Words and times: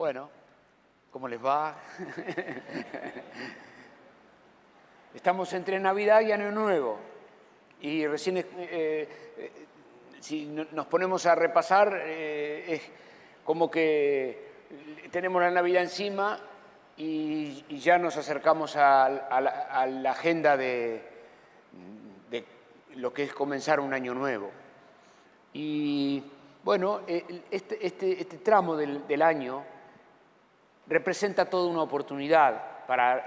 Bueno, 0.00 0.30
¿cómo 1.10 1.28
les 1.28 1.44
va? 1.44 1.76
Estamos 5.14 5.52
entre 5.52 5.78
Navidad 5.78 6.22
y 6.22 6.32
Año 6.32 6.50
Nuevo. 6.50 6.98
Y 7.82 8.06
recién, 8.06 8.38
eh, 8.38 8.46
eh, 8.56 9.52
si 10.18 10.46
nos 10.46 10.86
ponemos 10.86 11.26
a 11.26 11.34
repasar, 11.34 12.00
eh, 12.02 12.64
es 12.66 12.82
como 13.44 13.70
que 13.70 14.52
tenemos 15.10 15.42
la 15.42 15.50
Navidad 15.50 15.82
encima 15.82 16.40
y, 16.96 17.62
ya 17.78 17.98
nos 17.98 18.16
acercamos 18.16 18.76
a, 18.76 19.06
la, 19.10 20.10
agenda 20.10 20.56
de, 20.56 21.02
lo 22.94 23.12
que 23.12 23.24
es 23.24 23.34
comenzar 23.34 23.80
un 23.80 23.92
año 23.92 24.14
nuevo. 24.14 24.50
Y 25.52 26.24
bueno, 26.64 27.02
este, 27.06 27.86
este, 27.86 28.18
este 28.18 28.38
tramo 28.38 28.76
del 28.76 29.20
año 29.20 29.62
representa 30.90 31.44
toda 31.44 31.70
una 31.70 31.82
oportunidad 31.82 32.84
para, 32.86 33.24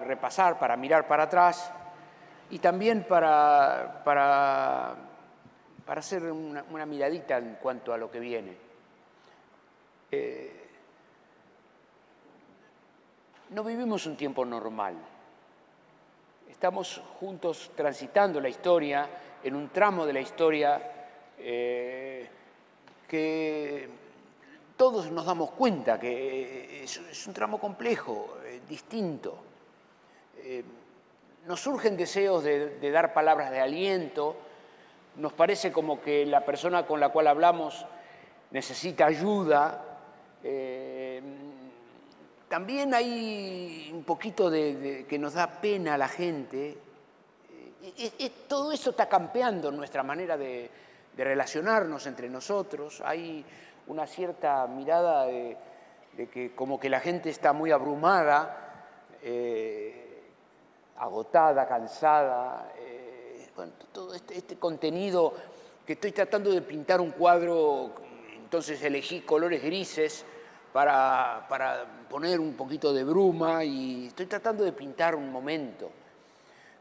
repasar, 0.00 0.58
para 0.58 0.76
mirar 0.76 1.06
para 1.06 1.22
atrás 1.22 1.72
y 2.50 2.58
también 2.58 3.04
para, 3.04 4.02
para, 4.04 4.96
para 5.86 6.00
hacer 6.00 6.24
una, 6.24 6.84
miradita 6.84 7.38
en 7.38 7.54
cuanto 7.62 7.92
a 7.92 7.96
lo 7.96 8.10
que 8.10 8.18
viene. 8.18 8.56
Eh, 10.10 10.68
no 13.50 13.62
vivimos 13.62 14.04
un 14.06 14.16
tiempo 14.16 14.44
normal. 14.44 14.96
Estamos 16.50 17.00
juntos 17.20 17.70
transitando 17.76 18.40
la 18.40 18.48
historia 18.48 19.08
en 19.44 19.54
un 19.54 19.68
tramo 19.68 20.04
de 20.04 20.12
la 20.12 20.20
historia 20.20 20.82
eh, 21.38 22.28
que 23.06 24.07
todos 24.78 25.10
nos 25.10 25.26
damos 25.26 25.50
cuenta 25.50 25.98
que 25.98 26.84
es, 26.84 27.26
un 27.26 27.34
tramo 27.34 27.58
complejo, 27.58 28.38
eh, 28.46 28.60
distinto. 28.66 29.36
Eh, 30.38 30.64
nos 31.46 31.60
surgen 31.60 31.96
deseos 31.96 32.44
de, 32.44 32.90
dar 32.90 33.12
palabras 33.12 33.50
de 33.50 33.60
aliento, 33.60 34.36
nos 35.16 35.32
parece 35.32 35.72
como 35.72 36.00
que 36.00 36.24
la 36.24 36.44
persona 36.44 36.86
con 36.86 37.00
la 37.00 37.08
cual 37.08 37.26
hablamos 37.26 37.84
necesita 38.52 39.06
ayuda. 39.06 39.84
Eh, 40.44 41.20
también 42.48 42.94
hay 42.94 43.90
un 43.92 44.04
poquito 44.04 44.48
de, 44.48 45.06
que 45.08 45.18
nos 45.18 45.34
da 45.34 45.60
pena 45.60 45.94
a 45.94 45.98
la 45.98 46.08
gente. 46.08 46.78
todo 48.46 48.70
eso 48.70 48.90
está 48.90 49.08
campeando 49.08 49.72
nuestra 49.72 50.04
manera 50.04 50.36
de, 50.36 50.70
de 51.16 51.24
relacionarnos 51.24 52.06
entre 52.06 52.28
nosotros. 52.28 53.02
Hay 53.04 53.44
una 53.88 54.06
cierta 54.06 54.66
mirada 54.66 55.26
de, 55.26 55.56
que 56.32 56.54
como 56.54 56.78
que 56.78 56.88
la 56.88 57.00
gente 57.00 57.30
está 57.30 57.52
muy 57.52 57.70
abrumada, 57.70 58.84
eh, 59.22 60.22
agotada, 60.96 61.66
cansada. 61.66 62.72
Eh, 62.78 63.08
todo 63.92 64.14
este, 64.14 64.36
este, 64.38 64.56
contenido 64.56 65.34
que 65.84 65.94
estoy 65.94 66.12
tratando 66.12 66.52
de 66.52 66.62
pintar 66.62 67.00
un 67.00 67.10
cuadro, 67.10 67.92
entonces 68.36 68.80
elegí 68.82 69.22
colores 69.22 69.62
grises 69.62 70.24
para, 70.72 71.46
para 71.48 71.84
poner 72.08 72.38
un 72.38 72.54
poquito 72.54 72.92
de 72.92 73.02
bruma 73.02 73.64
y 73.64 74.06
estoy 74.08 74.26
tratando 74.26 74.62
de 74.62 74.72
pintar 74.72 75.16
un 75.16 75.32
momento, 75.32 75.90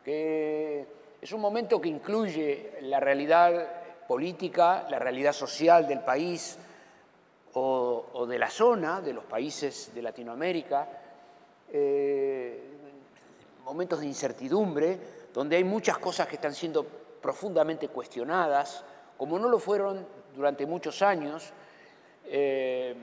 que 0.03 0.85
es 1.19 1.31
un 1.31 1.41
momento 1.41 1.81
que 1.81 1.89
incluye 1.89 2.77
la 2.81 2.99
realidad 2.99 4.05
política, 4.07 4.85
la 4.89 4.99
realidad 4.99 5.33
social 5.33 5.87
del 5.87 6.01
país, 6.01 6.59
o, 7.59 8.25
de 8.27 8.37
la 8.37 8.49
zona, 8.49 9.01
de 9.01 9.13
los 9.13 9.23
países 9.23 9.91
de 9.93 10.01
Latinoamérica, 10.01 10.87
eh, 11.71 12.63
momentos 13.65 13.99
de 13.99 14.05
incertidumbre, 14.05 14.99
donde 15.33 15.55
hay 15.55 15.63
muchas 15.63 15.97
cosas 15.97 16.27
que 16.27 16.35
están 16.35 16.53
siendo 16.53 16.83
profundamente 16.83 17.89
cuestionadas, 17.89 18.83
como 19.17 19.39
no 19.39 19.49
lo 19.49 19.59
fueron 19.59 20.05
durante 20.35 20.65
muchos 20.65 21.01
años. 21.01 21.51
Eh, 22.25 22.95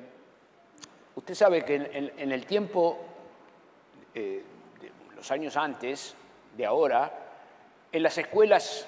usted 1.16 1.34
sabe 1.34 1.64
que 1.64 1.75
en, 2.16 2.32
el 2.32 2.47
tiempo, 2.47 2.98
eh, 4.14 4.43
de 4.81 5.16
los 5.16 5.31
años 5.31 5.56
antes, 5.56 6.14
de 6.56 6.64
ahora, 6.64 7.12
en 7.91 8.03
las 8.03 8.16
escuelas 8.19 8.87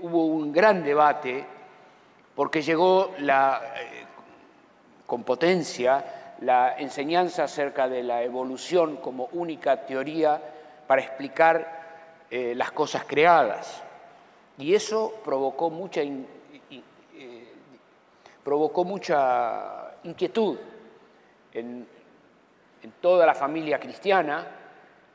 hubo 0.00 0.24
un 0.24 0.52
gran 0.52 0.82
debate 0.82 1.44
porque 2.34 2.62
llegó 2.62 3.14
la 3.18 3.60
con 5.06 5.22
potencia 5.22 6.34
la 6.40 6.76
enseñanza 6.78 7.44
acerca 7.44 7.88
de 7.88 8.02
la 8.02 8.22
evolución 8.22 8.96
como 8.96 9.28
única 9.32 9.86
teoría 9.86 10.40
para 10.86 11.02
explicar 11.02 12.24
eh, 12.30 12.54
las 12.54 12.72
cosas 12.72 13.04
creadas. 13.06 13.82
Y 14.58 14.74
eso 14.74 15.14
provocó 15.24 15.70
mucha, 15.70 16.02
eh, 16.02 16.22
provocó 18.44 18.84
mucha 18.84 19.92
inquietud 20.04 20.58
en, 21.52 21.86
toda 23.00 23.26
la 23.26 23.34
familia 23.34 23.80
cristiana, 23.80 24.46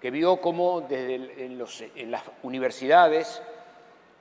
que 0.02 0.12
vio 0.12 0.42
cómo 0.42 0.82
desde 0.82 1.46
en 1.46 2.12
las 2.12 2.24
universidades 2.44 3.42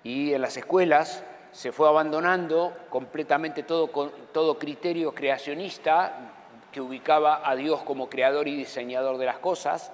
y 0.04 0.32
en 0.32 0.42
las 0.42 0.56
escuelas 0.56 1.24
se 1.52 1.72
fue 1.72 1.88
abandonando 1.88 2.72
completamente 2.88 3.64
todo, 3.64 3.88
todo 4.32 4.58
criterio 4.58 5.12
creacionista 5.12 6.32
que 6.70 6.80
ubicaba 6.80 7.48
a 7.48 7.56
Dios 7.56 7.82
como 7.82 8.08
creador 8.08 8.46
y 8.46 8.56
diseñador 8.56 9.18
de 9.18 9.26
las 9.26 9.38
cosas, 9.38 9.90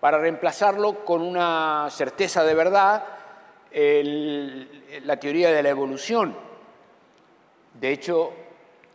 para 0.00 0.18
reemplazarlo 0.18 1.04
con 1.04 1.22
una 1.22 1.88
certeza 1.90 2.44
de 2.44 2.54
verdad, 2.54 3.04
la 3.72 5.16
teoría 5.16 5.50
de 5.50 5.62
la 5.62 5.70
evolución. 5.70 6.36
De 7.74 7.90
hecho, 7.90 8.32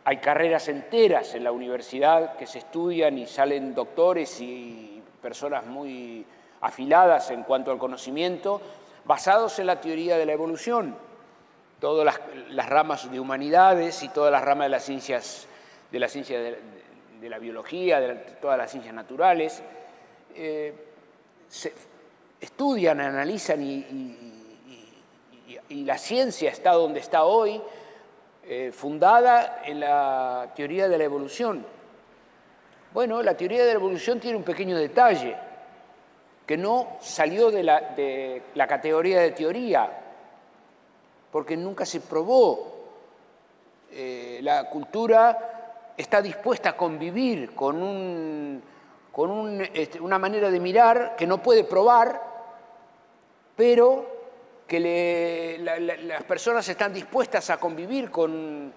hay 0.04 0.18
carreras 0.18 0.68
enteras 0.68 1.34
en 1.34 1.42
la 1.44 1.50
universidad 1.50 2.36
que 2.36 2.46
se 2.46 2.58
estudian 2.58 3.18
y 3.18 3.26
salen 3.26 3.74
doctores 3.74 4.40
y 4.40 5.02
personas 5.20 5.66
muy 5.66 6.24
afiladas 6.60 7.30
en 7.30 7.42
cuanto 7.42 7.72
al 7.72 7.78
conocimiento, 7.78 8.60
basados 9.04 9.58
en 9.58 9.66
la 9.66 9.80
teoría 9.80 10.16
de 10.18 10.26
la 10.26 10.32
evolución 10.32 11.07
todas 11.80 12.18
las, 12.50 12.68
ramas 12.68 13.10
de 13.10 13.20
humanidades 13.20 14.02
y 14.02 14.08
todas 14.08 14.32
las 14.32 14.42
ramas 14.42 14.66
de 14.66 14.70
las 14.70 14.84
ciencias, 14.84 15.46
de 15.90 15.98
la 16.00 16.08
ciencia 16.08 16.40
de, 16.40 16.58
la 17.28 17.38
biología, 17.38 18.00
de, 18.00 18.14
todas 18.40 18.58
las 18.58 18.70
ciencias 18.70 18.94
naturales, 18.94 19.62
eh, 20.34 20.74
estudian, 22.40 23.00
analizan 23.00 23.62
y, 23.62 24.34
la 25.70 25.98
ciencia 25.98 26.50
está 26.50 26.72
donde 26.72 27.00
está 27.00 27.24
hoy, 27.24 27.60
eh, 28.44 28.72
fundada 28.72 29.60
en 29.64 29.80
la 29.80 30.50
teoría 30.56 30.88
de 30.88 30.96
la 30.96 31.04
evolución. 31.04 31.64
Bueno, 32.92 33.22
la 33.22 33.36
teoría 33.36 33.60
de 33.60 33.66
la 33.66 33.78
evolución 33.78 34.18
tiene 34.18 34.38
un 34.38 34.44
pequeño 34.44 34.76
detalle, 34.78 35.36
que 36.46 36.56
no 36.56 36.96
salió 37.00 37.50
de 37.50 37.62
la, 37.62 37.80
de 37.80 38.42
la 38.54 38.66
categoría 38.66 39.20
de 39.20 39.32
teoría, 39.32 40.07
porque 41.30 41.56
nunca 41.56 41.84
se 41.84 42.00
probó. 42.00 42.76
Eh, 43.90 44.40
la 44.42 44.68
cultura 44.68 45.92
está 45.96 46.22
dispuesta 46.22 46.70
a 46.70 46.76
convivir 46.76 47.54
con, 47.54 48.62
con 49.12 49.60
este, 49.74 50.00
una 50.00 50.18
manera 50.18 50.50
de 50.50 50.60
mirar 50.60 51.16
que 51.16 51.26
no 51.26 51.42
puede 51.42 51.64
probar, 51.64 52.22
pero 53.56 54.18
que 54.66 55.58
las 56.00 56.22
personas 56.24 56.68
están 56.68 56.92
dispuestas 56.92 57.48
a 57.48 57.58
convivir 57.58 58.10
con, 58.10 58.72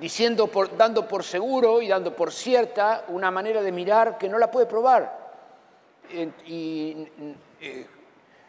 diciendo, 0.00 0.50
dando 0.76 1.06
por 1.06 1.22
seguro 1.22 1.80
y 1.80 1.88
dando 1.88 2.14
por 2.14 2.32
cierta 2.32 3.04
una 3.08 3.30
manera 3.30 3.62
de 3.62 3.70
mirar 3.70 4.18
que 4.18 4.28
no 4.28 4.38
la 4.38 4.50
puede 4.50 4.66
probar. 4.66 5.32
y 6.44 7.06
eh, 7.60 7.86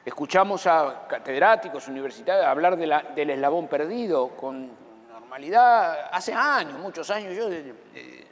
Escuchamos 0.06 0.68
a 0.68 1.08
catedráticos 1.08 1.88
universitarios 1.88 2.46
hablar 2.46 2.76
del 2.76 3.30
eslabón 3.30 3.70
perdido 3.70 4.30
con 4.36 4.70
normalidad 5.10 6.10
hace 6.12 6.34
años, 6.34 6.78
muchos 6.78 7.10
años, 7.10 7.34
yo, 7.34 7.48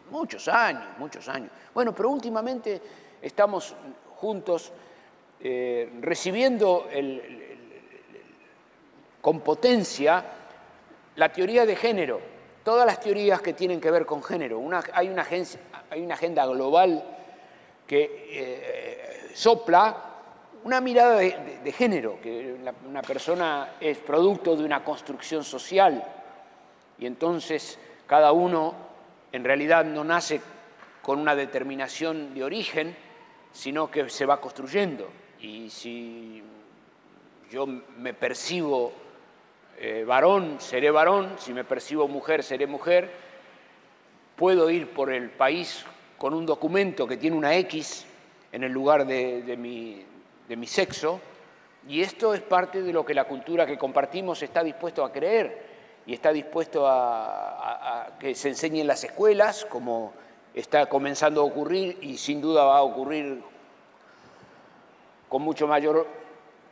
muchos 0.09 0.50
años, 0.50 0.83
muchos 0.97 1.29
años. 1.29 1.50
Bueno, 1.73 1.95
pero 1.95 2.09
últimamente 2.09 2.81
estamos 3.21 3.73
juntos 4.18 4.73
eh, 5.39 5.94
recibiendo 6.01 6.89
con 9.21 9.39
potencia 9.39 10.25
la 11.15 11.31
teoría 11.31 11.65
de 11.65 11.77
género, 11.77 12.19
todas 12.65 12.85
las 12.85 13.00
teorías 13.00 13.41
que 13.41 13.53
tienen 13.53 13.79
que 13.79 13.91
ver 13.91 14.06
con 14.06 14.21
género. 14.21 14.62
hay, 14.91 15.07
una 15.07 16.13
agenda 16.13 16.45
global 16.47 17.01
que 17.88 18.27
eh, 18.29 19.31
sopla 19.33 20.11
una 20.63 20.81
mirada 20.81 21.18
de, 21.18 21.72
género, 21.72 22.19
que 22.22 22.56
una 22.88 23.02
persona 23.02 23.75
es 23.80 23.98
producto 23.98 24.56
de 24.56 24.63
una 24.63 24.84
construcción 24.84 25.44
social. 25.44 26.04
Y 27.00 27.06
entonces 27.06 27.80
cada 28.06 28.31
uno 28.31 28.75
en 29.31 29.44
realidad 29.44 29.86
no 29.86 30.04
nace 30.04 30.42
con 31.02 31.19
una 31.19 31.36
determinación 31.36 32.34
de 32.34 32.44
origen, 32.44 32.96
sino 33.52 33.90
que 33.90 34.10
se 34.10 34.25
va 34.25 34.40
construyendo. 34.40 35.10
Y 35.40 35.69
si 35.69 36.44
yo 37.50 37.66
me 37.66 38.14
percibo 38.14 38.94
eh, 39.80 40.04
varón, 40.06 40.57
seré 40.60 40.92
varón, 40.92 41.36
si 41.40 41.54
me 41.54 41.64
percibo 41.64 42.07
mujer, 42.07 42.44
seré 42.44 42.68
mujer, 42.68 43.10
puedo 44.36 44.69
ir 44.69 44.90
por 44.92 45.12
el 45.12 45.31
país 45.31 45.86
con 46.18 46.36
un 46.36 46.46
documento 46.46 47.07
que 47.07 47.18
tiene 47.18 47.36
una 47.36 47.56
X 47.56 48.06
en 48.52 48.64
el 48.64 48.72
lugar 48.72 49.07
de, 49.07 49.56
mi, 49.57 50.06
de 50.51 50.57
mi 50.57 50.68
sexo, 50.68 51.18
y 51.88 52.01
esto 52.01 52.33
es 52.33 52.42
parte 52.42 52.81
de 52.81 52.92
lo 52.92 53.06
que 53.06 53.13
la 53.13 53.24
cultura 53.24 53.65
que 53.65 53.77
compartimos 53.77 54.44
está 54.44 54.62
dispuesto 54.62 55.06
a 55.06 55.09
creer 55.09 55.63
y 56.06 56.13
está 56.13 56.33
dispuesto 56.33 56.86
a, 56.86 58.18
que 58.19 58.36
se 58.36 58.50
enseñe 58.50 58.81
en 58.81 58.88
las 58.88 59.01
escuelas, 59.01 59.63
como 59.63 60.12
está 60.53 60.88
comenzando 60.88 61.39
a 61.39 61.45
ocurrir 61.45 62.00
y 62.01 62.18
sin 62.18 62.42
duda 62.42 62.65
va 62.65 62.80
a 62.80 62.81
ocurrir 62.81 63.42
con 65.30 65.42
mucho 65.42 65.68
mayor 65.68 66.06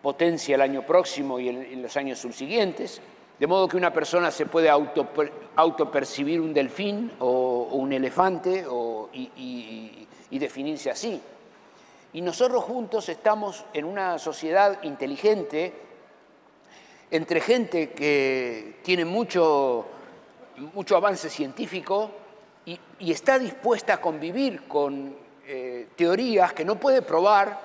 potencia 0.02 0.56
el 0.56 0.62
año 0.62 0.86
próximo 0.86 1.40
y 1.40 1.48
en, 1.48 1.82
los 1.82 1.96
años 1.96 2.20
subsiguientes, 2.20 3.02
de 3.40 3.48
modo 3.48 3.70
que 3.70 3.78
una 3.78 3.94
persona 3.94 4.30
se 4.30 4.46
puede 4.46 4.70
auto, 4.70 5.08
autopercibir 5.56 6.42
un 6.42 6.54
delfín 6.54 7.14
o, 7.20 7.70
un 7.72 7.94
elefante 7.94 8.66
y 9.14 10.38
definirse 10.38 10.92
así. 10.92 11.22
Y 12.12 12.22
nosotros 12.22 12.64
juntos 12.64 13.08
estamos 13.08 13.66
en 13.72 13.86
una 13.86 14.18
sociedad 14.18 14.82
inteligente, 14.82 15.74
entre 17.12 17.40
gente 17.40 17.92
que 17.92 18.80
tiene 18.84 19.06
mucho, 19.06 19.86
mucho 20.74 20.96
avance 20.98 21.30
científico 21.30 22.10
y, 22.66 22.80
está 23.12 23.38
dispuesta 23.38 23.96
a 23.96 24.02
convivir 24.02 24.68
con 24.68 25.16
eh, 25.46 25.90
teorías 25.96 26.54
que 26.54 26.66
no 26.66 26.80
puede 26.80 27.04
probar, 27.04 27.60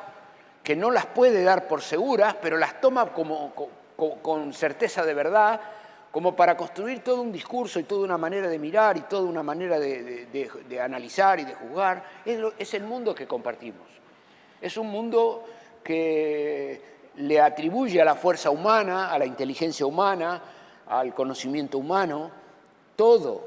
que 0.63 0.77
no 0.77 0.91
las 0.91 1.07
puede 1.07 1.43
dar 1.43 1.67
por 1.67 1.81
seguras, 1.81 2.37
pero 2.41 2.59
las 2.59 2.83
toma 2.83 3.15
como, 3.15 3.55
con, 3.95 4.53
certeza 4.53 5.07
de 5.07 5.15
verdad, 5.15 5.59
como 6.11 6.37
para 6.37 6.55
construir 6.55 7.03
todo 7.03 7.23
un 7.23 7.33
discurso 7.33 7.81
y 7.81 7.85
toda 7.85 8.05
una 8.05 8.19
manera 8.19 8.49
de 8.49 8.59
mirar 8.59 8.99
y 8.99 9.03
toda 9.03 9.23
una 9.23 9.43
manera 9.43 9.79
de, 9.79 10.81
analizar 10.83 11.41
y 11.41 11.45
de 11.45 11.55
juzgar. 11.55 12.05
es 12.59 12.75
el 12.75 12.85
mundo 12.85 13.15
que 13.15 13.27
compartimos. 13.27 13.95
Es 14.65 14.79
un 14.79 14.87
mundo 14.87 15.45
que 15.85 16.81
le 17.17 17.39
atribuye 17.39 18.01
a 18.01 18.05
la 18.07 18.15
fuerza 18.15 18.49
humana, 18.49 19.13
a 19.13 19.19
la 19.19 19.27
inteligencia 19.27 19.85
humana, 19.85 20.41
al 20.87 21.13
conocimiento 21.13 21.77
humano, 21.77 22.31
todo. 22.97 23.47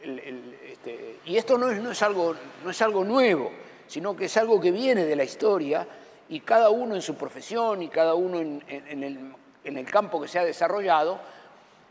Este, 0.00 1.20
y 1.26 1.36
esto 1.36 1.56
no 1.56 1.70
es, 1.70 2.02
algo, 2.02 3.04
nuevo, 3.04 3.52
sino 3.86 4.16
que 4.16 4.24
es 4.24 4.36
algo 4.36 4.60
que 4.60 4.72
viene 4.72 5.04
de 5.04 5.14
la 5.14 5.22
historia 5.22 5.86
y 6.28 6.40
cada 6.40 6.70
uno 6.70 6.96
en 6.96 7.02
su 7.02 7.14
profesión 7.14 7.80
y 7.80 7.88
cada 7.88 8.14
uno 8.14 8.40
en 8.40 9.76
el 9.76 9.90
campo 9.92 10.20
que 10.20 10.26
se 10.26 10.40
ha 10.40 10.44
desarrollado 10.44 11.20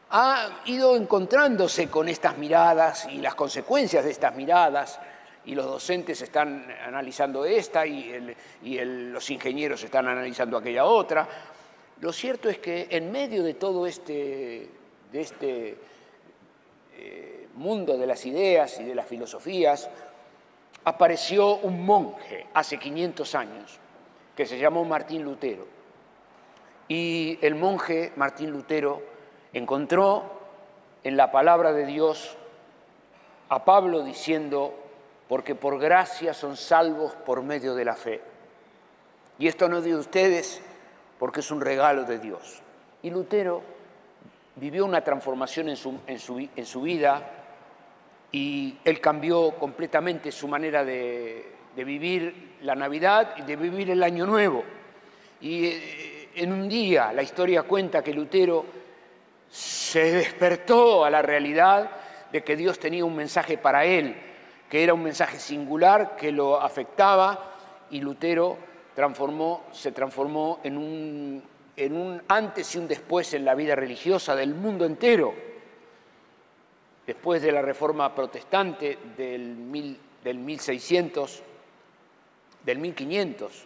ha 0.09 0.63
ido 0.65 0.97
encontrándose 0.97 1.89
con 1.89 2.09
estas 2.09 2.37
miradas 2.37 3.07
y 3.09 3.19
las 3.19 3.33
consecuencias 3.33 4.03
de 4.03 4.11
estas 4.11 4.35
miradas 4.35 4.99
y 5.45 5.55
los 5.55 5.65
docentes 5.65 6.21
están 6.21 6.67
analizando 6.85 7.45
esta 7.45 7.85
y, 7.85 8.35
los 8.63 9.29
ingenieros 9.29 9.83
están 9.83 10.07
analizando 10.07 10.57
aquella 10.57 10.85
otra. 10.85 11.27
Lo 11.99 12.11
cierto 12.13 12.49
es 12.49 12.59
que 12.59 12.87
en 12.89 13.11
medio 13.11 13.43
de 13.43 13.55
todo 13.55 13.85
este, 13.85 14.69
de 15.11 15.21
este 15.21 15.77
eh, 16.95 17.47
mundo 17.55 17.97
de 17.97 18.07
las 18.07 18.25
ideas 18.25 18.79
y 18.79 18.83
de 18.83 18.95
las 18.95 19.07
filosofías, 19.07 19.89
apareció 20.83 21.57
un 21.57 21.85
monje 21.85 22.47
hace 22.53 22.77
500 22.77 23.35
años 23.35 23.79
que 24.35 24.45
se 24.45 24.57
llamó 24.57 24.83
Martín 24.83 25.23
Lutero. 25.23 25.67
Y 26.87 27.37
el 27.41 27.55
monje 27.55 28.11
Martín 28.15 28.51
Lutero 28.51 29.01
encontró 29.53 30.41
en 31.03 31.17
la 31.17 31.31
palabra 31.31 31.73
de 31.73 31.85
Dios 31.85 32.37
a 33.49 33.65
Pablo 33.65 34.03
diciendo, 34.03 34.73
porque 35.31 35.55
por 35.55 35.79
gracia 35.79 36.33
son 36.33 36.57
salvos 36.57 37.13
por 37.13 37.41
medio 37.41 37.73
de 37.73 37.85
la 37.85 37.95
fe. 37.95 38.19
Y 39.39 39.47
esto 39.47 39.69
no 39.69 39.77
es 39.77 39.85
de 39.85 39.95
ustedes, 39.95 40.61
porque 41.17 41.39
es 41.39 41.49
un 41.51 41.61
regalo 41.61 42.03
de 42.03 42.19
Dios. 42.19 42.61
Y 43.01 43.11
Lutero 43.11 43.61
vivió 44.57 44.83
una 44.83 45.01
transformación 45.05 45.69
en 45.69 45.77
su, 45.77 45.97
en 46.05 46.65
su, 46.65 46.81
vida 46.81 47.31
y 48.29 48.77
él 48.83 48.99
cambió 48.99 49.51
completamente 49.51 50.33
su 50.33 50.49
manera 50.49 50.83
de, 50.83 51.49
de, 51.77 51.83
vivir 51.85 52.57
la 52.63 52.75
Navidad 52.75 53.35
y 53.37 53.43
de 53.43 53.55
vivir 53.55 53.89
el 53.89 54.03
Año 54.03 54.25
Nuevo. 54.25 54.65
Y 55.39 55.65
eh, 55.65 56.29
en 56.35 56.51
un 56.51 56.67
día 56.67 57.13
la 57.13 57.23
historia 57.23 57.63
cuenta 57.63 58.03
que 58.03 58.13
Lutero 58.13 58.65
se 59.49 60.11
despertó 60.11 61.05
a 61.05 61.09
la 61.09 61.21
realidad 61.21 61.89
de 62.33 62.43
que 62.43 62.57
Dios 62.57 62.77
tenía 62.79 63.05
un 63.05 63.15
mensaje 63.15 63.57
para 63.57 63.85
él 63.85 64.27
que 64.71 64.85
era 64.85 64.93
un 64.93 65.03
mensaje 65.03 65.37
singular 65.37 66.15
que 66.15 66.31
lo 66.31 66.61
afectaba 66.61 67.87
y 67.89 67.99
Lutero 67.99 68.57
se 69.73 69.91
transformó 69.91 70.61
en 70.63 70.77
un, 70.77 71.43
en 71.75 71.93
un 71.93 72.21
antes 72.29 72.73
y 72.73 72.77
un 72.77 72.87
después 72.87 73.33
en 73.33 73.43
la 73.43 73.53
vida 73.53 73.75
religiosa 73.75 74.33
del 74.33 74.55
mundo 74.55 74.85
entero. 74.85 75.33
Después 77.05 77.41
de 77.41 77.51
la 77.51 77.61
reforma 77.61 78.15
protestante 78.15 78.97
del, 79.17 79.97
del 80.23 80.37
1600, 80.37 81.43
del 82.63 82.77
1500, 82.77 83.65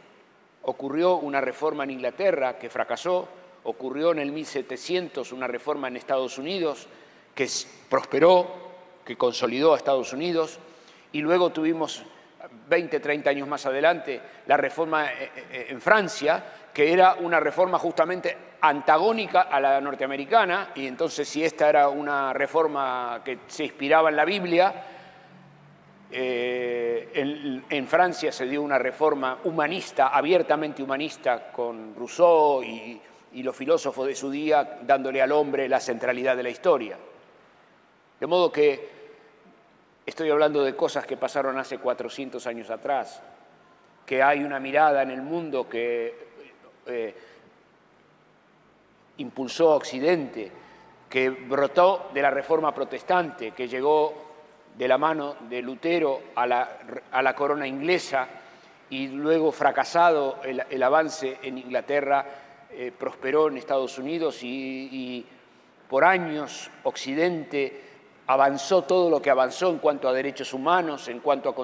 ocurrió 0.63 1.17
una 1.17 1.39
reforma 1.39 1.83
en 1.83 1.91
Inglaterra 1.91 2.57
que 2.57 2.71
fracasó, 2.71 3.27
ocurrió 3.65 4.11
en 4.11 4.17
el 4.17 4.31
1700 4.31 5.31
una 5.33 5.45
reforma 5.45 5.87
en 5.87 5.97
Estados 5.97 6.39
Unidos 6.39 6.87
que 7.35 7.47
prosperó, 7.91 8.47
que 9.05 9.15
consolidó 9.15 9.75
a 9.75 9.77
Estados 9.77 10.11
Unidos, 10.11 10.59
y 11.15 11.21
luego 11.21 11.50
tuvimos 11.50 12.03
20, 12.67 13.00
30 13.00 13.29
años 13.29 13.47
más 13.47 13.65
adelante 13.65 14.19
la 14.47 14.57
reforma 14.57 15.13
eh, 15.13 15.31
eh, 15.50 15.67
en 15.69 15.79
Francia, 15.79 16.44
que 16.73 16.91
era 16.91 17.15
una 17.15 17.39
reforma 17.39 17.79
justamente 17.79 18.35
antagónica 18.59 19.44
a 19.44 19.62
la 19.62 19.79
norteamericana, 19.79 20.71
y 20.75 20.85
entonces 20.85 21.25
si 21.29 21.41
esta 21.41 21.69
era 21.69 21.88
una 21.88 22.33
reforma 22.33 23.21
que 23.23 23.39
se 23.47 23.63
inspiraba 23.63 24.09
en 24.09 24.15
la 24.17 24.25
Biblia, 24.25 24.73
eh, 26.12 27.63
en, 27.69 27.88
Francia 27.88 28.34
se 28.34 28.45
dio 28.45 28.62
una 28.62 28.77
reforma 28.77 29.39
humanista, 29.45 30.10
abiertamente 30.10 30.84
humanista, 30.84 31.50
con 31.50 31.95
Rousseau 31.95 32.62
y, 32.62 33.01
y 33.31 33.41
los 33.41 33.55
filósofos 33.55 34.05
de 34.05 34.15
su 34.15 34.29
día 34.29 34.79
dándole 34.81 35.22
al 35.22 35.31
hombre 35.31 35.69
la 35.69 35.79
centralidad 35.79 36.36
de 36.36 36.43
la 36.43 36.50
historia. 36.50 36.98
De 38.19 38.27
modo 38.27 38.51
que 38.51 38.94
Estoy 40.05 40.29
hablando 40.29 40.63
de 40.63 40.75
cosas 40.75 41.07
que 41.07 41.17
pasaron 41.17 41.57
hace 41.57 41.79
400 41.79 42.45
años 42.45 42.69
atrás, 42.69 43.24
que 44.05 44.21
hay 44.21 44.43
una 44.43 44.59
mirada 44.59 45.01
en 45.01 45.09
el 45.09 45.24
mundo 45.24 45.67
que 45.67 46.13
eh, 46.85 47.15
impulsó 49.17 49.71
Occidente, 49.71 50.51
que 51.09 51.31
brotó 51.31 52.12
de 52.13 52.21
la 52.21 52.29
reforma 52.29 52.71
protestante, 52.71 53.51
que 53.51 53.67
llegó 53.67 54.13
de 54.77 54.88
la 54.88 55.00
mano 55.00 55.38
de 55.50 55.63
Lutero 55.63 56.21
a 56.35 56.45
la, 56.45 57.35
corona 57.35 57.65
inglesa 57.65 58.27
y 58.91 59.07
luego 59.07 59.51
fracasado 59.51 60.39
el, 60.43 60.83
avance 60.83 61.39
en 61.41 61.57
Inglaterra, 61.57 62.25
eh, 62.69 62.91
prosperó 62.95 63.47
en 63.47 63.57
Estados 63.57 63.97
Unidos 63.97 64.43
y 64.43 65.25
por 65.89 66.05
años 66.05 66.69
Occidente 66.83 67.85
avanzó 68.27 68.84
todo 68.84 69.10
lo 69.10 69.22
que 69.22 69.29
avanzó 69.29 69.70
en 69.70 69.77
cuanto 69.77 70.08
a 70.08 70.13
derechos 70.13 70.53
humanos, 70.53 71.08
en 71.08 71.20
cuanto 71.20 71.55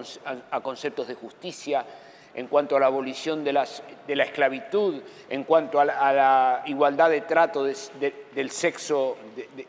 a, 0.52 0.62
conceptos 0.62 1.08
de 1.08 1.16
justicia, 1.16 1.86
en 2.34 2.48
cuanto 2.48 2.78
a 2.78 2.80
la 2.80 2.86
abolición 2.86 3.44
de, 3.44 3.52
la 3.54 4.24
esclavitud, 4.24 5.02
en 5.30 5.44
cuanto 5.44 5.80
a 5.80 5.86
la, 5.86 6.64
igualdad 6.66 7.10
de 7.10 7.22
trato 7.22 7.64
del 7.64 8.52
sexo, 8.52 9.18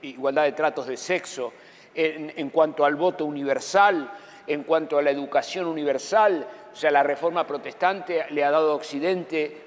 igualdad 0.03 0.45
de 0.45 0.53
tratos 0.53 0.87
de 0.87 0.97
sexo, 0.97 1.53
en, 1.95 2.51
cuanto 2.51 2.85
al 2.85 2.97
voto 2.97 3.25
universal, 3.25 4.11
en 4.47 4.65
cuanto 4.65 4.99
a 4.99 5.03
la 5.03 5.11
educación 5.11 5.67
universal. 5.67 6.47
O 6.73 6.77
sea, 6.77 6.91
la 6.91 7.03
reforma 7.03 7.47
protestante 7.47 8.27
le 8.31 8.45
ha 8.45 8.51
dado 8.51 8.73
a 8.73 8.77
Occidente 8.77 9.63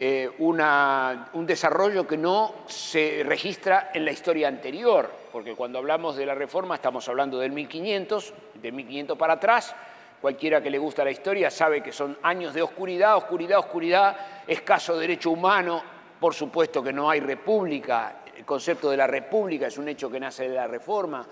eh, 0.00 0.30
un 0.38 1.46
desarrollo 1.46 2.06
que 2.06 2.16
no 2.16 2.54
se 2.66 3.22
registra 3.26 3.90
en 3.92 4.04
la 4.04 4.12
historia 4.12 4.46
anterior, 4.46 5.10
porque 5.32 5.54
cuando 5.54 5.78
hablamos 5.78 6.16
de 6.16 6.26
la 6.26 6.34
reforma 6.34 6.74
estamos 6.74 7.08
hablando 7.08 7.38
del 7.38 7.52
1500, 7.52 8.34
de 8.54 8.72
1500 8.72 9.18
para 9.18 9.34
atrás, 9.34 9.74
cualquiera 10.20 10.62
que 10.62 10.70
le 10.70 10.78
gusta 10.78 11.04
la 11.04 11.10
historia 11.10 11.50
sabe 11.50 11.82
que 11.82 11.92
son 11.92 12.18
años 12.22 12.54
de 12.54 12.62
oscuridad, 12.62 13.16
oscuridad, 13.16 13.58
oscuridad, 13.58 14.16
escaso 14.46 14.98
derecho 14.98 15.30
humano, 15.30 15.82
por 16.20 16.34
supuesto 16.34 16.82
que 16.82 16.92
no 16.92 17.08
hay 17.08 17.20
república, 17.20 18.16
el 18.36 18.44
concepto 18.44 18.90
de 18.90 18.96
la 18.96 19.06
república 19.06 19.66
es 19.66 19.78
un 19.78 19.88
hecho 19.88 20.10
que 20.10 20.20
nace 20.20 20.48
de 20.48 20.54
la 20.54 20.66
reforma, 20.66 21.26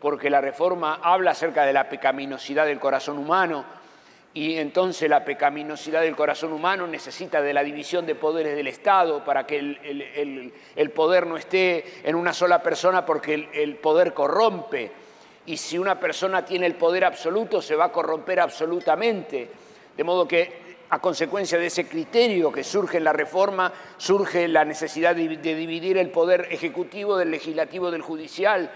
porque 0.00 0.30
la 0.30 0.40
reforma 0.40 1.00
habla 1.02 1.32
acerca 1.32 1.64
de 1.64 1.72
la 1.72 1.88
pecaminosidad 1.88 2.66
del 2.66 2.78
corazón 2.78 3.18
humano 3.18 3.77
y 4.38 4.56
entonces 4.56 5.10
la 5.10 5.24
pecaminosidad 5.24 6.02
del 6.02 6.14
corazón 6.14 6.52
humano 6.52 6.86
necesita 6.86 7.42
de 7.42 7.52
la 7.52 7.64
división 7.64 8.06
de 8.06 8.14
poderes 8.14 8.54
del 8.54 8.68
Estado 8.68 9.24
para 9.24 9.44
que 9.44 9.58
el, 9.58 10.90
poder 10.94 11.26
no 11.26 11.36
esté 11.36 11.84
en 12.04 12.14
una 12.14 12.32
sola 12.32 12.62
persona 12.62 13.04
porque 13.04 13.48
el 13.52 13.74
poder 13.76 14.14
corrompe 14.14 14.92
y 15.46 15.56
si 15.56 15.76
una 15.76 15.98
persona 15.98 16.44
tiene 16.44 16.66
el 16.66 16.76
poder 16.76 17.04
absoluto 17.04 17.60
se 17.60 17.74
va 17.74 17.86
a 17.86 17.92
corromper 17.92 18.38
absolutamente. 18.38 19.48
De 19.96 20.04
modo 20.04 20.28
que 20.28 20.68
a 20.90 21.00
consecuencia 21.00 21.58
de 21.58 21.66
ese 21.66 21.88
criterio 21.88 22.52
que 22.52 22.62
surge 22.62 22.98
en 22.98 23.04
la 23.04 23.12
reforma, 23.12 23.72
surge 23.96 24.46
la 24.46 24.64
necesidad 24.64 25.16
de, 25.16 25.26
dividir 25.26 25.98
el 25.98 26.10
poder 26.10 26.46
ejecutivo 26.52 27.16
del 27.16 27.32
legislativo 27.32 27.90
del 27.90 28.02
judicial 28.02 28.70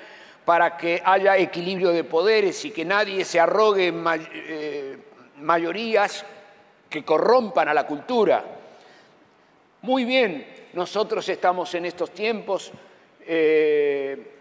para 0.45 0.77
que 0.77 1.01
haya 1.05 1.37
equilibrio 1.37 1.91
de 1.91 2.03
poderes 2.03 2.65
y 2.65 2.73
que 2.73 2.85
nadie 2.85 3.25
se 3.25 3.39
arrogue 3.39 3.95
eh, 4.35 4.97
mayorías 5.43 6.25
que 6.89 7.05
corrompan 7.05 7.69
a 7.69 7.75
la 7.75 7.87
cultura. 7.87 8.45
Muy 9.83 10.05
bien, 10.05 10.47
nosotros 10.73 11.29
estamos 11.29 11.75
en 11.75 11.87
estos 11.87 12.13
tiempos 12.13 12.73
eh, 13.27 14.33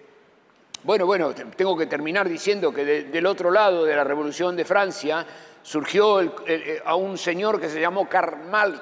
bueno, 0.84 1.06
bueno, 1.06 1.32
tengo 1.34 1.78
que 1.78 1.86
terminar 1.86 2.28
diciendo 2.28 2.74
que 2.74 2.84
del 2.84 3.26
otro 3.28 3.52
lado 3.52 3.86
de 3.86 3.96
la 3.96 4.04
Revolución 4.04 4.56
de 4.56 4.66
Francia 4.66 5.24
surgió 5.62 6.22
eh, 6.48 6.82
a 6.84 6.96
un 6.96 7.20
señor 7.20 7.62
que 7.62 7.70
se 7.70 7.80
llamó 7.80 8.10
Karl, 8.10 8.50
Marx. 8.50 8.82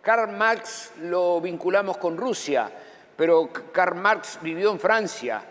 Karl 0.00 0.32
Marx 0.32 0.92
lo 1.02 1.42
vinculamos 1.42 1.98
con 1.98 2.16
Rusia, 2.16 2.72
pero 3.14 3.50
Karl 3.70 3.96
Marx 3.96 4.38
vivió 4.40 4.72
en 4.72 4.80
Francia 4.80 5.42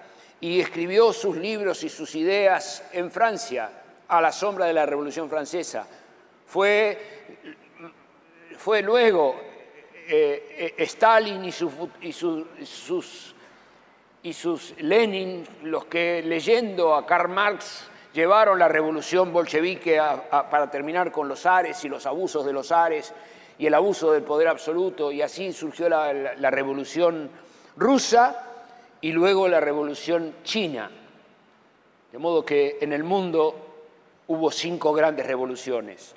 y 0.41 0.61
escribió 0.61 1.11
sus 1.11 1.35
libros 1.35 1.83
y 1.83 1.89
sus 1.89 2.15
ideas 2.15 2.83
en 2.93 3.11
Francia 3.11 3.69
a 4.07 4.21
la 4.21 4.31
sombra 4.31 4.65
de 4.65 4.73
la 4.73 4.85
Revolución 4.85 5.29
Francesa. 5.29 5.85
Fue, 6.45 7.37
fue 8.57 8.81
luego 8.81 9.35
eh, 10.07 10.73
eh, 10.77 10.83
Stalin 10.83 11.43
y, 11.45 11.51
sus, 11.51 13.35
y 14.23 14.33
sus 14.33 14.73
Lenin, 14.79 15.45
los 15.63 15.85
que 15.85 16.23
leyendo 16.23 16.95
a 16.95 17.05
Karl 17.05 17.29
Marx 17.29 17.83
llevaron 18.13 18.57
la 18.57 18.67
revolución 18.67 19.31
bolchevique 19.31 20.01
para 20.49 20.71
terminar 20.71 21.11
con 21.11 21.27
los 21.27 21.45
ares 21.45 21.83
y 21.85 21.89
los 21.89 22.05
abusos 22.07 22.43
de 22.45 22.53
los 22.53 22.71
ares 22.71 23.13
y 23.59 23.67
el 23.67 23.73
abuso 23.73 24.11
del 24.13 24.23
poder 24.23 24.47
absoluto, 24.47 25.11
y 25.11 25.21
así 25.21 25.51
surgió 25.51 25.89
la 25.89 26.49
revolución 26.49 27.29
rusa 27.75 28.48
y 29.01 29.11
luego 29.11 29.47
la 29.47 29.59
revolución 29.59 30.35
china. 30.43 30.89
De 32.11 32.17
modo 32.17 32.43
que 32.43 32.77
en 32.81 32.93
el 32.93 33.03
mundo 33.03 33.55
hubo 34.27 34.51
cinco 34.51 34.93
grandes 34.93 35.25
revoluciones 35.25 36.15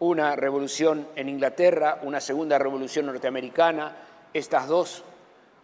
una 0.00 0.36
revolución 0.36 1.08
en 1.16 1.28
Inglaterra, 1.28 2.00
una 2.02 2.20
segunda 2.20 2.58
revolución 2.58 3.06
norteamericana, 3.06 3.96
estas 4.32 4.68
dos 4.68 5.04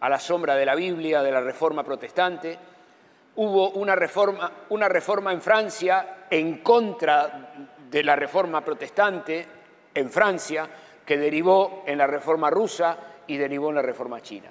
a 0.00 0.08
la 0.08 0.18
sombra 0.18 0.54
de 0.54 0.64
la 0.64 0.74
Biblia, 0.74 1.22
de 1.22 1.32
la 1.32 1.40
Reforma 1.40 1.84
protestante. 1.84 2.58
Hubo 3.36 3.70
una 3.70 3.94
reforma, 3.94 4.50
una 4.70 4.88
reforma 4.88 5.32
en 5.32 5.42
Francia 5.42 6.26
en 6.30 6.58
contra 6.58 7.52
de 7.90 8.02
la 8.02 8.16
Reforma 8.16 8.64
protestante 8.64 9.46
en 9.94 10.10
Francia, 10.10 10.68
que 11.04 11.18
derivó 11.18 11.82
en 11.86 11.98
la 11.98 12.06
Reforma 12.06 12.50
rusa 12.50 12.96
y 13.26 13.36
derivó 13.36 13.70
en 13.70 13.76
la 13.76 13.82
Reforma 13.82 14.20
china. 14.20 14.50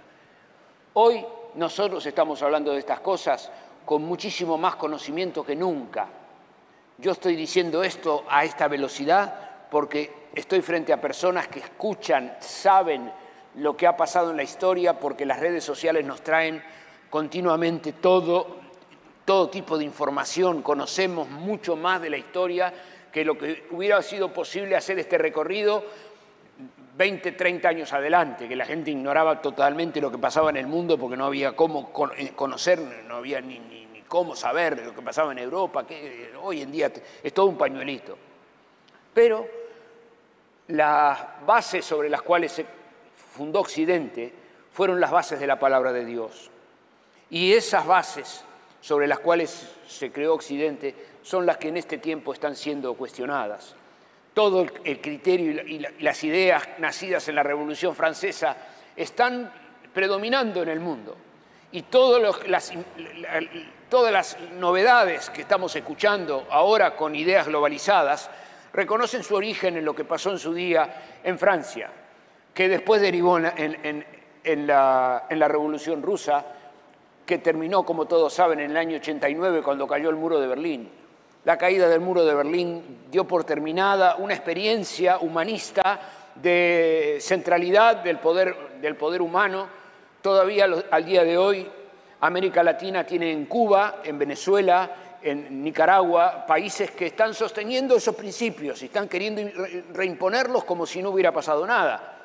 Hoy 0.93 1.23
nosotros 1.55 2.03
estamos 2.05 2.41
hablando 2.41 2.71
de 2.71 2.79
estas 2.79 2.99
cosas 3.01 3.51
con 3.85 4.01
muchísimo 4.01 4.57
más 4.57 4.75
conocimiento 4.75 5.45
que 5.45 5.55
nunca. 5.55 6.07
Yo 6.97 7.11
estoy 7.11 7.35
diciendo 7.35 7.83
esto 7.83 8.25
a 8.27 8.43
esta 8.43 8.67
velocidad 8.67 9.67
porque 9.69 10.11
estoy 10.33 10.61
frente 10.61 10.91
a 10.91 10.99
personas 10.99 11.47
que 11.47 11.59
escuchan, 11.59 12.35
saben 12.39 13.11
lo 13.55 13.77
que 13.77 13.85
ha 13.85 13.95
pasado 13.95 14.31
en 14.31 14.37
la 14.37 14.43
historia, 14.43 14.99
porque 14.99 15.25
las 15.25 15.39
redes 15.39 15.63
sociales 15.63 16.05
nos 16.05 16.21
traen 16.21 16.61
continuamente 17.09 17.93
todo, 17.93 18.57
todo 19.25 19.49
tipo 19.49 19.77
de 19.77 19.85
información, 19.85 20.63
conocemos 20.63 21.29
mucho 21.29 21.75
más 21.75 22.01
de 22.01 22.09
la 22.09 22.17
historia 22.17 22.73
que 23.11 23.25
lo 23.25 23.37
que 23.37 23.67
hubiera 23.71 24.01
sido 24.01 24.33
posible 24.33 24.75
hacer 24.75 24.97
este 24.99 25.17
recorrido 25.17 25.83
20, 26.99 27.31
30 27.31 27.69
años 27.69 27.93
adelante, 27.93 28.45
que 28.45 28.57
la 28.57 28.65
gente 28.65 28.91
ignoraba 28.91 29.41
totalmente 29.41 30.01
lo 30.01 30.11
que 30.11 30.17
pasaba 30.17 30.49
en 30.49 30.57
el 30.57 30.67
mundo 30.67 30.97
porque 30.97 31.15
no 31.15 31.27
había 31.27 31.55
cómo 31.55 31.93
eh, 32.17 32.33
conocer, 32.35 32.77
no 33.07 33.15
había 33.15 33.39
ni, 33.39 34.03
cómo 34.05 34.35
saber 34.35 34.85
lo 34.85 34.93
que 34.93 35.01
pasaba 35.01 35.31
en 35.31 35.37
Europa, 35.37 35.87
que 35.87 36.33
hoy 36.41 36.61
en 36.61 36.73
día 36.73 36.91
es 37.23 37.33
todo 37.33 37.45
un 37.45 37.57
pañuelito. 37.57 38.17
Pero 39.13 39.47
las 40.67 41.45
bases 41.45 41.85
sobre 41.85 42.09
las 42.09 42.21
cuales 42.21 42.51
se 42.51 42.65
fundó 43.15 43.61
Occidente 43.61 44.33
fueron 44.73 44.99
las 44.99 45.11
bases 45.11 45.39
de 45.39 45.47
la 45.47 45.57
palabra 45.57 45.93
de 45.93 46.03
Dios. 46.03 46.51
Y 47.29 47.53
esas 47.53 47.87
bases 47.87 48.43
sobre 48.81 49.07
las 49.07 49.19
cuales 49.19 49.73
se 49.87 50.11
creó 50.11 50.33
Occidente 50.33 50.93
son 51.21 51.45
las 51.45 51.55
que 51.55 51.69
en 51.69 51.77
este 51.77 51.97
tiempo 51.97 52.33
están 52.33 52.57
siendo 52.57 52.93
cuestionadas. 52.95 53.77
Todo 54.39 54.65
el 54.85 55.01
criterio 55.01 55.67
y 55.67 55.85
las 55.99 56.23
ideas 56.23 56.65
nacidas 56.77 57.27
en 57.27 57.35
la 57.35 57.43
Revolución 57.43 57.93
Francesa 57.93 58.55
están 58.95 59.51
predominando 59.93 60.63
en 60.63 60.69
el 60.69 60.79
mundo. 60.79 61.17
Y 61.73 61.81
todas 61.81 62.47
las 62.47 64.37
novedades 64.57 65.29
que 65.29 65.41
estamos 65.41 65.75
escuchando 65.75 66.47
ahora 66.49 66.95
con 66.95 67.17
ideas 67.17 67.47
globalizadas 67.47 68.29
reconocen 68.71 69.25
su 69.25 69.35
origen 69.35 69.75
en 69.75 69.83
lo 69.83 69.93
que 69.93 70.05
pasó 70.05 70.31
en 70.31 70.39
su 70.39 70.53
día 70.53 71.19
en 71.21 71.37
Francia, 71.37 71.89
que 72.53 72.69
después 72.69 73.01
derivó 73.01 73.39
en, 73.39 74.65
la, 74.65 75.27
Revolución 75.29 76.01
Rusa, 76.01 76.45
que 77.25 77.39
terminó, 77.39 77.83
como 77.83 78.05
todos 78.05 78.33
saben, 78.33 78.61
en 78.61 78.71
el 78.71 78.77
año 78.77 78.95
89 78.99 79.61
cuando 79.63 79.85
cayó 79.85 80.09
el 80.09 80.15
muro 80.15 80.39
de 80.39 80.47
Berlín. 80.47 80.98
La 81.49 81.57
caída 81.57 81.89
del 81.89 81.99
muro 81.99 82.23
de 82.25 82.35
Berlín 82.35 82.99
dio 83.09 83.25
por 83.25 83.43
terminada 83.43 84.17
una 84.17 84.35
experiencia 84.35 85.17
humanista 85.17 85.99
de 86.35 87.17
centralidad 87.19 88.03
del 88.03 88.19
poder, 88.19 88.79
del 88.79 88.95
poder 88.95 89.19
humano. 89.19 89.67
Todavía 90.21 90.67
al 90.91 91.05
día 91.05 91.23
de 91.23 91.39
hoy 91.39 91.67
América 92.21 92.61
Latina 92.61 93.03
tiene 93.03 93.31
en 93.31 93.47
Cuba, 93.47 94.01
en 94.03 94.19
Venezuela, 94.19 94.91
en 95.23 95.63
Nicaragua 95.63 96.45
países 96.45 96.91
que 96.91 97.07
están 97.07 97.33
sosteniendo 97.33 97.95
esos 97.95 98.13
principios 98.13 98.83
y 98.83 98.85
están 98.85 99.07
queriendo 99.09 99.41
reimponerlos 99.91 100.65
como 100.65 100.85
si 100.85 101.01
no 101.01 101.09
hubiera 101.09 101.31
pasado 101.31 101.65
nada. 101.65 102.15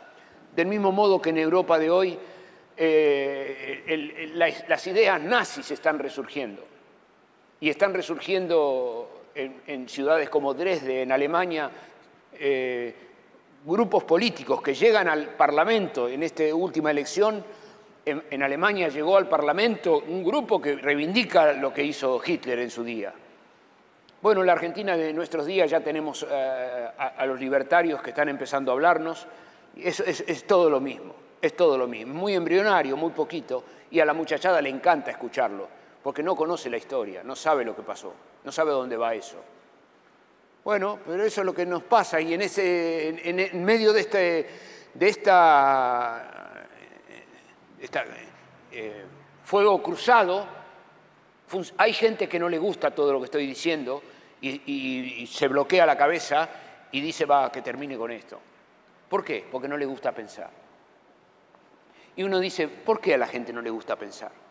Del 0.55 0.67
mismo 0.67 0.93
modo 0.93 1.23
que 1.23 1.31
en 1.31 1.39
Europa 1.39 1.79
de 1.79 1.91
hoy 1.91 2.19
eh, 2.77 4.31
las 4.67 4.87
ideas 4.87 5.19
nazis 5.19 5.71
están 5.71 5.99
resurgiendo. 5.99 6.74
Y 7.61 7.69
están 7.69 7.95
resurgiendo 7.95 9.27
en, 9.35 9.89
ciudades 9.89 10.29
como 10.29 10.55
Dresde, 10.55 11.03
en 11.03 11.13
Alemania, 11.13 11.71
eh, 12.39 12.95
grupos 13.65 14.05
políticos 14.05 14.61
que 14.61 14.75
llegan 14.75 15.09
al 15.09 15.29
Parlamento 15.31 16.09
en 16.09 16.23
esta 16.23 16.55
última 16.55 16.91
elección 16.91 17.43
en, 18.07 18.43
Alemania 18.43 18.89
llegó 18.89 19.17
al 19.17 19.29
Parlamento 19.29 20.03
un 20.07 20.23
grupo 20.23 20.61
que 20.61 20.77
reivindica 20.77 21.53
lo 21.55 21.73
que 21.73 21.83
hizo 21.83 22.21
Hitler 22.25 22.59
en 22.59 22.71
su 22.71 22.85
día. 22.85 23.13
Bueno, 24.21 24.41
en 24.41 24.47
la 24.47 24.53
Argentina 24.53 24.97
de 24.97 25.13
nuestros 25.13 25.47
días 25.47 25.71
ya 25.71 25.81
tenemos 25.81 26.27
eh, 26.29 26.89
a, 26.97 27.27
los 27.27 27.39
libertarios 27.41 28.03
que 28.03 28.11
están 28.11 28.29
empezando 28.29 28.71
a 28.71 28.75
hablarnos. 28.75 29.27
Es, 29.77 30.01
es, 30.01 30.47
todo 30.47 30.71
lo 30.71 30.81
mismo, 30.81 31.15
es 31.41 31.57
todo 31.57 31.77
lo 31.77 31.87
mismo. 31.87 32.15
Muy 32.15 32.35
embrionario, 32.35 32.97
muy 32.97 33.11
poquito, 33.11 33.65
y 33.91 34.01
a 34.01 34.05
la 34.05 34.15
muchachada 34.15 34.63
le 34.63 34.69
encanta 34.69 35.11
escucharlo, 35.11 35.69
porque 36.05 36.23
no 36.23 36.37
conoce 36.37 36.69
la 36.69 36.77
historia, 36.77 37.25
no 37.25 37.35
sabe 37.35 37.65
lo 37.65 37.75
que 37.75 37.81
pasó, 37.81 38.13
no 38.45 38.53
sabe 38.53 38.73
dónde 38.73 38.95
va 38.95 39.15
eso. 39.15 39.43
Bueno, 40.63 40.99
pero 41.05 41.25
eso 41.25 41.41
es 41.41 41.47
lo 41.47 41.55
que 41.55 41.65
nos 41.65 41.83
pasa 41.83 42.21
y 42.21 42.35
en, 42.35 42.43
ese, 42.43 43.09
en 43.27 43.65
medio 43.65 43.91
de, 43.91 44.01
este, 44.01 44.47
eh, 48.71 49.05
fuego 49.45 49.83
cruzado, 49.83 50.47
hay 51.79 51.95
gente 51.95 52.29
que 52.29 52.39
no 52.39 52.51
le 52.51 52.59
gusta 52.59 52.91
todo 52.91 53.11
lo 53.11 53.21
que 53.21 53.25
estoy 53.25 53.47
diciendo 53.47 54.03
y, 54.43 55.27
se 55.27 55.49
bloquea 55.49 55.87
la 55.87 55.97
cabeza 55.97 56.51
y 56.93 57.01
dice, 57.01 57.25
va, 57.25 57.51
que 57.51 57.63
termine 57.63 57.97
con 57.97 58.11
esto. 58.11 58.39
¿Por 59.09 59.25
qué? 59.25 59.47
Porque 59.51 59.69
no 59.69 59.79
le 59.79 59.87
gusta 59.87 60.13
pensar. 60.13 60.51
Y 62.15 62.23
uno 62.23 62.41
dice, 62.41 62.69
¿por 62.69 63.01
qué 63.01 63.15
a 63.15 63.19
la 63.19 63.27
gente 63.27 63.55
no 63.55 63.63
le 63.63 63.71
gusta 63.71 63.97
pensar? 63.97 64.44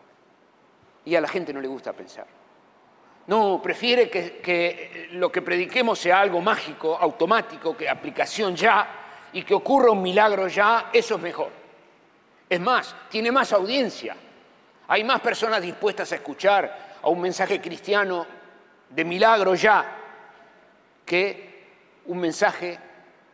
Y 1.04 1.14
a 1.14 1.20
la 1.20 1.28
gente 1.28 1.52
no 1.52 1.60
le 1.60 1.68
gusta 1.68 1.92
pensar. 1.92 2.26
No, 3.26 3.60
prefiere 3.62 4.10
que, 4.10 5.08
lo 5.12 5.32
que 5.32 5.42
prediquemos 5.42 5.98
sea 5.98 6.20
algo 6.20 6.40
mágico, 6.40 6.96
automático, 6.96 7.76
que 7.76 7.88
aplicación 7.88 8.54
ya, 8.54 8.88
y 9.32 9.42
que 9.42 9.54
ocurra 9.54 9.90
un 9.90 10.02
milagro 10.02 10.46
ya, 10.48 10.90
eso 10.92 11.16
es 11.16 11.20
mejor. 11.20 11.50
Es 12.48 12.60
más, 12.60 12.94
tiene 13.08 13.32
más 13.32 13.52
audiencia. 13.52 14.14
Hay 14.88 15.02
más 15.02 15.20
personas 15.20 15.62
dispuestas 15.62 16.12
a 16.12 16.16
escuchar 16.16 16.98
a 17.02 17.08
un 17.08 17.20
mensaje 17.20 17.60
cristiano 17.60 18.26
de 18.90 19.04
milagro 19.04 19.54
ya 19.54 19.98
que 21.04 21.64
un 22.06 22.18
mensaje 22.18 22.78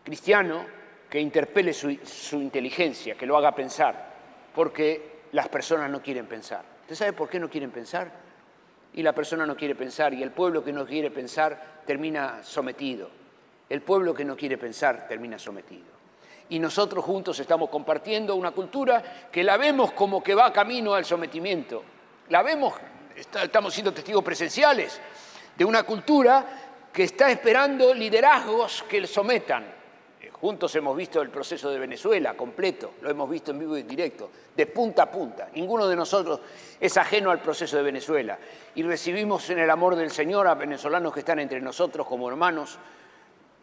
cristiano 0.05 0.65
que 1.09 1.21
interpele 1.21 1.73
su, 1.73 1.91
inteligencia, 2.37 3.17
que 3.17 3.27
lo 3.27 3.37
haga 3.37 3.53
pensar, 3.53 4.15
porque 4.55 5.23
las 5.33 5.49
personas 5.49 5.91
no 5.91 6.01
quieren 6.01 6.27
pensar. 6.27 6.65
¿Usted 6.91 7.05
sabe 7.07 7.13
por 7.13 7.29
qué 7.29 7.39
no 7.39 7.49
quieren 7.49 7.71
pensar? 7.71 8.11
Y 8.95 9.03
la 9.05 9.15
persona 9.15 9.47
no 9.47 9.55
quiere 9.55 9.77
pensar 9.77 10.13
y 10.13 10.25
el 10.25 10.33
pueblo 10.33 10.65
que 10.65 10.73
no 10.73 10.85
quiere 10.85 11.13
pensar 11.13 11.83
termina 11.87 12.43
sometido. 12.43 13.09
El 13.69 13.81
pueblo 13.81 14.13
que 14.13 14.25
no 14.25 14.37
quiere 14.37 14.59
pensar 14.59 15.07
termina 15.07 15.39
sometido 15.39 16.01
y 16.49 16.59
nosotros 16.59 17.05
juntos 17.05 17.39
estamos 17.39 17.71
compartiendo 17.71 18.35
una 18.35 18.51
cultura 18.51 19.29
que 19.31 19.45
la 19.45 19.57
vemos 19.57 19.93
como 19.93 20.21
que 20.21 20.35
va 20.35 20.53
camino 20.53 20.93
al 20.93 21.05
sometimiento. 21.05 21.85
La 22.29 22.43
vemos, 22.43 22.75
estamos 23.17 23.73
siendo 23.73 23.95
testigos 23.95 24.25
presenciales 24.25 25.01
de 25.57 25.65
una 25.65 25.85
cultura 25.85 26.45
que 26.93 27.05
está 27.05 27.31
esperando 27.31 27.95
liderazgos 27.95 28.83
que 28.89 29.01
le 29.01 29.07
sometan. 29.07 29.80
Eh, 30.41 30.47
juntos 30.47 30.75
hemos 30.75 30.97
visto 30.97 31.21
el 31.21 31.29
proceso 31.29 31.71
de 31.71 31.79
Venezuela 31.79 32.35
completo, 32.35 32.95
lo 33.03 33.11
hemos 33.11 33.29
visto 33.29 33.51
en 33.51 33.59
vivo 33.59 33.77
y 33.77 33.83
en 33.83 33.89
directo, 33.89 34.31
de 34.57 34.67
punta 34.67 35.05
a 35.05 35.11
punta. 35.11 35.49
Ninguno 35.55 35.87
de 35.87 35.97
nosotros 35.97 36.41
es 36.81 36.97
ajeno 36.97 37.31
al 37.31 37.41
proceso 37.41 37.77
de 37.77 37.83
Venezuela. 37.83 38.39
Y 38.75 38.83
recibimos 38.83 39.49
en 39.51 39.59
el 39.59 39.71
amor 39.71 39.97
del 39.97 40.11
Señor 40.11 40.47
a 40.47 40.55
venezolanos 40.55 41.13
que 41.13 41.21
están 41.21 41.39
entre 41.41 41.61
nosotros 41.61 42.07
como 42.07 42.29
hermanos, 42.29 42.79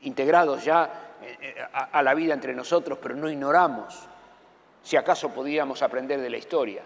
integrados 0.02 0.64
ya 0.64 1.16
eh, 1.22 1.56
a, 1.74 2.02
la 2.04 2.14
vida 2.14 2.34
entre 2.34 2.54
nosotros, 2.54 3.00
pero 3.02 3.16
no 3.16 3.30
ignoramos 3.30 4.08
si 4.84 4.96
acaso 4.96 5.30
podíamos 5.30 5.82
aprender 5.82 6.22
de 6.22 6.30
la 6.30 6.38
historia. 6.38 6.84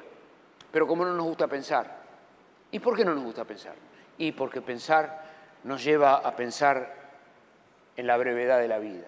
Pero 0.72 0.88
como 0.88 1.04
no 1.04 1.14
nos 1.14 1.26
gusta 1.26 1.48
pensar. 1.48 2.00
¿Y 2.72 2.80
por 2.80 2.96
qué 2.96 3.04
no 3.04 3.14
nos 3.14 3.24
gusta 3.26 3.44
pensar? 3.44 3.76
Y 4.18 4.32
porque 4.32 4.62
pensar 4.62 5.22
nos 5.66 5.84
lleva 5.84 6.16
a 6.16 6.36
pensar 6.36 6.96
en 7.98 8.08
la 8.08 8.16
brevedad 8.16 8.60
de 8.60 8.68
la 8.70 8.80
vida. 8.80 9.08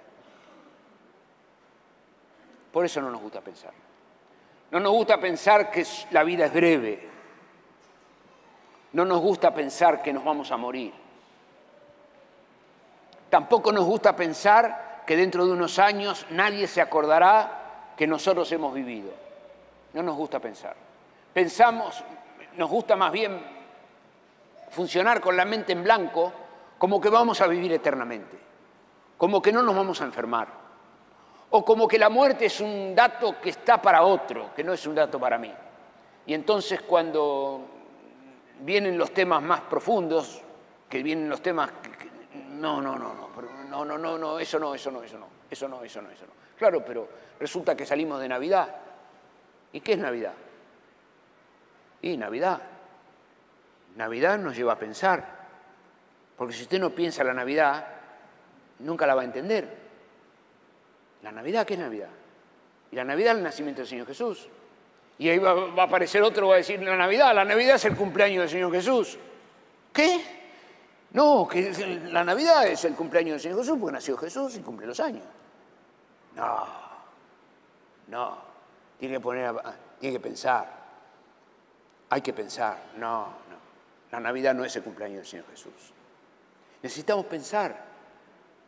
Por 2.74 2.84
eso 2.84 3.00
no 3.00 3.12
nos 3.12 3.22
gusta 3.22 3.40
pensar. 3.40 3.72
No 4.72 4.80
nos 4.80 4.92
gusta 4.92 5.20
pensar 5.20 5.70
que 5.70 5.86
la 6.10 6.24
vida 6.24 6.48
es 6.48 6.54
breve. 6.54 7.10
No 8.94 9.06
nos 9.06 9.22
gusta 9.22 9.54
pensar 9.54 10.02
que 10.02 10.12
nos 10.12 10.24
vamos 10.24 10.52
a 10.52 10.58
morir. 10.58 10.92
Tampoco 13.30 13.72
nos 13.72 13.86
gusta 13.86 14.16
pensar 14.16 15.04
que 15.06 15.16
dentro 15.16 15.46
de 15.46 15.52
unos 15.52 15.78
años 15.78 16.26
nadie 16.32 16.68
se 16.68 16.82
acordará 16.82 17.94
que 17.96 18.08
nosotros 18.08 18.52
hemos 18.52 18.74
vivido. 18.74 19.12
No 19.94 20.02
nos 20.02 20.16
gusta 20.16 20.40
pensar. 20.40 20.76
Pensamos, 21.32 22.04
nos 22.58 22.70
gusta 22.70 22.96
más 22.96 23.12
bien 23.12 23.40
funcionar 24.72 25.22
con 25.22 25.38
la 25.38 25.46
mente 25.46 25.74
en 25.74 25.84
blanco 25.84 26.34
como 26.80 27.00
que 27.00 27.10
vamos 27.10 27.40
a 27.42 27.48
vivir 27.48 27.72
eternamente, 27.72 28.38
como 29.18 29.42
que 29.42 29.54
no 29.54 29.62
nos 29.62 29.76
vamos 29.76 30.02
a 30.02 30.06
enfermar, 30.06 30.63
o 31.56 31.64
como 31.64 31.88
que 31.88 32.00
la 32.00 32.10
muerte 32.10 32.48
es 32.48 32.60
un 32.62 32.96
dato 32.96 33.40
que 33.40 33.52
está 33.52 33.80
para 33.80 34.02
otro, 34.02 34.56
que 34.56 34.64
no 34.64 34.74
es 34.74 34.88
un 34.88 34.96
dato 34.96 35.20
para 35.20 35.38
mí. 35.38 35.54
Y 36.26 36.34
entonces 36.34 36.82
cuando 36.82 37.62
vienen 38.62 38.98
los 38.98 39.14
temas 39.14 39.44
más 39.44 39.62
profundos, 39.62 40.42
que 40.90 41.04
vienen 41.04 41.30
los 41.30 41.44
temas... 41.44 41.70
no, 42.54 42.82
no, 42.82 42.98
no, 42.98 43.14
no, 43.14 43.30
no, 43.70 43.86
no, 43.86 43.98
no, 44.00 44.18
no, 44.18 44.40
eso 44.40 44.58
no, 44.58 44.74
eso 44.74 44.90
no, 44.90 45.04
eso 45.04 45.20
no, 45.20 45.28
eso 45.48 45.68
no, 45.68 45.84
eso 45.84 46.02
no, 46.02 46.10
eso 46.10 46.26
no. 46.26 46.34
Claro, 46.58 46.84
pero 46.84 47.08
resulta 47.40 47.78
que 47.78 47.86
salimos 47.86 48.20
de 48.20 48.30
Navidad. 48.30 48.76
¿Y 49.74 49.82
qué 49.82 49.94
es 49.94 50.00
Navidad? 50.00 50.34
Y 52.02 52.18
Navidad. 52.18 52.62
Navidad 53.96 54.40
nos 54.40 54.56
lleva 54.56 54.74
a 54.74 54.80
pensar. 54.80 55.24
Porque 56.36 56.56
si 56.56 56.64
usted 56.64 56.80
no 56.80 56.90
piensa 56.90 57.24
la 57.24 57.34
Navidad, 57.36 57.86
nunca 58.80 59.06
la 59.06 59.14
va 59.14 59.22
a 59.22 59.26
entender. 59.26 59.83
¿La 61.24 61.32
Navidad 61.32 61.66
qué 61.66 61.74
es 61.74 61.80
Navidad? 61.80 62.10
Y 62.92 62.96
la 62.96 63.04
Navidad 63.04 63.32
es 63.32 63.38
el 63.40 63.44
nacimiento 63.44 63.82
del 63.82 63.88
Señor 63.88 64.06
Jesús. 64.06 64.48
Y 65.18 65.30
ahí 65.30 65.40
va, 65.40 65.52
a 65.52 65.84
aparecer 65.84 66.22
otro, 66.22 66.50
va 66.50 66.56
a 66.56 66.58
decir, 66.58 66.82
la 66.82 66.98
Navidad, 66.98 67.34
la 67.34 67.46
Navidad 67.46 67.76
es 67.76 67.86
el 67.86 67.96
cumpleaños 67.96 68.42
del 68.42 68.50
Señor 68.50 68.72
Jesús. 68.72 69.18
¿Qué? 69.92 70.22
No, 71.12 71.48
que 71.48 71.72
la 72.12 72.24
Navidad 72.24 72.68
es 72.68 72.84
el 72.86 72.94
cumpleaños 72.96 73.34
del 73.34 73.42
Señor 73.42 73.60
Jesús 73.60 73.78
porque 73.80 73.94
nació 73.94 74.18
Jesús 74.18 74.58
y 74.58 74.62
cumple 74.62 74.86
los 74.86 75.00
años. 75.00 75.24
No, 76.36 76.68
no, 78.08 78.38
tiene 79.00 79.16
que 79.16 79.20
poner, 79.22 79.56
tiene 80.00 80.18
que 80.18 80.20
pensar. 80.20 80.84
Hay 82.10 82.22
que 82.22 82.34
pensar, 82.34 82.78
no, 82.98 83.22
no. 83.22 83.64
La 84.12 84.20
Navidad 84.20 84.54
no 84.54 84.66
es 84.66 84.76
el 84.76 84.84
cumpleaños 84.84 85.18
del 85.18 85.26
Señor 85.26 85.46
Jesús. 85.50 85.94
Necesitamos 86.82 87.26
pensar. 87.26 87.94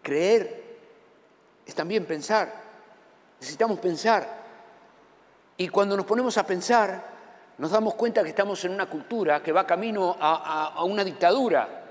Creer 0.02 0.64
es 1.65 1.73
también 1.73 2.06
pensar. 2.06 2.51
Necesitamos 3.39 3.80
pensar. 3.80 4.28
Y 5.58 5.67
cuando 5.69 5.97
nos 5.97 6.06
ponemos 6.06 6.38
a 6.38 6.45
pensar, 6.45 7.04
nos 7.58 7.71
damos 7.71 7.95
cuenta 7.95 8.21
que 8.23 8.30
estamos 8.30 8.63
en 8.65 8.71
una 8.71 8.86
cultura 8.88 9.41
que 9.41 9.51
va 9.51 9.65
camino 9.65 10.15
a, 10.19 10.84
una 10.84 11.04
dictadura 11.04 11.84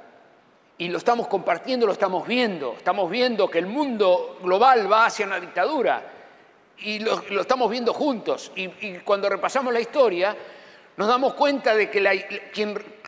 y 0.77 0.89
lo 0.89 0.99
estamos 0.99 1.29
compartiendo, 1.29 1.87
lo 1.87 1.93
estamos 1.93 2.27
viendo. 2.27 2.75
Estamos 2.77 3.11
viendo 3.11 3.49
que 3.49 3.59
el 3.59 3.67
mundo 3.67 4.39
global 4.43 4.91
va 4.91 5.07
hacia 5.07 5.27
una 5.27 5.41
dictadura 5.41 6.03
y 6.79 6.99
lo, 6.99 7.41
estamos 7.41 7.71
viendo 7.71 7.93
juntos. 7.93 8.53
Y, 8.55 8.99
cuando 8.99 9.29
repasamos 9.29 9.73
la 9.73 9.81
historia, 9.81 10.37
nos 10.97 11.09
damos 11.09 11.35
cuenta 11.35 11.75
de 11.75 11.91
que 11.91 12.51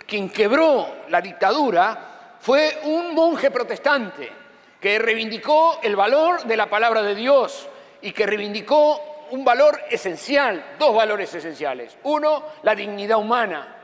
quien 0.07 0.31
quebró 0.31 0.87
la 1.09 1.21
dictadura 1.21 2.37
fue 2.41 2.81
un 2.85 3.15
monje 3.15 3.51
protestante 3.51 4.46
que 4.81 4.99
reivindicó 4.99 5.81
el 5.83 5.97
valor 5.97 6.45
de 6.45 6.57
la 6.57 6.69
palabra 6.69 7.03
de 7.03 7.15
Dios 7.15 7.69
y 8.03 8.13
que 8.13 8.27
reivindicó 8.27 9.27
un 9.31 9.45
valor 9.45 9.81
esencial, 9.91 10.77
dos 10.79 10.95
valores 10.95 11.35
esenciales. 11.35 11.99
Uno, 12.05 12.45
la 12.63 12.75
dignidad 12.75 13.19
humana 13.19 13.77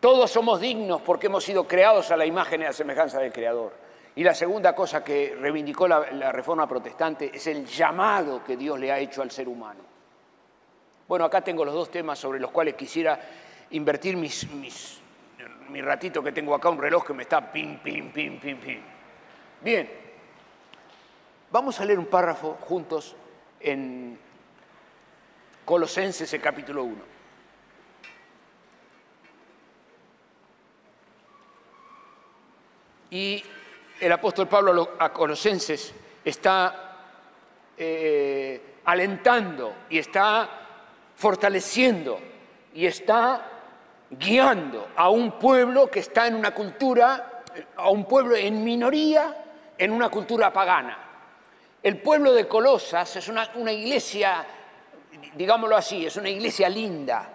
todos 0.00 0.30
somos 0.30 0.60
dignos 0.60 1.02
porque 1.02 1.26
hemos 1.26 1.42
sido 1.42 1.66
creados 1.66 2.10
a 2.12 2.16
la 2.16 2.24
imagen 2.24 2.60
y 2.60 2.64
a 2.64 2.68
la 2.68 2.72
semejanza 2.72 3.18
del 3.18 3.32
Creador. 3.32 3.72
Y 4.14 4.22
la 4.22 4.34
segunda 4.34 4.74
cosa 4.74 5.02
que 5.02 5.36
reivindicó 5.40 5.88
la, 5.88 6.32
reforma 6.32 6.68
protestante 6.68 7.30
es 7.34 7.46
el 7.48 7.66
llamado 7.66 8.42
que 8.44 8.56
Dios 8.56 8.78
le 8.78 8.92
ha 8.92 8.98
hecho 8.98 9.22
al 9.22 9.30
ser 9.30 9.48
humano. 9.48 9.80
Bueno, 11.06 11.24
acá 11.24 11.40
tengo 11.40 11.64
los 11.64 11.74
dos 11.74 11.90
temas 11.90 12.18
sobre 12.18 12.38
los 12.38 12.50
cuales 12.50 12.74
quisiera 12.74 13.18
invertir 13.70 14.16
mi 14.16 15.80
ratito 15.80 16.22
que 16.22 16.32
tengo 16.32 16.54
acá, 16.54 16.68
un 16.68 16.80
reloj 16.80 17.04
que 17.04 17.14
me 17.14 17.22
está 17.24 17.52
pim, 17.52 17.78
pim, 17.78 18.12
pim, 18.12 18.38
pim, 18.38 18.58
pim. 18.58 18.80
Bien, 19.60 19.90
vamos 21.50 21.80
a 21.80 21.84
leer 21.84 21.98
un 21.98 22.06
párrafo 22.06 22.58
juntos 22.60 23.16
en 23.60 24.18
Colosenses, 25.64 26.32
el 26.32 26.40
capítulo 26.40 26.84
1. 26.84 26.96
Y 33.10 33.42
el 34.00 34.12
apóstol 34.12 34.48
Pablo 34.48 34.90
a 34.98 35.12
Colosenses 35.12 35.94
está 36.24 36.96
eh, 37.76 38.80
alentando 38.84 39.74
y 39.88 39.98
está 39.98 40.48
fortaleciendo 41.16 42.20
y 42.74 42.86
está 42.86 43.50
guiando 44.10 44.88
a 44.94 45.08
un 45.08 45.38
pueblo 45.38 45.90
que 45.90 46.00
está 46.00 46.26
en 46.26 46.34
una 46.34 46.52
cultura, 46.52 47.42
a 47.76 47.88
un 47.88 48.04
pueblo 48.04 48.36
en 48.36 48.62
minoría, 48.62 49.34
en 49.76 49.90
una 49.90 50.10
cultura 50.10 50.52
pagana. 50.52 51.07
El 51.80 51.98
pueblo 51.98 52.32
de 52.32 52.48
Colosas 52.48 53.14
es 53.16 53.28
una, 53.28 53.72
iglesia, 53.72 54.44
digámoslo 55.34 55.76
así, 55.76 56.06
es 56.06 56.16
una 56.16 56.28
iglesia 56.28 56.68
linda, 56.68 57.28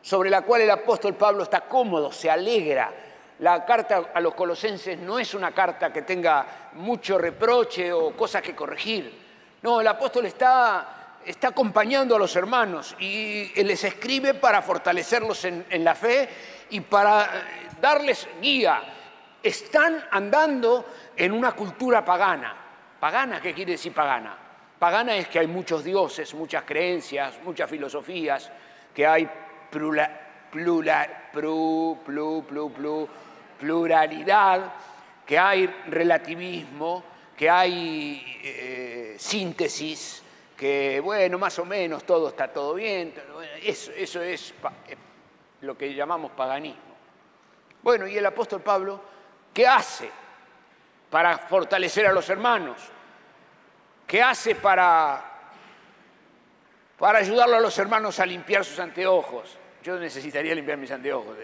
sobre 0.00 0.30
la 0.30 0.42
cual 0.42 0.60
el 0.60 0.70
apóstol 0.70 1.14
Pablo 1.14 1.42
está 1.42 1.62
cómodo, 1.62 2.12
se 2.12 2.30
alegra, 2.30 2.92
la 3.40 3.64
carta 3.64 4.10
a 4.14 4.20
los 4.20 4.34
colosenses 4.34 4.98
no 4.98 5.18
es 5.18 5.34
una 5.34 5.52
carta 5.52 5.92
que 5.92 6.02
tenga 6.02 6.70
mucho 6.74 7.18
reproche 7.18 7.92
o 7.92 8.16
cosas 8.16 8.42
que 8.42 8.54
corregir. 8.54 9.26
No, 9.62 9.80
el 9.80 9.86
apóstol 9.86 10.26
está, 10.26 11.16
acompañando 11.42 12.14
a 12.14 12.18
los 12.18 12.34
hermanos 12.36 12.96
y 13.00 13.50
les 13.62 13.82
escribe 13.82 14.34
para 14.34 14.62
fortalecerlos 14.62 15.44
en, 15.44 15.66
en 15.70 15.84
la 15.84 15.94
fe 15.94 16.28
y 16.70 16.80
para 16.80 17.24
eh, 17.24 17.28
darles 17.80 18.28
guía. 18.40 18.80
Están 19.42 20.04
andando 20.10 20.84
en 21.16 21.32
una 21.32 21.52
cultura 21.52 22.04
pagana. 22.04 22.67
¿Pagana 23.00 23.40
qué 23.40 23.54
quiere 23.54 23.72
decir 23.72 23.92
pagana? 23.92 24.36
Pagana 24.78 25.16
es 25.16 25.28
que 25.28 25.38
hay 25.38 25.46
muchos 25.46 25.84
dioses, 25.84 26.34
muchas 26.34 26.64
creencias, 26.64 27.38
muchas 27.42 27.68
filosofías, 27.68 28.50
que 28.94 29.06
hay 29.06 29.28
plura, 29.70 30.46
plura, 30.50 31.30
plu, 31.32 31.98
plu, 32.04 32.44
plu, 32.46 32.72
plu, 32.72 33.08
pluralidad, 33.58 34.72
que 35.26 35.38
hay 35.38 35.66
relativismo, 35.86 37.04
que 37.36 37.50
hay 37.50 38.40
eh, 38.42 39.16
síntesis, 39.18 40.22
que 40.56 41.00
bueno, 41.00 41.38
más 41.38 41.58
o 41.58 41.64
menos 41.64 42.04
todo 42.04 42.28
está 42.28 42.48
todo 42.48 42.74
bien, 42.74 43.14
eso, 43.62 43.92
eso 43.92 44.22
es 44.22 44.54
lo 45.60 45.78
que 45.78 45.94
llamamos 45.94 46.32
paganismo. 46.32 46.82
Bueno, 47.82 48.08
y 48.08 48.16
el 48.16 48.26
apóstol 48.26 48.60
Pablo, 48.60 49.00
¿qué 49.54 49.66
hace 49.66 50.10
para 51.10 51.38
fortalecer 51.38 52.06
a 52.06 52.12
los 52.12 52.28
hermanos? 52.28 52.78
¿Qué 54.06 54.22
hace 54.22 54.54
para, 54.54 55.22
para 56.98 57.18
ayudarlo 57.18 57.56
a 57.56 57.60
los 57.60 57.78
hermanos 57.78 58.18
a 58.20 58.26
limpiar 58.26 58.64
sus 58.64 58.78
anteojos? 58.78 59.56
Yo 59.82 59.98
necesitaría 59.98 60.54
limpiar 60.54 60.78
mis 60.78 60.90
anteojos. 60.90 61.36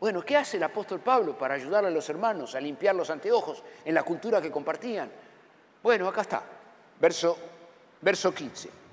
bueno, 0.00 0.22
¿qué 0.22 0.36
hace 0.36 0.56
el 0.56 0.62
apóstol 0.62 1.00
Pablo 1.00 1.36
para 1.36 1.54
ayudar 1.54 1.84
a 1.84 1.90
los 1.90 2.08
hermanos 2.08 2.54
a 2.54 2.60
limpiar 2.60 2.94
los 2.94 3.10
anteojos 3.10 3.62
en 3.84 3.94
la 3.94 4.02
cultura 4.02 4.40
que 4.40 4.50
compartían? 4.50 5.10
Bueno, 5.82 6.08
acá 6.08 6.22
está, 6.22 6.42
verso, 6.98 7.36
verso 8.00 8.34
15. 8.34 8.84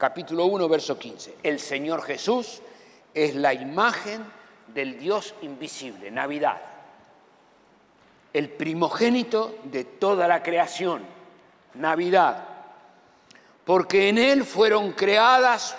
capítulo 0.00 0.46
1, 0.46 0.66
verso 0.66 0.98
15. 0.98 1.36
El 1.42 1.60
Señor 1.60 2.02
Jesús 2.02 2.62
es 3.14 3.34
la 3.34 3.52
imagen 3.52 4.24
del 4.68 4.98
Dios 4.98 5.34
invisible, 5.42 6.10
Navidad. 6.10 6.60
El 8.32 8.48
primogénito 8.50 9.58
de 9.64 9.84
toda 9.84 10.28
la 10.28 10.42
creación, 10.42 11.04
Navidad. 11.74 12.46
Porque 13.64 14.08
en 14.08 14.18
Él 14.18 14.44
fueron 14.44 14.92
creadas 14.92 15.76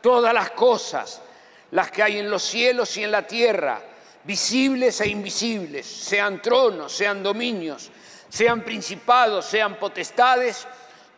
todas 0.00 0.34
las 0.34 0.50
cosas, 0.50 1.22
las 1.70 1.90
que 1.90 2.02
hay 2.02 2.18
en 2.18 2.30
los 2.30 2.42
cielos 2.42 2.96
y 2.96 3.04
en 3.04 3.10
la 3.10 3.26
tierra, 3.26 3.80
visibles 4.24 5.00
e 5.00 5.08
invisibles, 5.08 5.86
sean 5.86 6.40
tronos, 6.42 6.92
sean 6.92 7.22
dominios, 7.22 7.90
sean 8.28 8.62
principados, 8.62 9.46
sean 9.46 9.78
potestades 9.78 10.66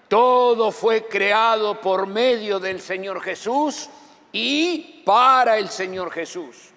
todo 0.08 0.70
fue 0.70 1.06
creado 1.06 1.80
por 1.80 2.06
medio 2.06 2.60
del 2.60 2.80
Señor 2.80 3.20
Jesús 3.20 3.88
y 4.38 5.02
para 5.02 5.56
el 5.56 5.70
Señor 5.70 6.10
Jesús. 6.10 6.70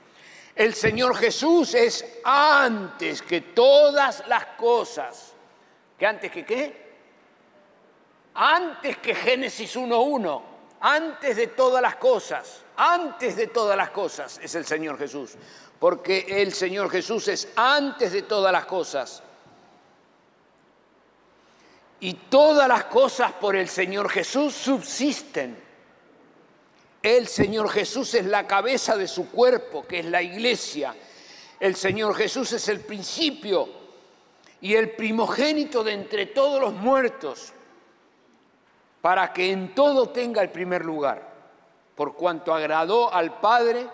El 0.56 0.74
Señor 0.74 1.14
Jesús 1.18 1.74
es 1.74 2.06
antes 2.24 3.22
que 3.22 3.42
todas 3.42 4.26
las 4.28 4.46
cosas. 4.58 5.34
¿Que 5.98 6.06
antes 6.06 6.32
que 6.32 6.46
qué? 6.46 6.90
Antes 8.36 8.98
que 9.00 9.14
Génesis 9.14 9.76
1.1. 9.76 10.42
Antes 10.80 11.36
de 11.36 11.48
todas 11.48 11.82
las 11.82 11.98
cosas. 11.98 12.62
Antes 12.78 13.36
de 13.36 13.48
todas 13.48 13.76
las 13.76 13.90
cosas 13.90 14.40
es 14.42 14.56
el 14.56 14.66
Señor 14.66 14.98
Jesús. 14.98 15.36
Porque 15.78 16.42
el 16.42 16.54
Señor 16.54 16.90
Jesús 16.90 17.28
es 17.28 17.50
antes 17.58 18.14
de 18.14 18.22
todas 18.22 18.54
las 18.54 18.66
cosas 18.66 19.22
y 22.02 22.14
todas 22.14 22.70
las 22.70 22.86
cosas 22.86 23.34
por 23.34 23.58
el 23.58 23.68
Señor 23.68 24.10
Jesús 24.10 24.54
subsisten. 24.54 25.69
El 27.02 27.28
Señor 27.28 27.70
Jesús 27.70 28.14
es 28.14 28.26
la 28.26 28.46
cabeza 28.46 28.98
de 28.98 29.08
su 29.08 29.30
cuerpo, 29.30 29.86
que 29.88 30.00
es 30.00 30.06
la 30.06 30.22
iglesia. 30.22 30.96
El 31.60 31.76
Señor 31.76 32.16
Jesús 32.16 32.52
es 32.52 32.68
el 32.68 32.82
principio 32.82 33.70
y 34.62 34.76
el 34.76 34.92
primogénito 34.92 35.84
de 35.84 35.94
entre 35.94 36.26
todos 36.28 36.60
los 36.60 36.74
muertos, 36.74 37.54
para 39.02 39.32
que 39.32 39.52
en 39.52 39.74
todo 39.74 40.10
tenga 40.10 40.42
el 40.42 40.50
primer 40.50 40.84
lugar, 40.84 41.34
por 41.96 42.16
cuanto 42.16 42.54
agradó 42.54 43.14
al 43.14 43.40
Padre 43.40 43.88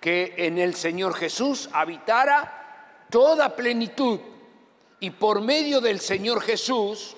que 0.00 0.34
en 0.36 0.58
el 0.58 0.74
Señor 0.76 1.14
Jesús 1.14 1.68
habitara 1.72 3.06
toda 3.10 3.56
plenitud 3.56 4.20
y 5.00 5.10
por 5.10 5.40
medio 5.40 5.80
del 5.80 5.98
Señor 5.98 6.40
Jesús 6.42 7.16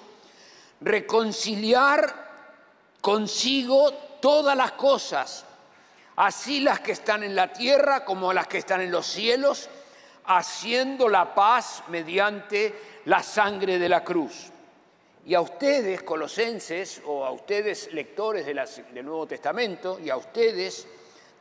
reconciliar 0.80 2.22
consigo 3.00 3.92
todas 4.22 4.56
las 4.56 4.72
cosas, 4.72 5.44
así 6.14 6.60
las 6.60 6.78
que 6.80 6.92
están 6.92 7.24
en 7.24 7.34
la 7.34 7.52
tierra 7.52 8.04
como 8.04 8.32
las 8.32 8.46
que 8.46 8.58
están 8.58 8.80
en 8.80 8.92
los 8.92 9.04
cielos, 9.04 9.68
haciendo 10.26 11.08
la 11.08 11.34
paz 11.34 11.82
mediante 11.88 13.02
la 13.06 13.20
sangre 13.20 13.80
de 13.80 13.88
la 13.88 14.04
cruz. 14.04 14.50
Y 15.26 15.34
a 15.34 15.40
ustedes, 15.40 16.04
colosenses, 16.04 17.02
o 17.04 17.24
a 17.24 17.32
ustedes, 17.32 17.92
lectores 17.92 18.46
del 18.46 19.04
Nuevo 19.04 19.26
Testamento, 19.26 19.98
y 19.98 20.08
a 20.08 20.16
ustedes 20.16 20.86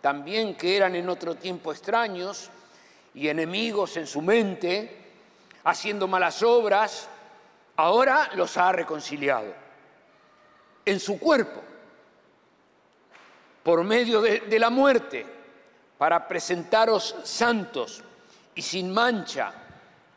también 0.01 0.55
que 0.55 0.75
eran 0.75 0.95
en 0.95 1.07
otro 1.07 1.35
tiempo 1.35 1.71
extraños 1.71 2.49
y 3.13 3.27
enemigos 3.27 3.95
en 3.97 4.07
su 4.07 4.23
mente, 4.23 4.97
haciendo 5.65 6.07
malas 6.07 6.41
obras, 6.41 7.07
ahora 7.75 8.31
los 8.33 8.57
ha 8.57 8.71
reconciliado 8.71 9.53
en 10.83 10.99
su 10.99 11.19
cuerpo 11.19 11.70
por 13.63 13.83
medio 13.83 14.21
de, 14.21 14.59
la 14.59 14.69
muerte 14.69 15.25
para 15.97 16.27
presentaros 16.27 17.15
santos 17.23 18.03
y 18.55 18.61
sin 18.61 18.91
mancha 18.91 19.53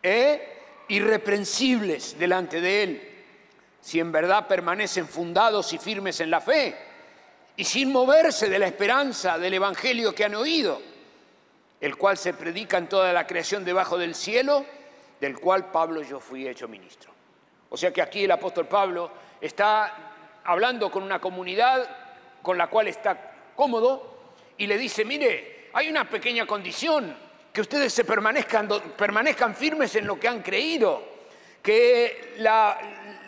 e 0.03 0.85
irreprensibles 0.89 2.19
delante 2.19 2.61
de 2.61 2.83
Él, 2.83 3.25
si 3.81 4.01
en 4.01 4.11
verdad 4.11 4.47
permanecen 4.47 5.07
fundados 5.07 5.73
y 5.73 5.79
firmes 5.79 6.21
en 6.21 6.31
la 6.31 6.41
fe 6.41 6.77
y 7.57 7.65
sin 7.65 7.93
moverse 7.93 8.49
de 8.49 8.59
la 8.59 8.67
esperanza 8.67 9.39
del 9.39 9.55
Evangelio 9.55 10.15
que 10.15 10.25
han 10.25 10.35
oído, 10.35 10.81
el 11.81 11.97
cual 11.97 12.17
se 12.17 12.33
predica 12.33 12.79
en 12.79 12.89
toda 12.89 13.13
la 13.13 13.27
creación 13.27 13.65
debajo 13.65 13.99
del 13.99 14.15
cielo, 14.15 14.65
del 15.21 15.39
cual 15.39 15.71
Pablo 15.71 16.03
yo 16.03 16.19
fui 16.19 16.49
hecho 16.49 16.67
ministro. 16.67 17.13
O 17.69 17.77
sea 17.77 17.93
que 17.93 18.03
aquí 18.03 18.25
el 18.25 18.31
apóstol 18.31 18.67
Pablo 18.67 19.11
está 19.41 20.15
hablando 20.45 20.91
con 20.91 21.03
una 21.03 21.21
comunidad 21.21 21.89
con 22.43 22.59
la 22.59 22.69
cual 22.69 22.89
está 22.89 23.34
cómodo 23.55 24.15
y 24.59 24.67
le 24.67 24.79
dice, 24.79 25.05
mire, 25.05 25.69
hay 25.73 25.89
una 25.89 26.09
pequeña 26.09 26.47
condición, 26.47 27.17
que 27.53 27.61
ustedes 27.61 27.93
se 27.93 28.05
permanezcan, 28.05 28.69
permanezcan 28.97 29.55
firmes 29.55 29.95
en 29.95 30.07
lo 30.07 30.19
que 30.19 30.29
han 30.29 30.43
creído, 30.43 31.03
que 31.63 32.35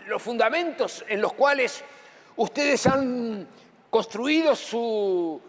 los 0.07 0.23
fundamentos 0.23 1.05
en 1.09 1.21
los 1.21 1.33
cuales 1.33 1.83
ustedes 2.37 2.87
han 2.87 3.47
construido 3.89 4.57
su, 4.57 5.41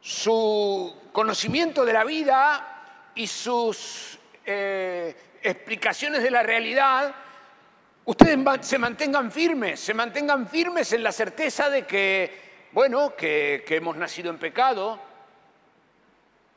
su 0.00 0.96
conocimiento 1.12 1.84
de 1.84 1.92
la 1.92 2.04
vida 2.04 3.10
y 3.14 3.26
sus 3.26 4.18
eh, 4.46 5.14
explicaciones 5.42 6.22
de 6.22 6.30
la 6.30 6.42
realidad 6.42 7.14
ustedes 8.04 8.38
se 8.66 8.78
mantengan 8.78 9.30
firmes, 9.32 9.80
se 9.80 9.94
mantengan 9.94 10.46
firmes 10.48 10.92
en 10.92 11.02
la 11.02 11.12
certeza 11.12 11.70
de 11.70 11.86
que, 11.86 12.43
bueno, 12.74 13.16
que, 13.16 13.64
hemos 13.68 13.96
nacido 13.96 14.28
en 14.30 14.38
pecado 14.38 14.98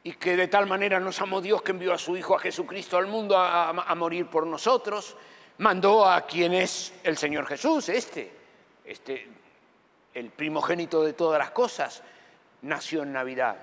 y 0.03 0.13
que 0.13 0.35
de 0.35 0.49
tal 0.49 0.67
manera 0.67 0.99
nos 0.99 1.21
amó 1.21 1.39
Dios 1.39 1.61
que 1.61 1.71
envió 1.71 1.93
a 1.93 1.97
su 1.97 2.17
Hijo 2.17 2.35
a 2.35 2.39
Jesucristo 2.39 2.97
al 2.97 3.07
mundo 3.07 3.37
a, 3.37 3.69
a 3.69 3.95
morir 3.95 4.27
por 4.27 4.45
nosotros, 4.45 5.15
mandó 5.59 6.05
a 6.05 6.25
quien 6.25 6.53
es 6.53 6.93
el 7.03 7.17
Señor 7.17 7.45
Jesús, 7.45 7.87
este, 7.87 8.31
este, 8.83 9.27
el 10.13 10.31
primogénito 10.31 11.03
de 11.03 11.13
todas 11.13 11.39
las 11.39 11.51
cosas, 11.51 12.03
nació 12.63 13.03
en 13.03 13.13
Navidad, 13.13 13.55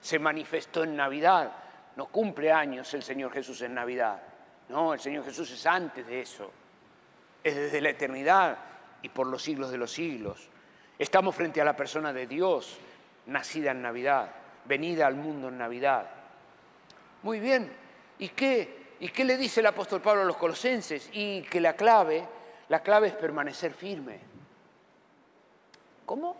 se 0.00 0.18
manifestó 0.18 0.84
en 0.84 0.94
Navidad, 0.94 1.50
no 1.96 2.06
cumple 2.06 2.52
años 2.52 2.92
el 2.94 3.02
Señor 3.02 3.32
Jesús 3.32 3.62
en 3.62 3.74
Navidad, 3.74 4.22
no, 4.68 4.92
el 4.94 5.00
Señor 5.00 5.24
Jesús 5.24 5.50
es 5.50 5.66
antes 5.66 6.06
de 6.06 6.20
eso 6.20 6.52
es 7.46 7.54
desde 7.54 7.80
la 7.80 7.90
eternidad 7.90 8.58
y 9.02 9.08
por 9.08 9.28
los 9.28 9.40
siglos 9.40 9.70
de 9.70 9.78
los 9.78 9.92
siglos. 9.92 10.48
Estamos 10.98 11.34
frente 11.34 11.60
a 11.60 11.64
la 11.64 11.76
persona 11.76 12.12
de 12.12 12.26
Dios, 12.26 12.78
nacida 13.26 13.72
en 13.72 13.82
Navidad, 13.82 14.30
venida 14.64 15.06
al 15.06 15.14
mundo 15.14 15.48
en 15.48 15.58
Navidad. 15.58 16.08
Muy 17.22 17.38
bien, 17.40 17.70
¿y 18.18 18.28
qué? 18.30 18.86
¿Y 19.00 19.08
qué 19.10 19.24
le 19.24 19.36
dice 19.36 19.60
el 19.60 19.66
apóstol 19.66 20.00
Pablo 20.00 20.22
a 20.22 20.24
los 20.24 20.36
colosenses? 20.36 21.10
Y 21.12 21.42
que 21.42 21.60
la 21.60 21.74
clave, 21.74 22.26
la 22.68 22.80
clave 22.80 23.08
es 23.08 23.14
permanecer 23.14 23.74
firme. 23.74 24.20
¿Cómo? 26.06 26.36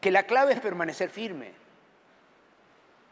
Que 0.00 0.10
la 0.10 0.24
clave 0.24 0.54
es 0.54 0.60
permanecer 0.60 1.10
firme. 1.10 1.52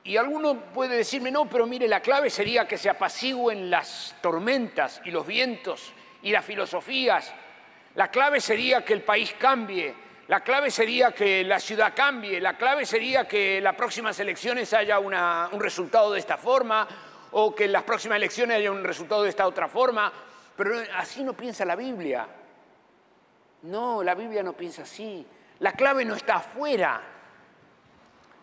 Y 0.03 0.17
alguno 0.17 0.59
puede 0.73 0.97
decirme, 0.97 1.31
no, 1.31 1.49
pero 1.49 1.67
mire, 1.67 1.87
la 1.87 2.01
clave 2.01 2.31
sería 2.31 2.67
que 2.67 2.79
se 2.79 2.91
apacigüen 2.91 3.71
las 3.71 4.17
tormentas 4.21 5.01
y 5.05 5.11
los 5.11 5.27
vientos 5.27 5.93
y 6.23 6.33
las 6.33 6.45
filosofías. 6.45 7.33
La 7.95 8.11
clave 8.11 8.41
sería 8.41 8.85
que 8.85 8.95
el 8.95 9.03
país 9.03 9.35
cambie, 9.39 9.95
la 10.31 10.45
clave 10.45 10.71
sería 10.71 11.11
que 11.11 11.43
la 11.43 11.59
ciudad 11.59 11.93
cambie, 11.93 12.41
la 12.41 12.57
clave 12.57 12.87
sería 12.87 13.27
que 13.27 13.59
en 13.59 13.65
las 13.65 13.75
próximas 13.75 14.17
elecciones 14.21 14.73
haya 14.73 15.01
un 15.01 15.59
resultado 15.59 16.13
de 16.13 16.21
esta 16.21 16.37
forma 16.37 16.87
o 17.33 17.53
que 17.53 17.65
en 17.65 17.73
las 17.73 17.83
próximas 17.83 18.15
elecciones 18.15 18.59
haya 18.59 18.71
un 18.71 18.85
resultado 18.85 19.25
de 19.25 19.31
esta 19.31 19.45
otra 19.45 19.67
forma. 19.67 20.13
Pero 20.57 20.77
así 20.95 21.25
no 21.25 21.33
piensa 21.33 21.65
la 21.65 21.75
Biblia. 21.75 22.29
No, 23.63 24.05
la 24.05 24.15
Biblia 24.15 24.45
no 24.45 24.53
piensa 24.53 24.83
así. 24.83 25.27
La 25.59 25.73
clave 25.73 26.05
no 26.05 26.15
está 26.15 26.37
afuera. 26.37 27.01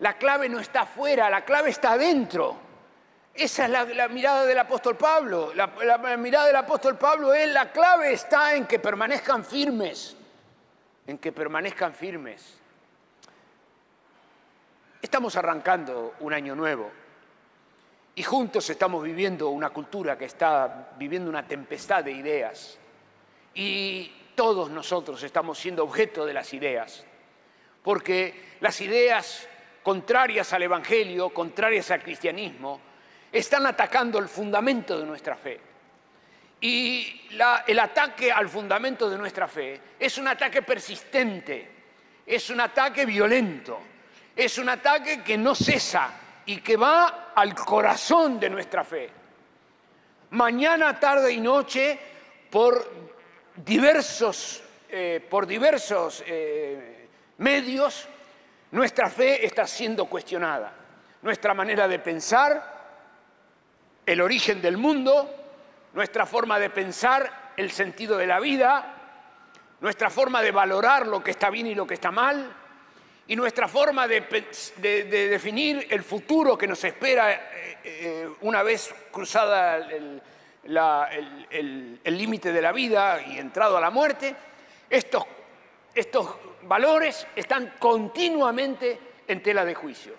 La 0.02 0.18
clave 0.18 0.50
no 0.50 0.60
está 0.60 0.82
afuera, 0.82 1.30
la 1.30 1.46
clave 1.46 1.70
está 1.70 1.94
adentro. 1.94 2.58
Esa 3.34 3.64
es 3.64 3.96
la, 3.96 4.10
mirada 4.10 4.44
del 4.44 4.60
apóstol 4.60 4.98
Pablo. 4.98 5.54
La, 5.56 5.68
mirada 6.18 6.48
del 6.48 6.56
apóstol 6.58 6.98
Pablo 6.98 7.34
es 7.34 7.50
la 7.50 7.72
clave 7.72 8.12
está 8.12 8.56
en 8.56 8.66
que 8.66 8.78
permanezcan 8.78 9.46
firmes. 9.46 10.18
En 11.08 11.18
que 11.18 11.32
permanezcan 11.32 11.94
firmes. 11.94 12.60
Estamos 15.02 15.36
arrancando 15.38 16.16
un 16.20 16.34
año 16.34 16.56
nuevo 16.56 16.92
y 18.14 18.24
juntos 18.24 18.70
estamos 18.70 19.04
viviendo 19.04 19.50
una 19.50 19.70
cultura 19.70 20.18
que 20.18 20.26
está 20.26 20.92
viviendo 20.98 21.30
una 21.30 21.48
tempestad 21.48 22.04
de 22.04 22.12
ideas 22.12 22.78
y 23.54 24.12
todos 24.36 24.70
nosotros 24.70 25.24
estamos 25.24 25.58
siendo 25.58 25.84
objeto 25.84 26.26
de 26.26 26.34
las 26.34 26.54
ideas, 26.54 27.06
porque 27.84 28.58
las 28.60 28.82
ideas 28.82 29.48
contrarias 29.82 30.52
al 30.54 30.64
Evangelio, 30.64 31.30
contrarias 31.30 31.90
al 31.92 32.04
cristianismo, 32.04 32.82
están 33.32 33.66
atacando 33.66 34.20
el 34.20 34.28
fundamento 34.28 35.00
de 35.00 35.06
nuestra 35.06 35.36
fe. 35.36 35.60
Y 36.60 37.30
el 37.68 37.80
ataque 37.80 38.32
al 38.32 38.50
fundamento 38.50 39.10
de 39.10 39.18
nuestra 39.18 39.48
fe 39.48 39.80
es 40.00 40.18
un 40.18 40.28
ataque 40.28 40.64
persistente, 40.64 41.70
es 42.26 42.50
un 42.50 42.60
ataque 42.62 43.06
violento, 43.06 43.80
es 44.36 44.58
un 44.58 44.70
ataque 44.70 45.22
que 45.22 45.38
no 45.38 45.54
cesa 45.54 46.12
y 46.46 46.58
que 46.58 46.76
va 46.76 47.32
al 47.36 47.54
corazón 47.54 48.40
de 48.40 48.50
nuestra 48.50 48.84
fe. 48.84 49.10
Mañana, 50.32 51.00
tarde 51.00 51.32
y 51.32 51.40
noche, 51.40 52.00
por 52.50 52.92
diversos, 53.56 54.64
eh, 54.90 55.26
por 55.30 55.46
diversos 55.46 56.24
eh, 56.26 57.08
medios, 57.38 58.08
nuestra 58.72 59.10
fe 59.10 59.46
está 59.46 59.68
siendo 59.68 60.06
cuestionada. 60.06 60.74
Nuestra 61.22 61.54
manera 61.54 61.88
de 61.88 62.00
pensar, 62.00 62.76
el 64.06 64.22
origen 64.22 64.62
del 64.62 64.78
mundo, 64.78 65.47
nuestra 65.98 66.28
forma 66.28 66.60
de 66.60 66.70
pensar, 66.70 67.54
el 67.58 67.72
sentido 67.72 68.18
de 68.18 68.28
la 68.28 68.40
vida, 68.40 68.94
nuestra 69.82 70.12
forma 70.12 70.44
de 70.44 70.52
valorar 70.52 71.08
lo 71.08 71.24
que 71.24 71.32
está 71.32 71.50
bien 71.50 71.66
y 71.66 71.74
lo 71.74 71.88
que 71.88 71.96
está 71.96 72.12
mal, 72.12 72.56
y 73.26 73.36
nuestra 73.36 73.68
forma 73.68 74.08
de, 74.08 74.22
definir 74.80 75.88
el 75.90 76.04
futuro 76.04 76.56
que 76.56 76.68
nos 76.68 76.84
espera 76.84 77.34
eh, 77.34 77.80
eh, 77.84 78.30
una 78.42 78.62
vez 78.62 78.94
cruzada 79.10 79.90
el 79.90 80.22
límite 82.06 82.52
de 82.54 82.62
la 82.62 82.72
vida 82.72 83.20
y 83.26 83.40
entrado 83.40 83.76
a 83.76 83.82
la 83.82 83.90
muerte, 83.90 84.36
estos, 84.88 85.24
estos 85.96 86.30
valores 86.62 87.26
están 87.36 87.74
continuamente 87.80 89.00
en 89.28 89.42
tela 89.42 89.66
de 89.66 89.74
juicio. 89.74 90.14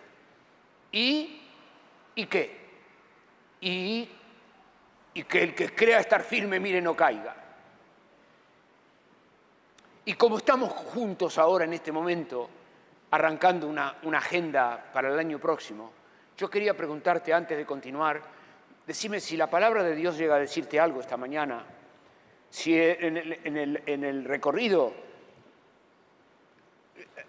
¿Y, 0.90 1.40
¿Y 2.16 2.26
qué? 2.26 2.58
y, 3.60 4.08
que 5.12 5.42
el 5.42 5.54
que 5.54 5.74
crea 5.74 6.00
estar 6.00 6.22
firme, 6.22 6.60
mire, 6.60 6.80
no 6.80 6.94
caiga. 6.96 7.34
Y 10.04 10.14
como 10.14 10.38
estamos 10.38 10.72
juntos 10.72 11.36
ahora 11.36 11.66
en 11.66 11.74
este 11.74 11.92
momento, 11.92 12.48
arrancando 13.10 13.66
una, 13.68 13.96
agenda 14.14 14.90
para 14.90 15.12
el 15.12 15.18
año 15.18 15.38
próximo, 15.38 15.92
yo 16.36 16.48
quería 16.48 16.74
preguntarte 16.74 17.32
antes 17.32 17.58
de 17.58 17.66
continuar, 17.66 18.22
decime 18.86 19.20
si 19.20 19.36
la 19.36 19.50
palabra 19.50 19.82
de 19.82 19.94
Dios 19.94 20.16
llega 20.16 20.36
a 20.36 20.38
decirte 20.38 20.80
algo 20.80 21.00
esta 21.00 21.16
mañana, 21.16 21.62
si 22.48 22.74
en 22.74 23.16
el, 24.04 24.24
recorrido 24.24 24.94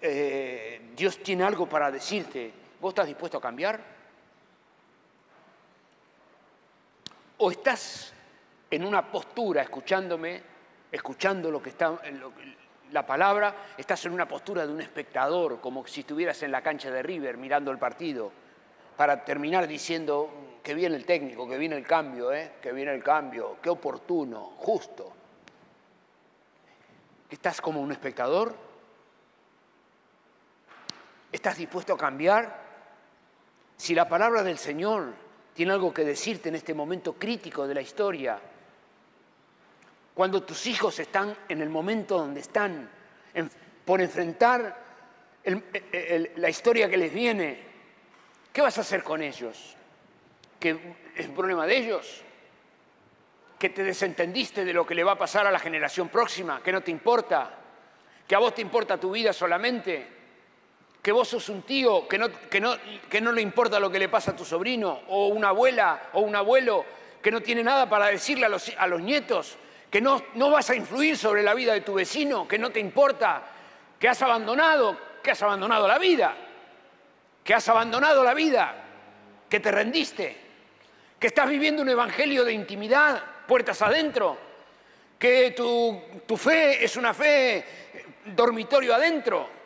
eh, 0.02 0.92
Dios 0.96 1.22
tiene 1.22 1.44
algo 1.44 1.68
para 1.68 1.92
decirte, 1.92 2.54
¿vos 2.80 2.92
estás 2.92 3.08
dispuesto 3.08 3.40
a 3.40 3.42
cambiar? 3.42 3.99
O 7.40 7.52
estás 7.52 8.14
en 8.70 8.84
una 8.84 9.12
postura 9.12 9.62
escuchándome, 9.62 10.42
escuchando 10.92 11.50
lo 11.50 11.62
que 11.62 11.70
está, 11.70 12.00
la 12.92 13.06
palabra, 13.06 13.56
estás 13.78 14.06
en 14.06 14.14
una 14.14 14.28
postura 14.28 14.66
de 14.66 14.74
un 14.74 14.82
espectador, 14.82 15.60
como 15.62 15.86
si 15.88 16.02
estuvieras 16.02 16.42
en 16.44 16.52
la 16.52 16.62
cancha 16.62 16.92
de 16.92 17.02
River 17.02 17.38
mirando 17.38 17.72
el 17.72 17.78
partido, 17.78 18.32
para 18.98 19.24
terminar 19.24 19.68
diciendo 19.68 20.30
que 20.62 20.74
viene 20.74 20.98
el 20.98 21.06
técnico, 21.06 21.48
que 21.48 21.58
viene 21.58 21.78
el 21.78 21.88
cambio, 21.88 22.34
¿eh? 22.34 22.54
que 22.62 22.74
viene 22.74 22.94
el 22.94 23.04
cambio, 23.04 23.58
qué 23.62 23.70
oportuno, 23.70 24.54
justo. 24.58 25.14
¿Estás 27.30 27.62
como 27.62 27.80
un 27.80 27.92
espectador? 27.92 28.54
¿Estás 31.32 31.58
dispuesto 31.58 31.94
a 31.94 31.98
cambiar? 31.98 32.68
Si 33.78 33.96
la 33.96 34.10
palabra 34.10 34.44
del 34.44 34.58
Señor 34.58 35.29
tiene 35.60 35.74
algo 35.74 35.94
que 35.94 36.06
decirte 36.06 36.48
en 36.48 36.56
este 36.56 36.74
momento 36.74 37.16
crítico 37.16 37.68
de 37.68 37.74
la 37.74 37.82
historia. 37.82 38.40
Cuando 40.14 40.42
tus 40.44 40.66
hijos 40.68 40.98
están 41.00 41.36
en 41.50 41.62
el 41.62 41.68
momento 41.68 42.18
donde 42.18 42.40
están, 42.40 42.90
por 43.84 44.00
enfrentar 44.00 44.82
la 45.44 46.50
historia 46.50 46.90
que 46.90 46.96
les 46.96 47.14
viene, 47.14 47.60
¿qué 48.54 48.62
vas 48.62 48.78
a 48.78 48.82
hacer 48.82 49.04
con 49.04 49.22
ellos? 49.22 49.76
¿Que 50.58 50.96
es 51.14 51.28
un 51.28 51.36
problema 51.36 51.68
de 51.68 51.76
ellos? 51.76 52.22
¿Que 53.60 53.68
te 53.68 53.84
desentendiste 53.84 54.64
de 54.64 54.72
lo 54.72 54.86
que 54.86 54.96
le 54.96 55.04
va 55.04 55.12
a 55.12 55.18
pasar 55.18 55.46
a 55.46 55.52
la 55.52 55.60
generación 55.60 56.08
próxima? 56.08 56.64
¿Que 56.64 56.72
no 56.72 56.80
te 56.80 56.92
importa? 56.92 57.54
¿Que 58.26 58.34
a 58.34 58.40
vos 58.40 58.56
te 58.56 58.62
importa 58.62 58.98
tu 58.98 59.12
vida 59.12 59.34
solamente? 59.34 60.19
Que 61.02 61.12
vos 61.12 61.28
sos 61.28 61.48
un 61.50 61.62
tío 61.62 62.08
que 62.08 62.18
no, 62.18 62.28
que, 62.50 62.60
no, 62.60 62.76
que 63.10 63.22
no 63.22 63.32
le 63.32 63.42
importa 63.42 63.80
lo 63.80 63.90
que 63.90 64.00
le 64.00 64.10
pasa 64.10 64.32
a 64.32 64.36
tu 64.36 64.44
sobrino, 64.44 65.02
o 65.08 65.28
una 65.28 65.50
abuela 65.50 66.10
o 66.14 66.22
un 66.22 66.36
abuelo 66.36 66.86
que 67.22 67.32
no 67.32 67.42
tiene 67.42 67.64
nada 67.64 67.90
para 67.90 68.08
decirle 68.08 68.46
a 68.46 68.50
los, 68.50 68.72
a 68.78 68.88
los 68.88 69.02
nietos, 69.02 69.58
que 69.90 70.02
no, 70.02 70.22
no 70.36 70.50
vas 70.50 70.70
a 70.70 70.76
influir 70.76 71.18
sobre 71.18 71.44
la 71.44 71.54
vida 71.54 71.74
de 71.74 71.82
tu 71.82 71.94
vecino, 71.94 72.48
que 72.48 72.60
no 72.60 72.70
te 72.70 72.80
importa, 72.80 73.44
que 73.98 74.08
has 74.08 74.22
abandonado, 74.22 74.98
que 75.24 75.32
has 75.32 75.42
abandonado 75.42 75.88
la 75.88 75.98
vida, 75.98 76.36
que 77.44 77.54
has 77.54 77.68
abandonado 77.70 78.24
la 78.24 78.34
vida, 78.34 78.76
que 79.50 79.60
te 79.60 79.72
rendiste, 79.72 80.38
que 81.18 81.28
estás 81.28 81.50
viviendo 81.50 81.82
un 81.82 81.90
evangelio 81.90 82.46
de 82.46 82.54
intimidad, 82.54 83.22
puertas 83.48 83.82
adentro, 83.82 84.38
que 85.18 85.52
tu, 85.52 86.02
tu 86.26 86.38
fe 86.38 86.84
es 86.84 86.96
una 86.96 87.14
fe 87.14 87.66
dormitorio 88.26 88.94
adentro 88.94 89.59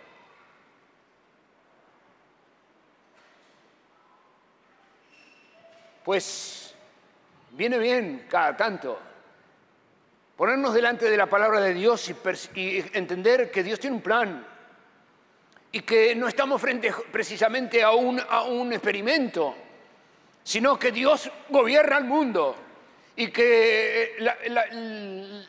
pues 6.04 6.76
viene 7.52 7.78
bien 7.78 8.26
cada 8.30 8.56
tanto 8.58 9.00
ponernos 10.36 10.74
delante 10.74 11.10
de 11.10 11.18
la 11.18 11.28
palabra 11.28 11.62
de 11.62 11.74
Dios 11.74 12.10
y, 12.56 12.84
entender 12.94 13.52
que 13.52 13.64
Dios 13.64 13.80
tiene 13.80 13.96
un 13.96 14.02
plan 14.02 14.46
y 15.72 15.82
que 15.82 16.16
no 16.16 16.28
estamos 16.28 16.62
frente 16.62 16.94
precisamente 17.12 17.82
a 17.84 17.92
un, 17.92 18.20
a 18.20 18.44
un 18.44 18.74
experimento, 18.74 19.56
sino 20.44 20.78
que 20.78 20.92
Dios 20.92 21.32
gobierna 21.50 21.98
el 21.98 22.04
mundo 22.06 22.56
y 23.16 23.30
que 23.30 24.16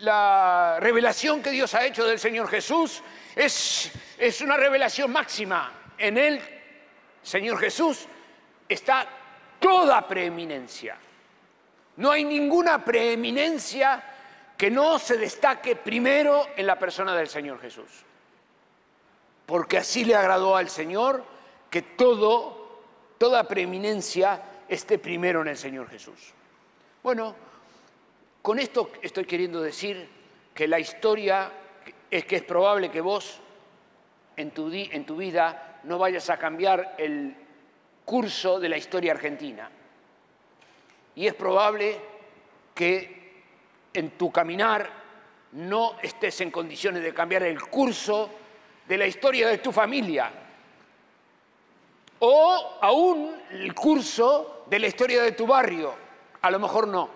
la, 0.01 0.79
revelación 0.81 1.43
que 1.43 1.51
Dios 1.51 1.75
ha 1.75 1.85
hecho 1.85 2.07
del 2.07 2.19
Señor 2.19 2.49
Jesús 2.49 3.03
es, 3.35 3.91
es 4.19 4.41
una 4.41 4.57
revelación 4.57 5.11
máxima. 5.11 5.73
En 5.99 6.19
Él, 6.19 6.41
Señor 7.23 7.59
Jesús, 7.59 8.07
está 8.69 9.09
toda 9.65 10.07
preeminencia. 10.07 10.95
No 11.97 12.11
hay 12.11 12.23
ninguna 12.23 12.85
preeminencia 12.85 14.05
que 14.59 14.71
no 14.71 14.99
se 14.99 15.17
destaque 15.17 15.75
primero 15.75 16.49
en 16.55 16.67
la 16.67 16.79
persona 16.79 17.17
del 17.17 17.29
Señor 17.29 17.59
Jesús. 17.63 18.05
Porque 19.47 19.79
así 19.79 20.05
le 20.05 20.15
agradó 20.15 20.55
al 20.55 20.69
Señor 20.69 21.25
que 21.71 21.81
todo, 21.81 22.83
toda 23.17 23.49
preeminencia 23.49 24.43
esté 24.69 24.99
primero 24.99 25.41
en 25.41 25.49
el 25.49 25.57
Señor 25.57 25.89
Jesús. 25.89 26.35
Bueno, 27.03 27.35
con 28.43 28.59
esto 28.59 28.91
estoy 29.01 29.25
queriendo 29.25 29.63
decir 29.63 30.07
que 30.53 30.69
la 30.69 30.79
historia 30.79 31.51
es 32.11 32.27
que 32.27 32.37
es 32.37 32.43
probable 32.43 32.91
que 32.91 33.01
vos 33.01 33.41
en 34.37 34.51
tu, 34.51 34.71
en 34.71 35.07
tu 35.07 35.17
vida 35.17 35.81
no 35.85 35.97
vayas 35.97 36.29
a 36.29 36.37
cambiar 36.37 36.97
el 36.99 37.44
curso 38.05 38.61
de 38.61 38.69
la 38.69 38.77
historia 38.77 39.13
argentina. 39.13 39.71
Y 41.17 41.27
es 41.27 41.35
probable 41.35 42.01
que 42.75 43.43
en 43.93 44.11
tu 44.19 44.31
caminar 44.31 44.89
no 45.53 45.97
estés 46.03 46.41
en 46.41 46.51
condiciones 46.51 47.03
de 47.03 47.15
cambiar 47.15 47.45
el 47.45 47.61
curso 47.63 48.31
de 48.87 48.99
la 48.99 49.07
historia 49.07 49.49
de 49.49 49.59
tu 49.59 49.71
familia 49.73 50.31
o 52.19 52.79
aún 52.81 53.35
el 53.51 53.75
curso 53.75 54.65
de 54.67 54.79
la 54.79 54.87
historia 54.87 55.23
de 55.23 55.33
tu 55.33 55.47
barrio. 55.47 55.95
A 56.41 56.51
lo 56.51 56.59
mejor 56.59 56.89
no. 56.89 57.11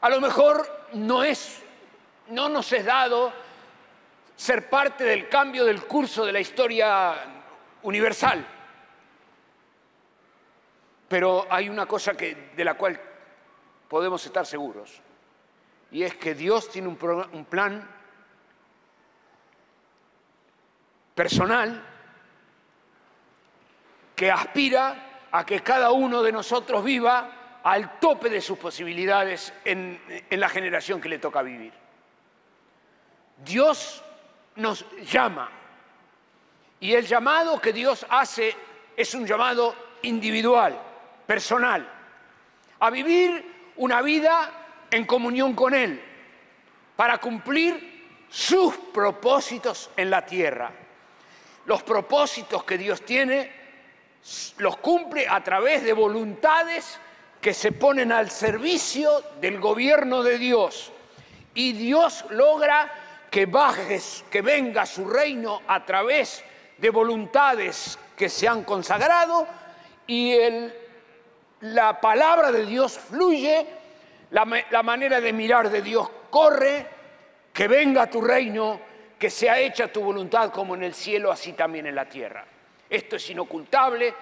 A 0.00 0.08
lo 0.08 0.20
mejor 0.20 0.88
no 0.92 1.24
es, 1.24 1.62
no 2.28 2.48
nos 2.48 2.72
es 2.72 2.84
dado 2.84 3.32
ser 4.36 4.68
parte 4.68 5.04
del 5.04 5.28
cambio 5.28 5.64
del 5.64 5.84
curso 5.84 6.24
de 6.24 6.32
la 6.32 6.40
historia 6.40 7.14
universal. 7.82 8.46
Pero 11.08 11.46
hay 11.50 11.68
una 11.68 11.86
cosa 11.86 12.14
que, 12.14 12.52
de 12.56 12.64
la 12.64 12.74
cual 12.74 13.00
podemos 13.88 14.24
estar 14.24 14.46
seguros, 14.46 15.00
y 15.90 16.02
es 16.02 16.16
que 16.16 16.34
Dios 16.34 16.70
tiene 16.70 16.88
un, 16.88 16.96
plan 17.44 17.88
personal 21.14 21.84
que 24.16 24.30
aspira 24.30 25.28
a 25.30 25.46
que 25.46 25.60
cada 25.60 25.92
uno 25.92 26.22
de 26.22 26.32
nosotros 26.32 26.82
viva 26.82 27.60
al 27.62 28.00
tope 28.00 28.28
de 28.28 28.40
sus 28.40 28.58
posibilidades 28.58 29.52
en, 29.64 30.00
en 30.28 30.40
la 30.40 30.48
generación 30.48 31.00
que 31.00 31.08
le 31.08 31.18
toca 31.18 31.42
vivir. 31.42 31.72
Dios 33.44 34.02
nos 34.56 34.84
llama 35.02 35.50
y 36.80 36.92
el 36.92 37.06
llamado 37.06 37.60
que 37.60 37.72
Dios 37.72 38.04
hace 38.08 38.54
es 38.96 39.14
un 39.14 39.26
llamado 39.26 39.74
individual, 40.02 40.78
personal, 41.26 41.88
a 42.80 42.90
vivir 42.90 43.72
una 43.76 44.02
vida 44.02 44.50
en 44.90 45.04
comunión 45.04 45.54
con 45.54 45.74
Él, 45.74 46.02
para 46.96 47.18
cumplir 47.18 47.94
sus 48.28 48.76
propósitos 48.76 49.90
en 49.96 50.10
la 50.10 50.24
tierra. 50.24 50.70
Los 51.66 51.82
propósitos 51.82 52.64
que 52.64 52.76
Dios 52.76 53.02
tiene 53.02 53.64
los 54.58 54.76
cumple 54.78 55.26
a 55.28 55.42
través 55.42 55.84
de 55.84 55.92
voluntades 55.92 56.98
que 57.40 57.52
se 57.52 57.72
ponen 57.72 58.10
al 58.10 58.30
servicio 58.30 59.22
del 59.40 59.60
gobierno 59.60 60.22
de 60.22 60.38
Dios. 60.38 60.92
Y 61.54 61.72
Dios 61.72 62.24
logra 62.30 62.90
que 63.30 63.46
bajes, 63.46 64.24
que 64.30 64.40
venga 64.40 64.86
su 64.86 65.08
reino 65.08 65.62
a 65.66 65.84
través 65.84 66.42
de 66.78 66.90
voluntades 66.90 67.98
que 68.16 68.28
se 68.28 68.48
han 68.48 68.64
consagrado 68.64 69.46
y 70.06 70.32
el, 70.32 70.74
la 71.64 71.98
palabra 71.98 72.52
de 72.52 72.66
Dios 72.66 72.98
fluye, 72.98 73.66
la, 74.30 74.46
la 74.70 74.82
manera 74.82 75.20
de 75.20 75.32
mirar 75.32 75.70
de 75.70 75.80
Dios 75.80 76.10
corre, 76.28 76.86
que 77.52 77.68
venga 77.68 78.10
tu 78.10 78.20
reino, 78.20 78.80
que 79.18 79.30
sea 79.30 79.58
hecha 79.58 79.90
tu 79.90 80.02
voluntad 80.02 80.50
como 80.50 80.74
en 80.74 80.82
el 80.82 80.92
cielo, 80.92 81.32
así 81.32 81.54
también 81.54 81.86
en 81.86 81.94
la 81.94 82.06
tierra. 82.06 82.44
Esto 82.90 83.16
es 83.16 83.30
inocultable, 83.30 84.14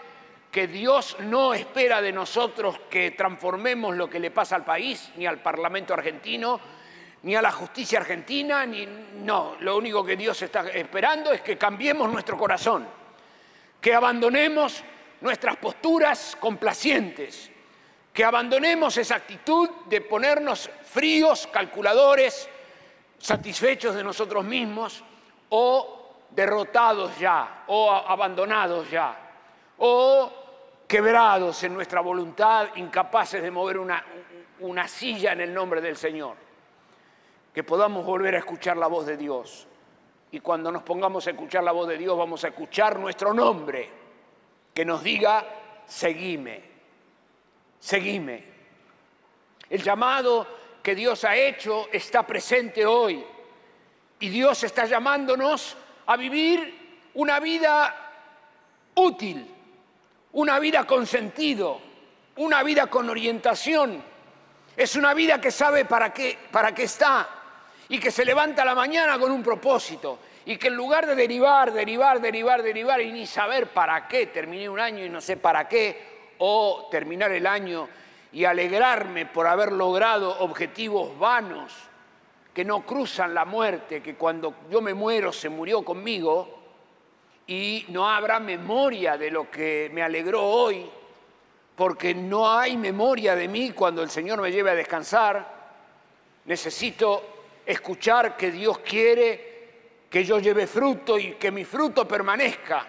que 0.53 0.69
Dios 0.69 1.17
no 1.21 1.53
espera 1.53 2.01
de 2.01 2.13
nosotros 2.13 2.79
que 2.89 3.11
transformemos 3.13 3.97
lo 3.97 4.09
que 4.09 4.21
le 4.21 4.31
pasa 4.31 4.55
al 4.55 4.65
país, 4.65 5.11
ni 5.17 5.27
al 5.27 5.39
Parlamento 5.39 5.95
argentino, 5.95 6.61
ni 7.23 7.35
a 7.35 7.43
la 7.43 7.51
justicia 7.51 7.99
argentina, 7.99 8.65
ni 8.67 8.87
no, 8.87 9.57
lo 9.61 9.77
único 9.77 10.05
que 10.05 10.15
Dios 10.17 10.41
está 10.43 10.69
esperando 10.71 11.33
es 11.33 11.41
que 11.41 11.59
cambiemos 11.59 12.13
nuestro 12.13 12.37
corazón, 12.37 12.87
que 13.81 13.95
abandonemos 13.95 14.85
nuestras 15.23 15.57
posturas 15.57 16.37
complacientes, 16.39 17.51
que 18.13 18.25
abandonemos 18.25 18.97
esa 18.99 19.17
actitud 19.17 19.71
de 19.87 20.03
ponernos 20.03 20.69
fríos, 20.83 21.47
calculadores, 21.47 22.49
satisfechos 23.19 23.95
de 23.95 24.05
nosotros 24.05 24.45
mismos 24.45 25.03
o 25.49 26.27
derrotados 26.31 27.17
ya, 27.19 27.65
o 27.69 27.91
abandonados 27.91 28.91
ya, 28.91 29.17
o 29.79 30.31
quebrados 30.87 31.63
en 31.63 31.75
nuestra 31.75 32.01
voluntad, 32.01 32.69
incapaces 32.75 33.43
de 33.43 33.51
mover 33.51 33.79
una, 33.79 34.05
una 34.61 34.89
silla 34.89 35.33
en 35.33 35.41
el 35.41 35.55
nombre 35.55 35.81
del 35.81 35.97
Señor. 35.97 36.37
Que 37.55 37.63
podamos 37.63 38.05
volver 38.05 38.35
a 38.35 38.39
escuchar 38.39 38.77
la 38.77 38.89
voz 38.89 39.07
de 39.07 39.17
Dios. 39.17 39.69
Y 40.33 40.41
cuando 40.41 40.73
nos 40.73 40.83
pongamos 40.83 41.27
a 41.27 41.31
escuchar 41.31 41.63
la 41.63 41.73
voz 41.73 41.89
de 41.89 41.99
Dios, 41.99 42.17
vamos 42.17 42.43
a 42.45 42.49
escuchar 42.49 42.99
nuestro 42.99 43.33
nombre, 43.33 44.02
que 44.75 44.85
nos 44.85 45.03
diga, 45.03 45.45
seguime, 45.87 46.63
seguime. 47.79 48.45
El 49.69 49.83
llamado 49.83 50.47
que 50.83 50.95
Dios 50.95 51.25
ha 51.25 51.37
hecho 51.37 51.89
está 51.93 52.27
presente 52.27 52.85
hoy. 52.85 53.25
Y 54.21 54.29
Dios 54.29 54.63
está 54.65 54.85
llamándonos 54.87 55.77
a 56.07 56.17
vivir 56.17 57.11
una 57.15 57.41
vida 57.41 57.95
útil, 58.95 59.47
una 60.33 60.59
vida 60.59 60.87
con 60.87 61.07
sentido, 61.07 61.81
una 62.37 62.63
vida 62.63 62.87
con 62.87 63.11
orientación. 63.11 64.03
Es 64.77 64.97
una 64.97 65.13
vida 65.13 65.41
que 65.41 65.51
sabe 65.51 65.85
para 65.85 66.13
qué, 66.13 66.39
para 66.51 66.75
qué 66.75 66.85
está 66.85 67.29
y 67.89 67.99
que 67.99 68.11
se 68.11 68.25
levanta 68.25 68.63
a 68.63 68.65
la 68.65 68.75
mañana 68.75 69.19
con 69.19 69.31
un 69.31 69.43
propósito 69.43 70.19
y 70.45 70.57
que 70.57 70.69
en 70.69 70.75
lugar 70.75 71.07
de 71.07 71.15
derivar, 71.15 71.73
derivar, 71.73 72.21
derivar, 72.21 72.63
derivar 72.63 73.01
y 73.01 73.13
ni 73.13 73.27
saber 73.27 73.69
para 73.69 74.09
qué, 74.09 74.27
terminé 74.27 74.69
un 74.69 74.81
año 74.81 75.05
y 75.05 75.09
no 75.09 75.21
sé 75.21 75.37
para 75.37 75.69
qué, 75.69 76.13
o 76.39 76.89
terminar 76.91 77.31
el 77.31 77.47
año 77.47 77.89
y 78.33 78.45
alegrarme 78.45 79.27
por 79.27 79.47
haber 79.47 79.73
logrado 79.73 80.39
objetivos 80.41 81.17
vanos 81.19 81.73
que 82.53 82.65
no 82.65 82.85
cruzan 82.85 83.35
la 83.35 83.45
muerte, 83.45 84.03
que 84.03 84.15
cuando 84.15 84.55
yo 84.71 84.81
me 84.81 84.95
muero 84.95 85.33
se 85.33 85.49
murió 85.49 85.85
conmigo 85.85 86.61
y 87.47 87.87
no 87.89 88.09
habrá 88.09 88.41
memoria 88.41 89.17
de 89.17 89.31
lo 89.31 89.51
que 89.51 89.91
me 89.93 90.03
alegró 90.03 90.43
hoy, 90.43 90.89
porque 91.77 92.15
no 92.15 92.51
hay 92.51 92.77
memoria 92.77 93.35
de 93.35 93.49
mí 93.49 93.71
cuando 93.71 94.03
el 94.03 94.11
Señor 94.11 94.41
me 94.41 94.53
lleve 94.53 94.71
a 94.71 94.75
descansar. 94.75 95.63
Necesito 96.45 97.23
escuchar 97.65 98.37
que 98.37 98.51
Dios 98.51 98.79
quiere 98.81 99.52
que 100.13 100.25
yo 100.25 100.39
lleve 100.39 100.67
fruto 100.67 101.19
y 101.19 101.33
que 101.33 101.51
mi 101.51 101.65
fruto 101.65 102.07
permanezca. 102.07 102.87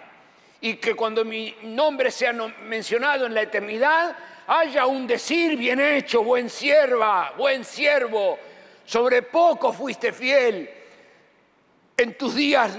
Y 0.60 0.76
que 0.76 0.94
cuando 0.94 1.24
mi 1.24 1.56
nombre 1.62 2.10
sea 2.10 2.34
mencionado 2.34 3.24
en 3.24 3.32
la 3.32 3.40
eternidad, 3.40 4.14
haya 4.46 4.84
un 4.84 5.06
decir 5.06 5.56
bien 5.56 5.80
hecho, 5.80 6.22
buen 6.22 6.50
sierva, 6.50 7.32
buen 7.38 7.64
siervo, 7.64 8.38
sobre 8.84 9.22
poco 9.22 9.72
fuiste 9.72 10.12
fiel, 10.12 10.68
en 11.96 12.18
tus 12.18 12.34
días 12.34 12.76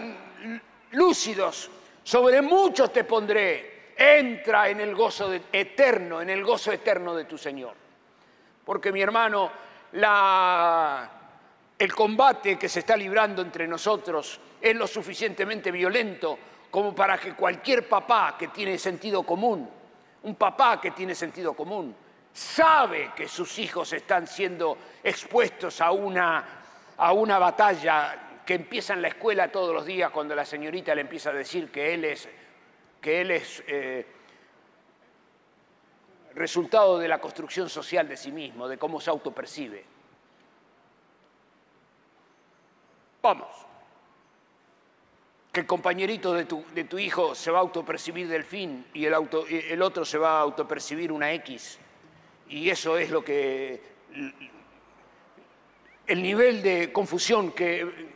lúcidos, 0.92 1.72
sobre 2.04 2.40
muchos 2.44 2.94
te 2.94 3.04
pondré, 3.04 3.94
entra 3.98 4.70
en 4.70 4.80
el 4.80 4.94
gozo 4.94 5.34
eterno, 5.52 6.22
en 6.22 6.30
el 6.30 6.44
gozo 6.44 6.72
eterno 6.72 7.16
de 7.16 7.26
tu 7.26 7.36
Señor. 7.36 7.74
Porque 8.64 8.92
mi 8.92 9.02
hermano, 9.02 9.52
la, 9.94 11.15
el 11.86 11.94
combate 11.94 12.58
que 12.58 12.68
se 12.68 12.80
está 12.80 12.98
librando 12.98 13.44
entre 13.44 13.68
nosotros 13.68 14.40
es 14.60 14.76
lo 14.76 14.88
suficientemente 14.88 15.72
violento 15.72 16.38
como 16.72 16.96
para 16.96 17.20
que 17.20 17.36
cualquier 17.36 17.88
papá 17.88 18.36
que 18.38 18.48
tiene 18.48 18.80
sentido 18.80 19.22
común 19.22 19.70
un 20.24 20.36
papá 20.36 20.82
que 20.82 20.92
tiene 20.92 21.14
sentido 21.14 21.54
común 21.54 21.96
sabe 22.34 23.12
que 23.16 23.28
sus 23.28 23.60
hijos 23.60 23.94
están 23.94 24.26
siendo 24.26 24.76
expuestos 25.04 25.80
a 25.80 25.92
una, 25.92 26.44
a 26.98 27.14
una 27.14 27.38
batalla 27.38 28.42
que 28.44 28.56
empieza 28.56 28.94
en 28.94 29.04
la 29.04 29.10
escuela 29.10 29.52
todos 29.52 29.72
los 29.72 29.86
días 29.86 30.10
cuando 30.10 30.34
la 30.34 30.44
señorita 30.44 30.96
le 30.96 31.02
empieza 31.02 31.30
a 31.30 31.34
decir 31.34 31.70
que 31.70 31.94
él 31.94 32.04
es, 32.04 32.28
que 33.00 33.22
él 33.22 33.30
es 33.30 33.64
eh, 33.68 34.08
resultado 36.34 36.98
de 36.98 37.08
la 37.08 37.20
construcción 37.22 37.70
social 37.70 38.08
de 38.08 38.18
sí 38.18 38.32
mismo, 38.32 38.68
de 38.68 38.80
cómo 38.80 39.00
se 39.00 39.12
autopercibe. 39.12 39.95
Vamos 43.26 43.48
que 45.52 45.62
el 45.62 45.66
compañerito 45.66 46.32
de 46.32 46.46
tu, 46.46 47.00
hijo 47.00 47.34
se 47.34 47.50
va 47.50 47.58
a 47.58 47.62
autopercibir 47.62 48.28
delfín 48.28 48.86
y 48.94 49.06
el, 49.06 49.16
el 49.50 49.82
otro 49.82 50.06
se 50.06 50.20
va 50.20 50.38
a 50.38 50.42
autopercibir 50.42 51.12
una 51.12 51.34
X. 51.34 51.80
Y 52.50 52.70
eso 52.70 53.00
es 53.00 53.10
lo 53.10 53.24
que... 53.24 53.82
el 56.06 56.22
nivel 56.22 56.62
de 56.62 56.94
confusión 56.94 57.52
que 57.54 58.14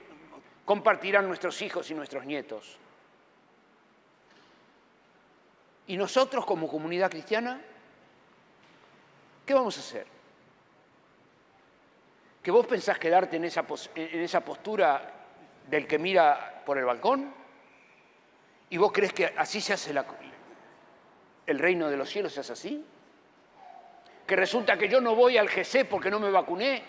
compartirán 0.64 1.26
nuestros 1.26 1.60
hijos 1.64 1.90
y 1.90 1.96
nuestros 1.96 2.24
nietos. 2.24 2.78
¿Y 5.88 5.98
nosotros 5.98 6.46
como 6.46 6.68
comunidad 6.68 7.10
cristiana? 7.10 7.60
¿Qué 9.44 9.56
vamos 9.56 9.76
a 9.76 9.80
hacer? 9.80 10.19
¿Que 12.42 12.52
vos 12.52 12.66
pensás 12.66 12.98
quedarte 12.98 13.36
en 13.36 13.46
esa, 13.46 13.66
en 13.96 14.22
esa 14.22 14.40
postura 14.42 15.14
del 15.68 15.86
que 15.86 16.00
mira 16.00 16.64
por 16.66 16.78
el 16.78 16.86
balcón? 16.86 17.34
¿Y 18.70 18.78
vos 18.78 18.92
crees 18.94 19.12
que 19.12 19.34
así 19.36 19.60
se 19.60 19.74
hace 19.74 19.94
el 21.46 21.60
reino 21.60 21.90
de 21.90 21.98
los 21.98 22.10
cielos? 22.10 22.38
¿Es 22.38 22.50
así? 22.50 22.86
Que 24.26 24.36
resulta 24.36 24.78
que 24.78 24.88
yo 24.88 25.02
no 25.02 25.16
voy 25.16 25.38
al 25.38 25.50
GC 25.50 25.86
porque 25.90 26.10
no 26.10 26.20
me 26.20 26.32
vacuné. 26.32 26.82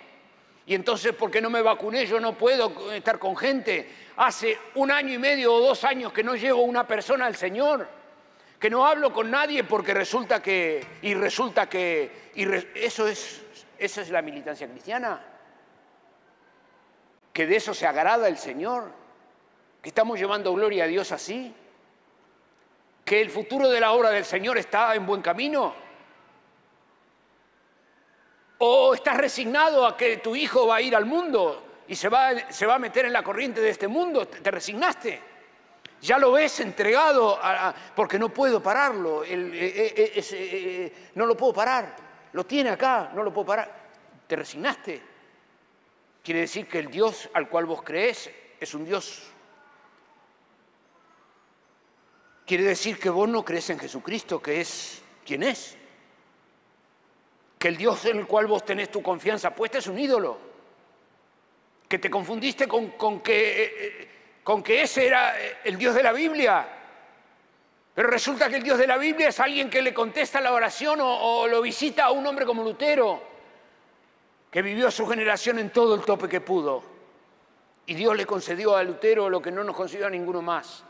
Y 0.66 0.74
entonces, 0.74 1.14
porque 1.14 1.40
no 1.40 1.50
me 1.50 1.62
vacuné, 1.62 2.06
yo 2.06 2.20
no 2.20 2.38
puedo 2.38 2.92
estar 2.92 3.18
con 3.18 3.36
gente. 3.36 3.88
Hace 4.18 4.56
un 4.76 4.92
año 4.92 5.14
y 5.14 5.18
medio 5.18 5.54
o 5.54 5.60
dos 5.60 5.82
años 5.82 6.12
que 6.12 6.22
no 6.22 6.36
llevo 6.36 6.62
una 6.62 6.86
persona 6.86 7.26
al 7.26 7.34
Señor. 7.34 7.88
Que 8.60 8.70
no 8.70 8.86
hablo 8.86 9.12
con 9.12 9.30
nadie 9.30 9.64
porque 9.64 9.94
resulta 9.94 10.40
que. 10.40 10.86
Y 11.02 11.14
resulta 11.14 11.68
que. 11.68 12.30
Y 12.36 12.46
eso, 12.74 13.08
es, 13.08 13.42
eso 13.78 14.00
es 14.02 14.10
la 14.10 14.22
militancia 14.22 14.68
cristiana 14.68 15.30
que 17.32 17.46
de 17.46 17.56
eso 17.56 17.74
se 17.74 17.86
agrada 17.86 18.28
el 18.28 18.38
Señor, 18.38 18.90
que 19.82 19.88
estamos 19.88 20.18
llevando 20.18 20.52
gloria 20.52 20.84
a 20.84 20.86
Dios 20.86 21.12
así, 21.12 21.54
que 23.04 23.20
el 23.20 23.30
futuro 23.30 23.68
de 23.68 23.80
la 23.80 23.92
obra 23.92 24.10
del 24.10 24.24
Señor 24.24 24.58
está 24.58 24.94
en 24.94 25.06
buen 25.06 25.22
camino. 25.22 25.74
¿O 28.58 28.94
estás 28.94 29.16
resignado 29.16 29.86
a 29.86 29.96
que 29.96 30.18
tu 30.18 30.36
hijo 30.36 30.66
va 30.66 30.76
a 30.76 30.80
ir 30.82 30.94
al 30.94 31.06
mundo 31.06 31.82
y 31.88 31.96
se 31.96 32.08
va, 32.08 32.50
se 32.50 32.66
va 32.66 32.74
a 32.74 32.78
meter 32.78 33.06
en 33.06 33.12
la 33.12 33.22
corriente 33.22 33.60
de 33.60 33.70
este 33.70 33.88
mundo? 33.88 34.28
¿Te 34.28 34.50
resignaste? 34.50 35.30
Ya 36.02 36.18
lo 36.18 36.32
ves 36.32 36.60
entregado 36.60 37.38
porque 37.94 38.18
no 38.18 38.30
puedo 38.30 38.62
pararlo. 38.62 39.22
Eh, 39.24 39.32
eh, 39.34 40.12
eh, 40.32 41.10
no 41.14 41.26
lo 41.26 41.36
puedo 41.36 41.52
parar. 41.52 41.94
Lo 42.32 42.44
tiene 42.44 42.70
acá, 42.70 43.10
no 43.14 43.22
lo 43.22 43.32
puedo 43.32 43.46
parar. 43.46 43.70
¿Te 44.26 44.36
resignaste? 44.36 45.09
Quiere 46.22 46.40
decir 46.40 46.66
que 46.68 46.78
el 46.78 46.90
Dios 46.90 47.28
al 47.32 47.48
cual 47.48 47.66
vos 47.66 47.82
crees 47.82 48.30
es 48.58 48.74
un 48.74 48.84
Dios. 48.84 49.22
Quiere 52.46 52.64
decir 52.64 52.98
que 52.98 53.10
vos 53.10 53.28
no 53.28 53.44
crees 53.44 53.70
en 53.70 53.78
Jesucristo, 53.78 54.42
que 54.42 54.60
es 54.60 55.02
quien 55.24 55.42
es. 55.42 55.76
Que 57.58 57.68
el 57.68 57.76
Dios 57.76 58.04
en 58.06 58.18
el 58.18 58.26
cual 58.26 58.46
vos 58.46 58.64
tenés 58.64 58.90
tu 58.90 59.02
confianza 59.02 59.54
puesta 59.54 59.78
es 59.78 59.86
un 59.86 59.98
ídolo. 59.98 60.38
Que 61.88 61.98
te 61.98 62.10
confundiste 62.10 62.66
con, 62.66 63.20
que 63.20 64.08
con 64.42 64.62
que 64.62 64.82
ese 64.82 65.06
era 65.06 65.34
el 65.62 65.76
Dios 65.76 65.94
de 65.94 66.02
la 66.02 66.12
Biblia. 66.12 66.68
Pero 67.94 68.08
resulta 68.08 68.48
que 68.48 68.56
el 68.56 68.62
Dios 68.62 68.78
de 68.78 68.86
la 68.86 68.96
Biblia 68.96 69.28
es 69.28 69.40
alguien 69.40 69.68
que 69.68 69.82
le 69.82 69.92
contesta 69.92 70.40
la 70.40 70.52
oración 70.52 70.98
o, 71.02 71.46
lo 71.46 71.60
visita 71.60 72.06
a 72.06 72.10
un 72.10 72.26
hombre 72.26 72.46
como 72.46 72.62
Lutero, 72.62 73.22
que 74.50 74.62
vivió 74.62 74.90
su 74.90 75.06
generación 75.06 75.58
en 75.58 75.70
todo 75.70 75.94
el 75.94 76.02
tope 76.02 76.28
que 76.28 76.40
pudo. 76.40 76.82
Y 77.86 77.94
Dios 77.94 78.16
le 78.16 78.26
concedió 78.26 78.76
a 78.76 78.82
Lutero 78.82 79.30
lo 79.30 79.40
que 79.40 79.50
no 79.50 79.64
nos 79.64 79.76
concedió 79.76 80.06
a 80.06 80.10
ninguno 80.10 80.42
más, 80.42 80.84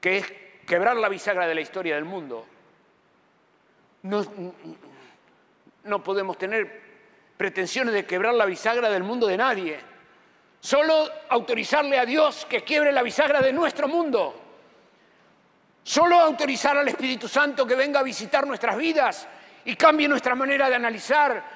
que 0.00 0.18
es 0.18 0.32
quebrar 0.66 0.96
la 0.96 1.08
bisagra 1.08 1.46
de 1.46 1.54
la 1.54 1.60
historia 1.60 1.94
del 1.94 2.04
mundo. 2.04 2.46
No, 4.02 4.24
no 5.84 6.02
podemos 6.02 6.36
tener 6.38 6.82
pretensiones 7.36 7.94
de 7.94 8.06
quebrar 8.06 8.34
la 8.34 8.44
bisagra 8.44 8.90
del 8.90 9.02
mundo 9.02 9.26
de 9.26 9.36
nadie. 9.36 9.78
Solo 10.60 11.08
autorizarle 11.28 11.98
a 11.98 12.06
Dios 12.06 12.46
que 12.48 12.62
quiebre 12.62 12.92
la 12.92 13.02
bisagra 13.02 13.40
de 13.40 13.52
nuestro 13.52 13.88
mundo. 13.88 14.42
Solo 15.82 16.18
autorizar 16.18 16.76
al 16.76 16.88
Espíritu 16.88 17.28
Santo 17.28 17.64
que 17.64 17.76
venga 17.76 18.00
a 18.00 18.02
visitar 18.02 18.46
nuestras 18.46 18.76
vidas 18.76 19.28
y 19.64 19.76
cambie 19.76 20.08
nuestra 20.08 20.34
manera 20.34 20.68
de 20.68 20.74
analizar, 20.74 21.55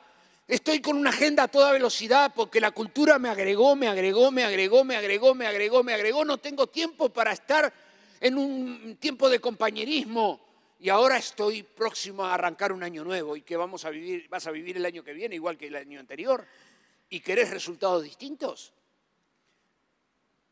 Estoy 0.51 0.81
con 0.81 0.97
una 0.97 1.11
agenda 1.11 1.43
a 1.43 1.47
toda 1.47 1.71
velocidad 1.71 2.33
porque 2.35 2.59
la 2.59 2.71
cultura 2.71 3.17
me 3.17 3.29
agregó, 3.29 3.73
me 3.73 3.87
agregó, 3.87 4.31
me 4.31 4.43
agregó, 4.43 4.83
me 4.83 4.97
agregó, 4.97 5.33
me 5.33 5.47
agregó, 5.47 5.81
me 5.81 5.93
agregó. 5.93 6.25
No 6.25 6.39
tengo 6.39 6.67
tiempo 6.67 7.07
para 7.07 7.31
estar 7.31 7.73
en 8.19 8.37
un 8.37 8.97
tiempo 8.97 9.29
de 9.29 9.39
compañerismo. 9.39 10.41
Y 10.77 10.89
ahora 10.89 11.15
estoy 11.15 11.63
próximo 11.63 12.25
a 12.25 12.33
arrancar 12.33 12.73
un 12.73 12.83
año 12.83 13.01
nuevo 13.05 13.37
y 13.37 13.43
que 13.43 13.55
vamos 13.55 13.85
a 13.85 13.91
vivir, 13.91 14.27
vas 14.27 14.45
a 14.45 14.51
vivir 14.51 14.75
el 14.75 14.85
año 14.85 15.05
que 15.05 15.13
viene 15.13 15.35
igual 15.35 15.57
que 15.57 15.67
el 15.67 15.75
año 15.77 16.01
anterior. 16.01 16.45
¿Y 17.09 17.21
querés 17.21 17.49
resultados 17.49 18.03
distintos? 18.03 18.73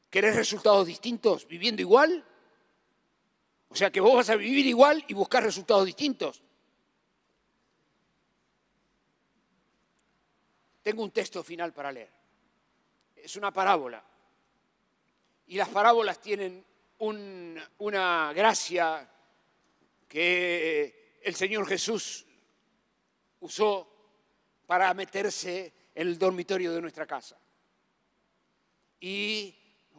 ¿Querés 0.09 0.33
resultados 0.33 0.87
distintos 0.87 1.45
viviendo 1.45 1.81
igual? 1.81 2.23
O 3.67 3.75
sea 3.75 3.91
que 3.91 3.99
vos 3.99 4.15
vas 4.15 4.29
a 4.29 4.37
vivir 4.37 4.65
igual 4.65 5.03
y 5.09 5.13
buscar 5.13 5.43
resultados 5.43 5.85
distintos. 5.85 6.41
Tengo 10.89 11.03
un 11.03 11.11
texto 11.11 11.43
final 11.43 11.71
para 11.71 11.91
leer. 11.91 12.09
Es 13.15 13.35
una 13.35 13.53
parábola. 13.53 14.03
Y 15.45 15.55
las 15.55 15.69
parábolas 15.69 16.19
tienen 16.19 16.65
una 16.97 18.33
gracia 18.33 19.07
que 20.07 21.19
el 21.21 21.35
Señor 21.35 21.67
Jesús 21.67 22.25
usó 23.39 23.87
para 24.65 24.91
meterse 24.95 25.71
en 25.93 26.07
el 26.07 26.17
dormitorio 26.17 26.73
de 26.73 26.81
nuestra 26.81 27.05
casa. 27.05 27.37
Y 28.99 29.55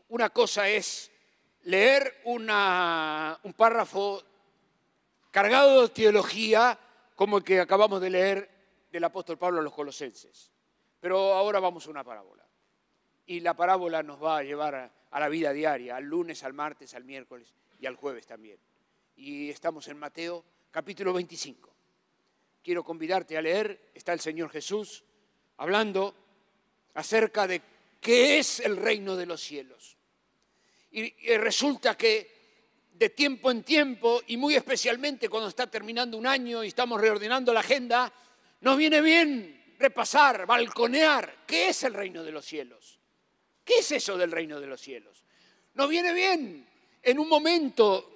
una 0.08 0.30
cosa 0.30 0.68
es 0.68 1.08
leer 1.62 2.20
un 2.24 2.48
párrafo 3.56 4.24
cargado 5.30 5.82
de 5.82 5.88
teología 5.90 6.76
como 7.14 7.38
el 7.38 7.44
que 7.44 7.60
acabamos 7.60 8.00
de 8.00 8.10
leer 8.10 8.50
del 8.90 9.04
apóstol 9.04 9.38
Pablo 9.38 9.60
a 9.60 9.62
los 9.62 9.72
colosenses. 9.72 10.50
Pero 11.00 11.32
ahora 11.34 11.58
vamos 11.60 11.86
a 11.86 11.90
una 11.90 12.04
parábola. 12.04 12.46
Y 13.26 13.40
la 13.40 13.54
parábola 13.54 14.02
nos 14.02 14.22
va 14.22 14.38
a 14.38 14.42
llevar 14.42 14.74
a, 15.10 15.20
la 15.20 15.28
vida 15.28 15.52
diaria, 15.52 15.96
al 15.96 16.04
lunes, 16.04 16.44
al 16.44 16.52
martes, 16.52 16.94
al 16.94 17.04
miércoles 17.04 17.54
y 17.78 17.86
al 17.86 17.96
jueves 17.96 18.26
también. 18.26 18.58
Y 19.16 19.48
estamos 19.50 19.88
en 19.88 19.98
Mateo 19.98 20.44
capítulo 20.70 21.12
25. 21.12 21.70
Quiero 22.62 22.84
convidarte 22.84 23.36
a 23.36 23.42
leer, 23.42 23.90
está 23.94 24.12
el 24.12 24.20
Señor 24.20 24.50
Jesús 24.50 25.04
hablando 25.56 26.14
acerca 26.94 27.46
de 27.46 27.62
qué 28.00 28.38
es 28.38 28.60
el 28.60 28.76
reino 28.76 29.16
de 29.16 29.26
los 29.26 29.40
cielos. 29.40 29.96
Y, 30.92 31.10
resulta 31.36 31.96
que 31.96 32.40
de 32.92 33.10
tiempo 33.10 33.50
en 33.50 33.62
tiempo, 33.62 34.20
y 34.26 34.36
muy 34.36 34.54
especialmente 34.56 35.28
cuando 35.28 35.48
está 35.48 35.70
terminando 35.70 36.18
un 36.18 36.26
año 36.26 36.62
y 36.62 36.68
estamos 36.68 37.00
reordenando 37.00 37.54
la 37.54 37.60
agenda, 37.60 38.12
nos 38.60 38.76
viene 38.76 39.00
bien 39.00 39.59
repasar, 39.80 40.44
balconear, 40.44 41.38
¿qué 41.46 41.70
es 41.70 41.82
el 41.84 41.94
reino 41.94 42.22
de 42.22 42.30
los 42.30 42.44
cielos? 42.44 42.98
¿Qué 43.64 43.78
es 43.78 43.92
eso 43.92 44.16
del 44.16 44.30
reino 44.30 44.60
de 44.60 44.66
los 44.66 44.80
cielos? 44.80 45.24
Nos 45.74 45.88
viene 45.88 46.12
bien 46.12 46.68
en 47.02 47.18
un 47.18 47.28
momento 47.28 48.10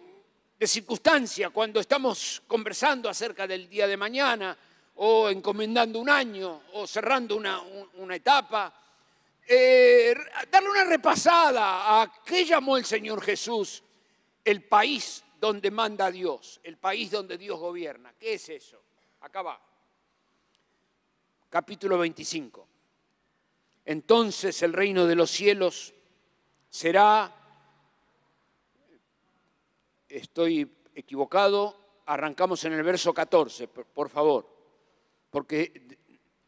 de 0.58 0.66
circunstancia, 0.66 1.50
cuando 1.50 1.80
estamos 1.80 2.42
conversando 2.46 3.08
acerca 3.08 3.46
del 3.46 3.68
día 3.68 3.86
de 3.86 3.96
mañana, 3.96 4.56
o 4.96 5.28
encomendando 5.30 5.98
un 5.98 6.10
año, 6.10 6.62
o 6.74 6.86
cerrando 6.86 7.34
una, 7.34 7.60
una 7.94 8.14
etapa, 8.14 8.72
eh, 9.46 10.14
darle 10.50 10.70
una 10.70 10.84
repasada 10.84 12.02
a 12.02 12.22
qué 12.24 12.44
llamó 12.44 12.76
el 12.76 12.84
Señor 12.84 13.22
Jesús 13.22 13.82
el 14.44 14.62
país 14.64 15.24
donde 15.40 15.70
manda 15.70 16.10
Dios, 16.10 16.60
el 16.62 16.76
país 16.76 17.10
donde 17.10 17.38
Dios 17.38 17.58
gobierna. 17.58 18.14
¿Qué 18.18 18.34
es 18.34 18.48
eso? 18.50 18.82
Acá 19.20 19.42
va. 19.42 19.73
Capítulo 21.54 21.98
25. 21.98 22.66
Entonces 23.84 24.60
el 24.64 24.72
reino 24.72 25.06
de 25.06 25.14
los 25.14 25.30
cielos 25.30 25.94
será, 26.68 27.32
estoy 30.08 30.68
equivocado, 30.96 32.02
arrancamos 32.06 32.64
en 32.64 32.72
el 32.72 32.82
verso 32.82 33.14
14, 33.14 33.68
por 33.68 34.08
favor, 34.10 34.48
porque 35.30 35.96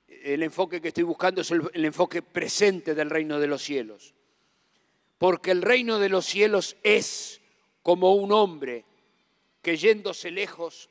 el 0.08 0.42
enfoque 0.42 0.80
que 0.80 0.88
estoy 0.88 1.04
buscando 1.04 1.42
es 1.42 1.52
el, 1.52 1.84
enfoque 1.84 2.22
presente 2.22 2.92
del 2.92 3.08
reino 3.08 3.38
de 3.38 3.46
los 3.46 3.62
cielos. 3.62 4.12
Porque 5.18 5.52
el 5.52 5.62
reino 5.62 6.00
de 6.00 6.08
los 6.08 6.26
cielos 6.26 6.76
es 6.82 7.40
como 7.80 8.16
un 8.16 8.32
hombre 8.32 8.84
que 9.62 9.76
yéndose 9.76 10.32
lejos 10.32 10.90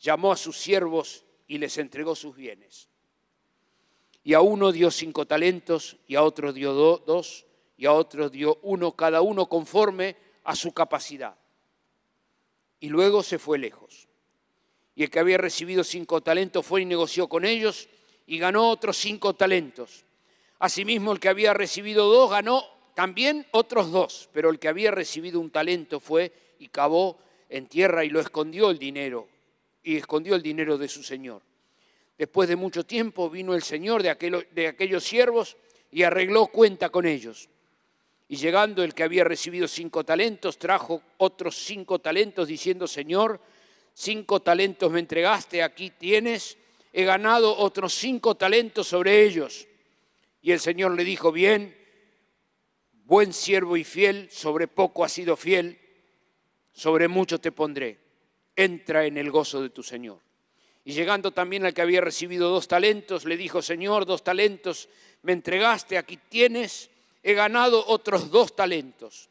llamó 0.00 0.32
a 0.32 0.36
sus 0.36 0.58
siervos 0.58 1.24
y 1.46 1.58
les 1.58 1.78
entregó 1.78 2.16
sus 2.16 2.34
bienes. 2.34 2.88
Y 4.26 4.34
a 4.34 4.40
uno 4.40 4.72
dio 4.72 4.90
cinco 4.90 5.24
talentos, 5.24 5.98
y 6.08 6.16
a 6.16 6.24
otro 6.24 6.52
dio 6.52 6.72
dos, 6.74 7.46
y 7.76 7.86
a 7.86 7.92
otro 7.92 8.28
dio 8.28 8.58
uno, 8.62 8.90
cada 8.90 9.20
uno 9.20 9.48
conforme 9.48 10.16
a 10.42 10.56
su 10.56 10.72
capacidad. 10.72 11.36
Y 12.80 12.88
luego 12.88 13.22
se 13.22 13.38
fue 13.38 13.56
lejos. 13.56 14.08
Y 14.96 15.04
el 15.04 15.10
que 15.10 15.20
había 15.20 15.38
recibido 15.38 15.84
cinco 15.84 16.22
talentos 16.22 16.66
fue 16.66 16.82
y 16.82 16.86
negoció 16.86 17.28
con 17.28 17.44
ellos 17.44 17.88
y 18.26 18.38
ganó 18.38 18.68
otros 18.68 18.96
cinco 18.96 19.34
talentos. 19.34 20.04
Asimismo, 20.58 21.12
el 21.12 21.20
que 21.20 21.28
había 21.28 21.54
recibido 21.54 22.08
dos 22.08 22.28
ganó 22.28 22.64
también 22.96 23.46
otros 23.52 23.92
dos, 23.92 24.28
pero 24.32 24.50
el 24.50 24.58
que 24.58 24.66
había 24.66 24.90
recibido 24.90 25.38
un 25.38 25.50
talento 25.50 26.00
fue 26.00 26.56
y 26.58 26.66
cavó 26.66 27.16
en 27.48 27.68
tierra 27.68 28.04
y 28.04 28.08
lo 28.10 28.18
escondió 28.18 28.70
el 28.70 28.78
dinero, 28.80 29.28
y 29.84 29.94
escondió 29.94 30.34
el 30.34 30.42
dinero 30.42 30.78
de 30.78 30.88
su 30.88 31.04
señor. 31.04 31.45
Después 32.18 32.48
de 32.48 32.56
mucho 32.56 32.84
tiempo 32.84 33.28
vino 33.28 33.54
el 33.54 33.62
señor 33.62 34.02
de, 34.02 34.46
de 34.50 34.68
aquellos 34.68 35.04
siervos 35.04 35.56
y 35.90 36.02
arregló 36.02 36.46
cuenta 36.46 36.88
con 36.88 37.06
ellos. 37.06 37.48
Y 38.28 38.36
llegando 38.36 38.82
el 38.82 38.94
que 38.94 39.02
había 39.02 39.24
recibido 39.24 39.68
cinco 39.68 40.04
talentos, 40.04 40.58
trajo 40.58 41.02
otros 41.18 41.56
cinco 41.56 42.00
talentos, 42.00 42.48
diciendo, 42.48 42.86
Señor, 42.88 43.40
cinco 43.94 44.40
talentos 44.40 44.90
me 44.90 45.00
entregaste, 45.00 45.62
aquí 45.62 45.90
tienes 45.90 46.58
he 46.98 47.04
ganado 47.04 47.54
otros 47.58 47.92
cinco 47.92 48.36
talentos 48.36 48.86
sobre 48.88 49.22
ellos. 49.22 49.68
Y 50.40 50.52
el 50.52 50.60
Señor 50.60 50.92
le 50.96 51.04
dijo, 51.04 51.30
bien, 51.30 51.76
buen 53.04 53.34
siervo 53.34 53.76
y 53.76 53.84
fiel, 53.84 54.30
sobre 54.30 54.66
poco 54.66 55.04
has 55.04 55.12
sido 55.12 55.36
fiel, 55.36 55.78
sobre 56.72 57.06
mucho 57.06 57.38
te 57.38 57.52
pondré. 57.52 57.98
entra 58.56 59.04
en 59.04 59.18
el 59.18 59.30
gozo 59.30 59.60
de 59.60 59.68
tu 59.68 59.82
Señor. 59.82 60.25
Y 60.86 60.92
llegando 60.92 61.32
también 61.32 61.66
al 61.66 61.74
que 61.74 61.82
había 61.82 62.00
recibido 62.00 62.48
dos 62.48 62.68
talentos, 62.68 63.24
le 63.24 63.36
dijo, 63.36 63.60
Señor, 63.60 64.06
dos 64.06 64.22
talentos 64.22 64.88
me 65.22 65.32
entregaste, 65.32 65.98
aquí 65.98 66.16
tienes, 66.28 66.90
he 67.24 67.34
ganado 67.34 67.84
otros 67.88 68.30
dos 68.30 68.54
talentos 68.54 69.28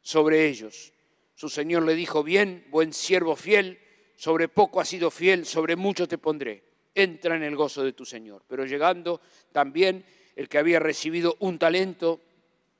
sobre 0.00 0.48
ellos. 0.48 0.94
Su 1.34 1.50
Señor 1.50 1.82
le 1.82 1.94
dijo, 1.94 2.22
bien, 2.22 2.66
buen 2.70 2.94
siervo 2.94 3.36
fiel, 3.36 3.78
sobre 4.16 4.48
poco 4.48 4.80
has 4.80 4.88
sido 4.88 5.10
fiel, 5.10 5.44
sobre 5.44 5.76
mucho 5.76 6.08
te 6.08 6.16
pondré. 6.16 6.64
Entra 6.94 7.36
en 7.36 7.42
el 7.42 7.54
gozo 7.54 7.84
de 7.84 7.92
tu 7.92 8.06
Señor. 8.06 8.42
Pero 8.48 8.64
llegando 8.64 9.20
también 9.52 10.06
el 10.34 10.48
que 10.48 10.56
había 10.56 10.80
recibido 10.80 11.36
un 11.40 11.58
talento, 11.58 12.22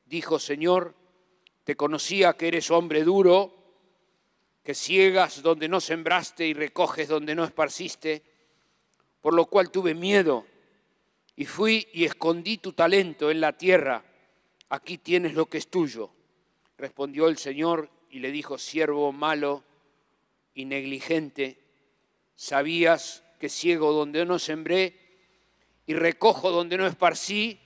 dijo, 0.06 0.38
Señor, 0.38 0.94
te 1.62 1.76
conocía 1.76 2.32
que 2.38 2.48
eres 2.48 2.70
hombre 2.70 3.04
duro, 3.04 3.61
que 4.62 4.74
ciegas 4.74 5.42
donde 5.42 5.68
no 5.68 5.80
sembraste 5.80 6.46
y 6.46 6.54
recoges 6.54 7.08
donde 7.08 7.34
no 7.34 7.44
esparciste, 7.44 8.22
por 9.20 9.34
lo 9.34 9.46
cual 9.46 9.70
tuve 9.70 9.94
miedo 9.94 10.46
y 11.36 11.46
fui 11.46 11.88
y 11.92 12.04
escondí 12.04 12.58
tu 12.58 12.72
talento 12.72 13.30
en 13.30 13.40
la 13.40 13.56
tierra. 13.56 14.04
Aquí 14.68 14.98
tienes 14.98 15.34
lo 15.34 15.46
que 15.46 15.58
es 15.58 15.68
tuyo. 15.68 16.10
Respondió 16.78 17.28
el 17.28 17.38
Señor 17.38 17.90
y 18.10 18.20
le 18.20 18.30
dijo, 18.30 18.58
siervo 18.58 19.12
malo 19.12 19.64
y 20.54 20.64
negligente, 20.64 21.58
sabías 22.36 23.24
que 23.40 23.48
ciego 23.48 23.92
donde 23.92 24.24
no 24.24 24.38
sembré 24.38 24.98
y 25.86 25.94
recojo 25.94 26.50
donde 26.50 26.76
no 26.76 26.86
esparcí, 26.86 27.58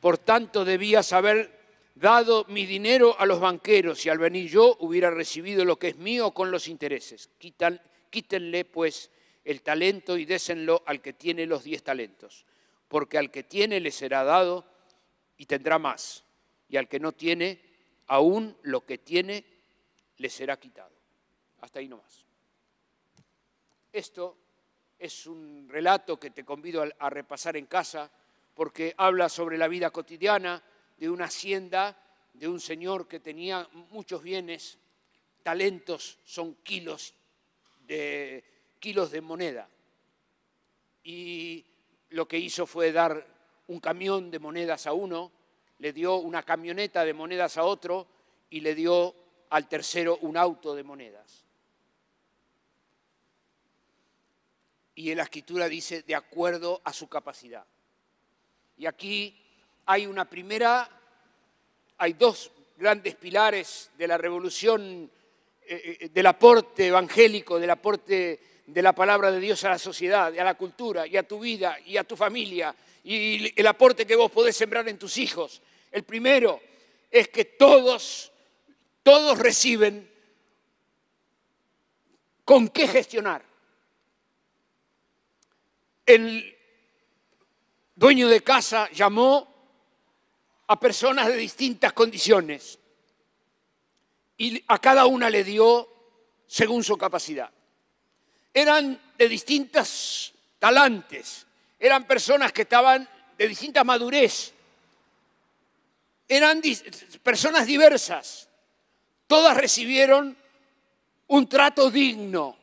por 0.00 0.16
tanto 0.16 0.64
debías 0.64 1.12
haber 1.12 1.57
dado 1.98 2.44
mi 2.48 2.66
dinero 2.66 3.18
a 3.18 3.26
los 3.26 3.40
banqueros 3.40 4.04
y 4.06 4.08
al 4.08 4.18
venir 4.18 4.48
yo 4.48 4.76
hubiera 4.80 5.10
recibido 5.10 5.64
lo 5.64 5.78
que 5.78 5.88
es 5.88 5.96
mío 5.96 6.30
con 6.32 6.50
los 6.50 6.68
intereses. 6.68 7.30
quítenle 8.10 8.64
pues 8.64 9.10
el 9.44 9.62
talento 9.62 10.16
y 10.16 10.24
désenlo 10.24 10.82
al 10.86 11.00
que 11.00 11.12
tiene 11.12 11.46
los 11.46 11.64
diez 11.64 11.82
talentos, 11.82 12.44
porque 12.88 13.18
al 13.18 13.30
que 13.30 13.42
tiene 13.42 13.80
le 13.80 13.90
será 13.90 14.24
dado 14.24 14.66
y 15.36 15.46
tendrá 15.46 15.78
más, 15.78 16.24
y 16.68 16.76
al 16.76 16.88
que 16.88 17.00
no 17.00 17.12
tiene, 17.12 17.60
aún 18.06 18.56
lo 18.62 18.84
que 18.84 18.98
tiene 18.98 19.44
le 20.16 20.30
será 20.30 20.58
quitado. 20.58 20.94
Hasta 21.60 21.78
ahí 21.78 21.88
nomás. 21.88 22.24
Esto 23.92 24.36
es 24.98 25.26
un 25.26 25.68
relato 25.68 26.18
que 26.18 26.30
te 26.30 26.44
convido 26.44 26.84
a 26.98 27.10
repasar 27.10 27.56
en 27.56 27.66
casa 27.66 28.10
porque 28.54 28.94
habla 28.96 29.28
sobre 29.28 29.56
la 29.56 29.68
vida 29.68 29.90
cotidiana, 29.90 30.62
de 30.98 31.08
una 31.08 31.26
hacienda 31.26 31.96
de 32.34 32.48
un 32.48 32.60
señor 32.60 33.08
que 33.08 33.20
tenía 33.20 33.68
muchos 33.90 34.22
bienes, 34.22 34.78
talentos 35.42 36.18
son 36.24 36.54
kilos 36.56 37.14
de, 37.86 38.44
kilos 38.78 39.10
de 39.10 39.20
moneda. 39.20 39.68
Y 41.02 41.64
lo 42.10 42.28
que 42.28 42.38
hizo 42.38 42.66
fue 42.66 42.92
dar 42.92 43.26
un 43.68 43.80
camión 43.80 44.30
de 44.30 44.38
monedas 44.38 44.86
a 44.86 44.92
uno, 44.92 45.32
le 45.78 45.92
dio 45.92 46.16
una 46.16 46.42
camioneta 46.42 47.04
de 47.04 47.14
monedas 47.14 47.56
a 47.56 47.64
otro 47.64 48.06
y 48.50 48.60
le 48.60 48.74
dio 48.74 49.14
al 49.50 49.68
tercero 49.68 50.18
un 50.22 50.36
auto 50.36 50.74
de 50.74 50.82
monedas. 50.82 51.44
Y 54.94 55.10
en 55.12 55.18
la 55.18 55.22
escritura 55.24 55.68
dice 55.68 56.02
de 56.02 56.14
acuerdo 56.14 56.80
a 56.84 56.92
su 56.92 57.08
capacidad. 57.08 57.64
Y 58.76 58.86
aquí 58.86 59.47
hay 59.90 60.06
una 60.06 60.26
primera 60.26 60.88
hay 61.96 62.12
dos 62.12 62.52
grandes 62.76 63.16
pilares 63.16 63.90
de 63.96 64.06
la 64.06 64.18
revolución, 64.18 65.10
eh, 65.66 65.98
eh, 66.00 66.08
del 66.10 66.26
aporte 66.26 66.86
evangélico, 66.86 67.58
del 67.58 67.70
aporte 67.70 68.38
de 68.66 68.82
la 68.82 68.92
palabra 68.92 69.32
de 69.32 69.40
Dios 69.40 69.64
a 69.64 69.70
la 69.70 69.78
sociedad, 69.78 70.26
a 70.38 70.44
la 70.44 70.54
cultura, 70.54 71.06
y 71.06 71.16
a 71.16 71.26
tu 71.26 71.40
vida, 71.40 71.78
y 71.84 71.96
a 71.96 72.04
tu 72.04 72.16
familia, 72.16 72.72
y 73.02 73.58
el 73.58 73.66
aporte 73.66 74.06
que 74.06 74.14
vos 74.14 74.30
podés 74.30 74.56
sembrar 74.56 74.86
en 74.88 74.98
tus 74.98 75.16
hijos. 75.16 75.62
El 75.90 76.04
primero 76.04 76.60
es 77.10 77.28
que 77.28 77.46
todos, 77.46 78.30
todos 79.02 79.38
reciben 79.38 80.08
con 82.44 82.68
qué 82.68 82.86
gestionar. 82.86 83.42
El 86.04 86.54
dueño 87.96 88.28
de 88.28 88.42
casa 88.42 88.88
llamó 88.92 89.57
a 90.68 90.78
personas 90.78 91.26
de 91.26 91.36
distintas 91.36 91.92
condiciones. 91.92 92.78
Y 94.36 94.62
a 94.68 94.78
cada 94.78 95.06
una 95.06 95.28
le 95.28 95.42
dio 95.42 95.88
según 96.46 96.84
su 96.84 96.96
capacidad. 96.96 97.50
Eran 98.54 99.00
de 99.16 99.28
distintas 99.28 100.32
talantes, 100.58 101.46
eran 101.78 102.06
personas 102.06 102.52
que 102.52 102.62
estaban 102.62 103.08
de 103.36 103.48
distinta 103.48 103.84
madurez, 103.84 104.52
eran 106.26 106.60
personas 107.22 107.66
diversas, 107.66 108.48
todas 109.26 109.56
recibieron 109.56 110.36
un 111.28 111.48
trato 111.48 111.90
digno. 111.90 112.56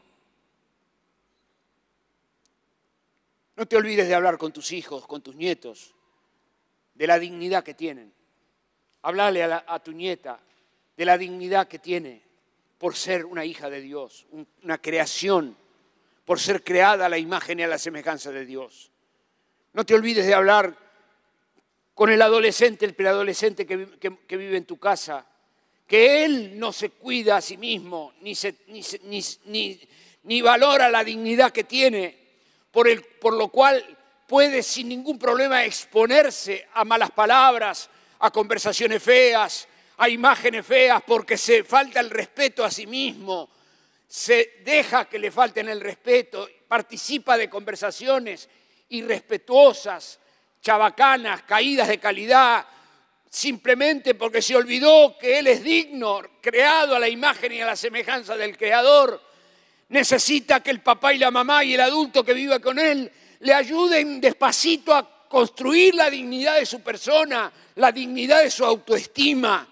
No 3.55 3.65
te 3.65 3.77
olvides 3.77 4.07
de 4.07 4.15
hablar 4.15 4.37
con 4.37 4.51
tus 4.51 4.71
hijos, 4.73 5.07
con 5.07 5.21
tus 5.21 5.35
nietos, 5.35 5.94
de 6.95 7.07
la 7.07 7.19
dignidad 7.19 7.63
que 7.63 7.73
tienen. 7.73 8.11
Hablarle 9.03 9.43
a, 9.43 9.79
tu 9.83 9.91
nieta 9.91 10.39
de 10.97 11.05
la 11.05 11.17
dignidad 11.17 11.67
que 11.67 11.77
tiene 11.77 12.21
por 12.77 12.95
ser 12.95 13.25
una 13.25 13.45
hija 13.45 13.69
de 13.69 13.81
Dios, 13.81 14.25
una 14.63 14.79
creación, 14.79 15.55
por 16.23 16.39
ser 16.39 16.63
creada 16.63 17.05
a 17.05 17.09
la 17.09 17.19
imagen 17.19 17.59
y 17.59 17.63
a 17.63 17.67
la 17.67 17.77
semejanza 17.77 18.31
de 18.31 18.45
Dios. 18.45 18.91
No 19.73 19.85
te 19.85 19.93
olvides 19.93 20.25
de 20.25 20.33
hablar 20.33 20.75
con 21.93 22.09
el 22.09 22.21
adolescente, 22.21 22.85
el 22.85 22.95
preadolescente 22.95 23.65
que, 23.65 23.77
vive 24.37 24.57
en 24.57 24.65
tu 24.65 24.77
casa, 24.77 25.25
que 25.85 26.25
él 26.25 26.57
no 26.57 26.73
se 26.73 26.89
cuida 26.89 27.37
a 27.37 27.41
sí 27.41 27.57
mismo, 27.57 28.13
ni, 28.21 28.33
ni, 30.23 30.41
valora 30.41 30.89
la 30.89 31.03
dignidad 31.03 31.51
que 31.51 31.63
tiene, 31.63 32.17
por 32.71 33.33
lo 33.33 33.49
cual 33.49 33.94
puede 34.27 34.63
sin 34.63 34.89
ningún 34.89 35.19
problema 35.19 35.63
exponerse 35.63 36.67
a 36.73 36.83
malas 36.83 37.11
palabras, 37.11 37.89
a 38.19 38.31
conversaciones 38.31 39.01
feas, 39.01 39.67
a 39.97 40.09
imágenes 40.09 40.65
feas, 40.65 41.01
porque 41.05 41.37
se 41.37 41.63
falta 41.63 41.99
el 41.99 42.09
respeto 42.09 42.63
a 42.63 42.71
sí 42.71 42.87
mismo, 42.87 43.49
se 44.07 44.61
deja 44.63 45.05
que 45.05 45.19
le 45.19 45.31
falten 45.31 45.69
el 45.69 45.81
respeto, 45.81 46.47
participa 46.67 47.37
de 47.37 47.49
conversaciones 47.49 48.49
irrespetuosas, 48.89 50.19
chabacanas, 50.61 51.43
caídas 51.43 51.87
de 51.87 51.99
calidad, 51.99 52.65
simplemente 53.29 54.15
porque 54.15 54.41
se 54.41 54.55
olvidó 54.55 55.17
que 55.17 55.39
Él 55.39 55.47
es 55.47 55.63
digno, 55.63 56.21
creado 56.41 56.95
a 56.95 56.99
la 56.99 57.09
imagen 57.09 57.51
y 57.51 57.61
a 57.61 57.65
la 57.65 57.75
semejanza 57.75 58.35
del 58.37 58.57
Creador. 58.57 59.21
Necesita 59.89 60.61
que 60.61 60.71
el 60.71 60.81
papá 60.81 61.13
y 61.13 61.19
la 61.19 61.31
mamá 61.31 61.63
y 61.63 61.75
el 61.75 61.81
adulto 61.81 62.23
que 62.23 62.33
viva 62.33 62.59
con 62.59 62.79
Él 62.79 63.11
le 63.45 63.53
ayuden 63.53 64.19
despacito 64.19 64.91
a 64.91 65.07
construir 65.27 65.93
la 65.93 66.09
dignidad 66.09 66.55
de 66.55 66.65
su 66.65 66.81
persona, 66.81 67.51
la 67.75 67.91
dignidad 67.91 68.41
de 68.41 68.49
su 68.49 68.65
autoestima, 68.65 69.67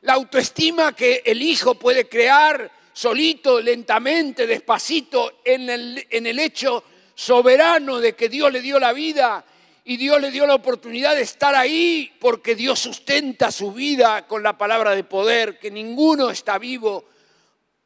la 0.00 0.14
autoestima 0.14 0.92
que 0.92 1.22
el 1.24 1.40
hijo 1.40 1.76
puede 1.76 2.08
crear 2.08 2.68
solito, 2.92 3.60
lentamente, 3.60 4.44
despacito, 4.44 5.40
en 5.44 5.70
el, 5.70 6.04
en 6.10 6.26
el 6.26 6.40
hecho 6.40 6.82
soberano 7.14 8.00
de 8.00 8.14
que 8.14 8.28
Dios 8.28 8.52
le 8.52 8.60
dio 8.60 8.80
la 8.80 8.92
vida 8.92 9.44
y 9.84 9.96
Dios 9.98 10.20
le 10.20 10.32
dio 10.32 10.44
la 10.44 10.56
oportunidad 10.56 11.14
de 11.14 11.22
estar 11.22 11.54
ahí 11.54 12.12
porque 12.18 12.56
Dios 12.56 12.80
sustenta 12.80 13.52
su 13.52 13.72
vida 13.72 14.26
con 14.26 14.42
la 14.42 14.58
palabra 14.58 14.96
de 14.96 15.04
poder, 15.04 15.60
que 15.60 15.70
ninguno 15.70 16.28
está 16.28 16.58
vivo 16.58 17.04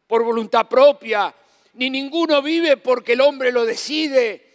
por 0.06 0.24
voluntad 0.24 0.66
propia, 0.66 1.34
ni 1.74 1.90
ninguno 1.90 2.40
vive 2.40 2.78
porque 2.78 3.12
el 3.12 3.20
hombre 3.20 3.52
lo 3.52 3.66
decide, 3.66 4.45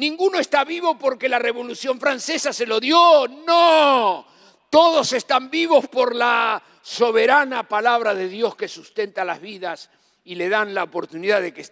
Ninguno 0.00 0.38
está 0.38 0.64
vivo 0.64 0.96
porque 0.98 1.28
la 1.28 1.38
Revolución 1.38 2.00
Francesa 2.00 2.54
se 2.54 2.64
lo 2.64 2.80
dio. 2.80 3.28
No, 3.28 4.26
todos 4.70 5.12
están 5.12 5.50
vivos 5.50 5.88
por 5.88 6.16
la 6.16 6.62
soberana 6.80 7.68
palabra 7.68 8.14
de 8.14 8.26
Dios 8.26 8.56
que 8.56 8.66
sustenta 8.66 9.26
las 9.26 9.42
vidas 9.42 9.90
y 10.24 10.36
le 10.36 10.48
dan 10.48 10.72
la 10.72 10.84
oportunidad 10.84 11.42
de 11.42 11.52
que 11.52 11.66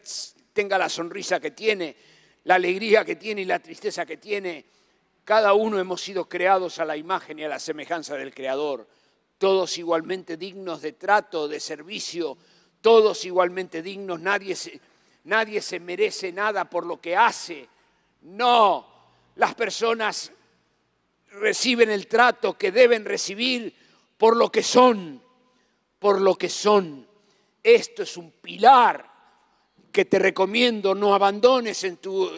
tenga 0.52 0.76
la 0.76 0.90
sonrisa 0.90 1.40
que 1.40 1.52
tiene, 1.52 1.96
la 2.44 2.56
alegría 2.56 3.02
que 3.02 3.16
tiene 3.16 3.40
y 3.40 3.44
la 3.46 3.60
tristeza 3.60 4.04
que 4.04 4.18
tiene. 4.18 4.66
Cada 5.24 5.54
uno 5.54 5.78
hemos 5.78 6.02
sido 6.02 6.28
creados 6.28 6.80
a 6.80 6.84
la 6.84 6.98
imagen 6.98 7.38
y 7.38 7.44
a 7.44 7.48
la 7.48 7.58
semejanza 7.58 8.14
del 8.14 8.34
Creador, 8.34 8.86
todos 9.38 9.78
igualmente 9.78 10.36
dignos 10.36 10.82
de 10.82 10.92
trato, 10.92 11.48
de 11.48 11.60
servicio, 11.60 12.36
todos 12.82 13.24
igualmente 13.24 13.80
dignos, 13.80 14.20
nadie 14.20 14.54
se, 14.54 14.78
nadie 15.24 15.62
se 15.62 15.80
merece 15.80 16.30
nada 16.30 16.66
por 16.68 16.84
lo 16.84 17.00
que 17.00 17.16
hace 17.16 17.66
no, 18.22 18.86
las 19.36 19.54
personas 19.54 20.32
reciben 21.32 21.90
el 21.90 22.06
trato 22.06 22.56
que 22.56 22.72
deben 22.72 23.04
recibir 23.04 23.74
por 24.16 24.36
lo 24.36 24.50
que 24.50 24.62
son, 24.62 25.22
por 25.98 26.20
lo 26.20 26.34
que 26.34 26.48
son. 26.48 27.06
Esto 27.62 28.02
es 28.02 28.16
un 28.16 28.30
pilar 28.32 29.08
que 29.92 30.04
te 30.04 30.18
recomiendo 30.18 30.94
no 30.94 31.14
abandones 31.14 31.82
en 31.84 31.96
tu, 31.96 32.30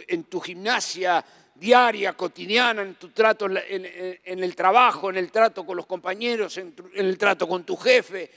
gimnasia 0.43 1.25
diaria, 1.55 2.15
cotidiana, 2.15 2.83
en 2.83 2.95
tu 2.95 3.11
trato 3.11 3.47
en, 3.47 4.25
el 4.25 4.57
trabajo, 4.57 5.11
en 5.11 5.17
el 5.17 5.31
trato 5.31 5.67
con 5.67 5.77
los 5.77 5.87
compañeros, 5.87 6.57
en 6.59 6.75
el 6.95 7.19
trato 7.19 7.47
con 7.47 7.65
tu 7.65 7.77
jefe, 7.77 8.31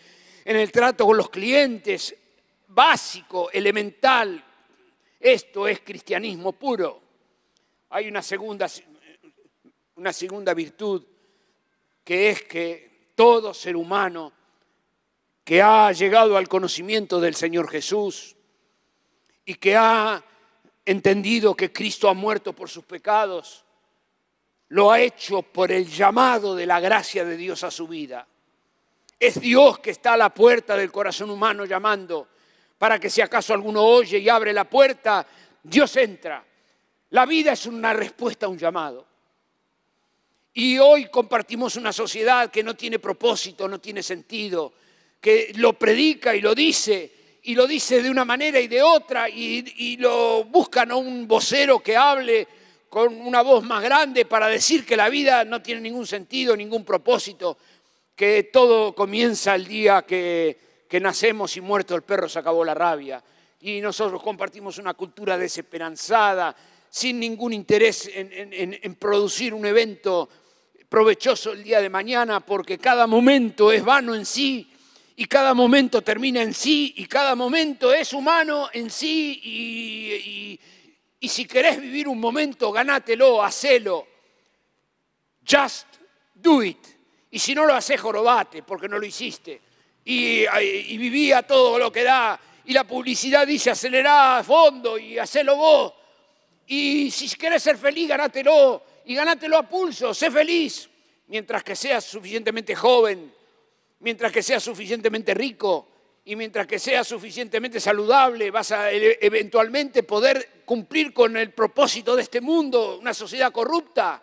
en 0.43 0.57
el 0.57 0.71
trato 0.71 1.05
con 1.05 1.15
los 1.15 1.29
clientes, 1.29 2.15
básico, 2.67 3.49
elemental. 3.51 4.43
Esto 5.19 5.67
es 5.67 5.79
cristianismo 5.81 6.51
puro. 6.53 7.02
Hay 7.95 8.07
una 8.07 8.23
segunda, 8.23 8.67
una 9.97 10.11
segunda 10.11 10.55
virtud 10.55 11.05
que 12.03 12.31
es 12.31 12.41
que 12.41 13.11
todo 13.13 13.53
ser 13.53 13.75
humano 13.75 14.33
que 15.43 15.61
ha 15.61 15.91
llegado 15.91 16.35
al 16.35 16.47
conocimiento 16.47 17.21
del 17.21 17.35
Señor 17.35 17.69
Jesús 17.69 18.35
y 19.45 19.53
que 19.53 19.75
ha 19.75 20.23
entendido 20.83 21.53
que 21.53 21.71
Cristo 21.71 22.09
ha 22.09 22.15
muerto 22.15 22.53
por 22.53 22.67
sus 22.67 22.83
pecados, 22.83 23.63
lo 24.69 24.91
ha 24.91 24.99
hecho 24.99 25.43
por 25.43 25.71
el 25.71 25.87
llamado 25.87 26.55
de 26.55 26.65
la 26.65 26.79
gracia 26.79 27.23
de 27.23 27.37
Dios 27.37 27.63
a 27.63 27.69
su 27.69 27.87
vida. 27.87 28.25
Es 29.19 29.39
Dios 29.39 29.77
que 29.77 29.91
está 29.91 30.13
a 30.13 30.17
la 30.17 30.33
puerta 30.33 30.75
del 30.75 30.91
corazón 30.91 31.29
humano 31.29 31.63
llamando 31.63 32.27
para 32.75 32.97
que 32.97 33.11
si 33.11 33.21
acaso 33.21 33.53
alguno 33.53 33.83
oye 33.83 34.17
y 34.17 34.29
abre 34.29 34.51
la 34.51 34.67
puerta, 34.67 35.27
Dios 35.61 35.95
entra. 35.97 36.43
La 37.13 37.27
vida 37.27 37.51
es 37.51 37.67
una 37.67 37.93
respuesta 37.93 38.47
a 38.47 38.49
un 38.49 38.57
llamado. 38.57 39.05
Y 40.51 40.79
hoy 40.79 41.09
compartimos 41.09 41.75
una 41.75 41.93
sociedad 41.93 42.49
que 42.49 42.63
no 42.63 42.75
tiene 42.75 42.97
propósito, 42.97 43.67
no 43.67 43.79
tiene 43.79 44.01
sentido, 44.01 44.73
que 45.21 45.51
lo 45.57 45.73
predica 45.73 46.35
y 46.35 46.41
lo 46.41 46.55
dice, 46.55 47.39
y 47.43 47.53
lo 47.53 47.67
dice 47.67 48.01
de 48.01 48.09
una 48.09 48.25
manera 48.25 48.59
y 48.59 48.67
de 48.67 48.81
otra, 48.81 49.29
y, 49.29 49.95
lo 49.97 50.45
buscan 50.45 50.89
a 50.89 50.95
un 50.95 51.27
vocero 51.27 51.81
que 51.81 51.95
hable 51.95 52.47
con 52.89 53.21
una 53.21 53.43
voz 53.43 53.63
más 53.63 53.83
grande 53.83 54.25
para 54.25 54.47
decir 54.47 54.83
que 54.83 54.97
la 54.97 55.09
vida 55.09 55.45
no 55.45 55.61
tiene 55.61 55.81
ningún 55.81 56.07
sentido, 56.07 56.57
ningún 56.57 56.83
propósito, 56.83 57.59
que 58.15 58.49
todo 58.51 58.95
comienza 58.95 59.53
el 59.53 59.67
día 59.67 60.01
que, 60.01 60.57
nacemos 60.99 61.57
y 61.57 61.61
muerto 61.61 61.95
el 61.95 62.01
perro 62.01 62.27
se 62.27 62.39
acabó 62.39 62.65
la 62.65 62.73
rabia. 62.73 63.23
Y 63.61 63.81
nosotros 63.81 64.21
compartimos 64.21 64.79
una 64.79 64.95
cultura 64.95 65.37
desesperanzada, 65.37 66.55
sin 66.93 67.19
ningún 67.19 67.53
interés 67.53 68.07
en 68.13 68.95
producir 68.95 69.51
un 69.51 69.65
evento 69.65 70.29
provechoso 70.87 71.53
el 71.53 71.63
día 71.63 71.81
de 71.81 71.89
mañana, 71.89 72.39
porque 72.39 72.77
cada 72.77 73.07
momento 73.07 73.71
es 73.71 73.83
vano 73.83 74.13
en 74.13 74.27
sí 74.27 74.71
y 75.15 75.25
cada 75.25 75.55
momento 75.55 76.03
termina 76.03 76.43
en 76.43 76.53
sí 76.53 76.93
y 76.97 77.07
cada 77.07 77.33
momento 77.33 77.91
es 77.91 78.13
humano 78.13 78.69
en 78.71 78.91
sí 78.91 80.59
y, 81.19 81.27
si 81.27 81.45
querés 81.45 81.81
vivir 81.81 82.07
un 82.07 82.19
momento, 82.19 82.71
ganátelo, 82.71 83.41
hacelo. 83.43 84.05
Just 85.49 85.87
do 86.35 86.61
it. 86.61 86.77
Y 87.31 87.39
si 87.39 87.55
no 87.55 87.65
lo 87.65 87.73
haces, 87.73 87.99
jorobate, 87.99 88.61
porque 88.61 88.87
no 88.87 88.99
lo 88.99 89.05
hiciste. 89.07 89.59
Y, 90.05 90.45
y 90.61 90.97
vivía 90.99 91.41
todo 91.41 91.79
lo 91.79 91.91
que 91.91 92.03
da. 92.03 92.39
Y 92.65 92.73
la 92.73 92.83
publicidad 92.83 93.47
dice 93.47 93.71
acelerá 93.71 94.37
a 94.37 94.43
fondo 94.43 94.95
y 94.99 95.17
hacelo 95.17 95.55
vos. 95.55 96.02
Y 96.67 97.11
si 97.11 97.29
querés 97.35 97.63
ser 97.63 97.77
feliz, 97.77 98.07
ganátelo. 98.07 98.83
Y 99.05 99.15
ganátelo 99.15 99.57
a 99.57 99.67
pulso, 99.67 100.13
sé 100.13 100.31
feliz. 100.31 100.89
Mientras 101.27 101.63
que 101.63 101.75
seas 101.75 102.03
suficientemente 102.03 102.75
joven 102.75 103.31
mientras 104.03 104.31
que 104.31 104.43
seas 104.43 104.61
suficientemente 104.61 105.33
rico 105.33 105.87
y 106.25 106.35
mientras 106.35 106.67
que 106.67 106.77
seas 106.77 107.07
suficientemente 107.07 107.79
saludable, 107.79 108.51
vas 108.51 108.71
a 108.71 108.91
e-, 108.91 109.17
eventualmente 109.21 110.03
poder 110.03 110.63
cumplir 110.65 111.13
con 111.13 111.35
el 111.35 111.51
propósito 111.51 112.15
de 112.15 112.21
este 112.21 112.41
mundo, 112.41 112.99
una 112.99 113.13
sociedad 113.13 113.51
corrupta 113.51 114.21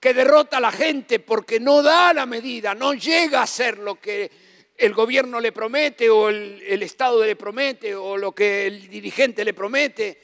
que 0.00 0.14
derrota 0.14 0.58
a 0.58 0.60
la 0.60 0.70
gente 0.70 1.18
porque 1.18 1.58
no 1.58 1.82
da 1.82 2.12
la 2.12 2.26
medida, 2.26 2.74
no 2.74 2.94
llega 2.94 3.42
a 3.42 3.46
ser 3.46 3.78
lo 3.78 3.96
que 3.96 4.30
el 4.76 4.94
gobierno 4.94 5.40
le 5.40 5.50
promete 5.50 6.08
o 6.08 6.28
el, 6.28 6.62
el 6.64 6.84
Estado 6.84 7.24
le 7.24 7.34
promete 7.34 7.96
o 7.96 8.16
lo 8.16 8.32
que 8.32 8.68
el 8.68 8.88
dirigente 8.88 9.44
le 9.44 9.52
promete, 9.52 10.16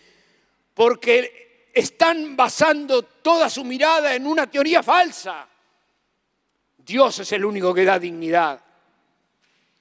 porque 0.73 1.44
están 1.75 2.37
basando 2.37 3.03
toda 3.03 3.51
su 3.51 3.65
mirada 3.65 4.15
en 4.15 4.27
una 4.27 4.47
teoría 4.47 4.83
falsa. 4.83 5.49
Dios 6.79 7.19
es 7.19 7.33
el 7.33 7.45
único 7.45 7.75
que 7.75 7.85
da 7.85 7.99
dignidad 7.99 8.61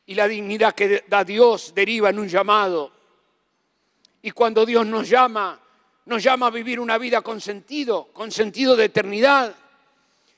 y 0.05 0.15
la 0.15 0.27
dignidad 0.27 0.73
que 0.73 1.03
da 1.07 1.23
Dios 1.23 1.73
deriva 1.75 2.09
en 2.09 2.19
un 2.19 2.27
llamado. 2.27 2.91
Y 4.23 4.31
cuando 4.31 4.65
Dios 4.65 4.85
nos 4.87 5.07
llama, 5.07 5.59
nos 6.05 6.23
llama 6.23 6.47
a 6.47 6.49
vivir 6.49 6.79
una 6.79 6.97
vida 6.97 7.21
con 7.21 7.39
sentido, 7.39 8.09
con 8.11 8.31
sentido 8.31 8.75
de 8.75 8.85
eternidad. 8.85 9.53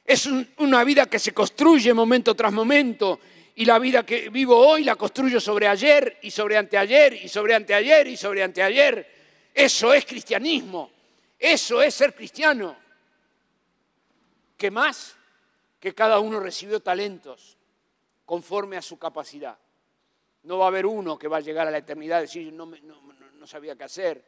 Es 0.04 0.28
una 0.58 0.84
vida 0.84 1.06
que 1.06 1.20
se 1.20 1.34
construye 1.34 1.94
momento 1.94 2.36
tras 2.36 2.52
momento 2.52 3.20
y 3.56 3.66
la 3.66 3.80
vida 3.80 4.06
que 4.06 4.30
vivo 4.30 4.58
hoy 4.58 4.84
la 4.84 4.96
construyo 4.96 5.40
sobre 5.40 5.68
ayer 5.68 6.20
y 6.22 6.32
sobre 6.32 6.58
anteayer 6.58 7.14
y 7.14 7.30
sobre 7.30 7.56
anteayer 7.56 8.08
y 8.08 8.18
sobre 8.18 8.44
anteayer. 8.44 9.16
Eso 9.54 9.94
es 9.94 10.06
cristianismo, 10.06 10.92
eso 11.40 11.82
es 11.82 11.94
ser 11.94 12.16
cristiano. 12.16 12.78
¿Qué 14.58 14.72
más? 14.72 15.16
Que 15.80 15.94
cada 15.94 16.20
uno 16.20 16.40
recibió 16.40 16.80
talentos 16.80 17.58
conforme 18.26 18.78
a 18.78 18.82
su 18.82 18.98
capacidad. 18.98 19.58
No 20.44 20.58
va 20.60 20.66
a 20.66 20.68
haber 20.70 20.86
uno 20.86 21.18
que 21.18 21.28
va 21.28 21.38
a 21.38 21.42
llegar 21.42 21.68
a 21.68 21.72
la 21.72 21.80
eternidad 21.80 22.20
y 22.20 22.22
decir, 22.22 22.54
no, 22.54 22.66
no, 22.66 23.48
sabía 23.48 23.76
qué 23.76 23.84
hacer. 23.84 24.24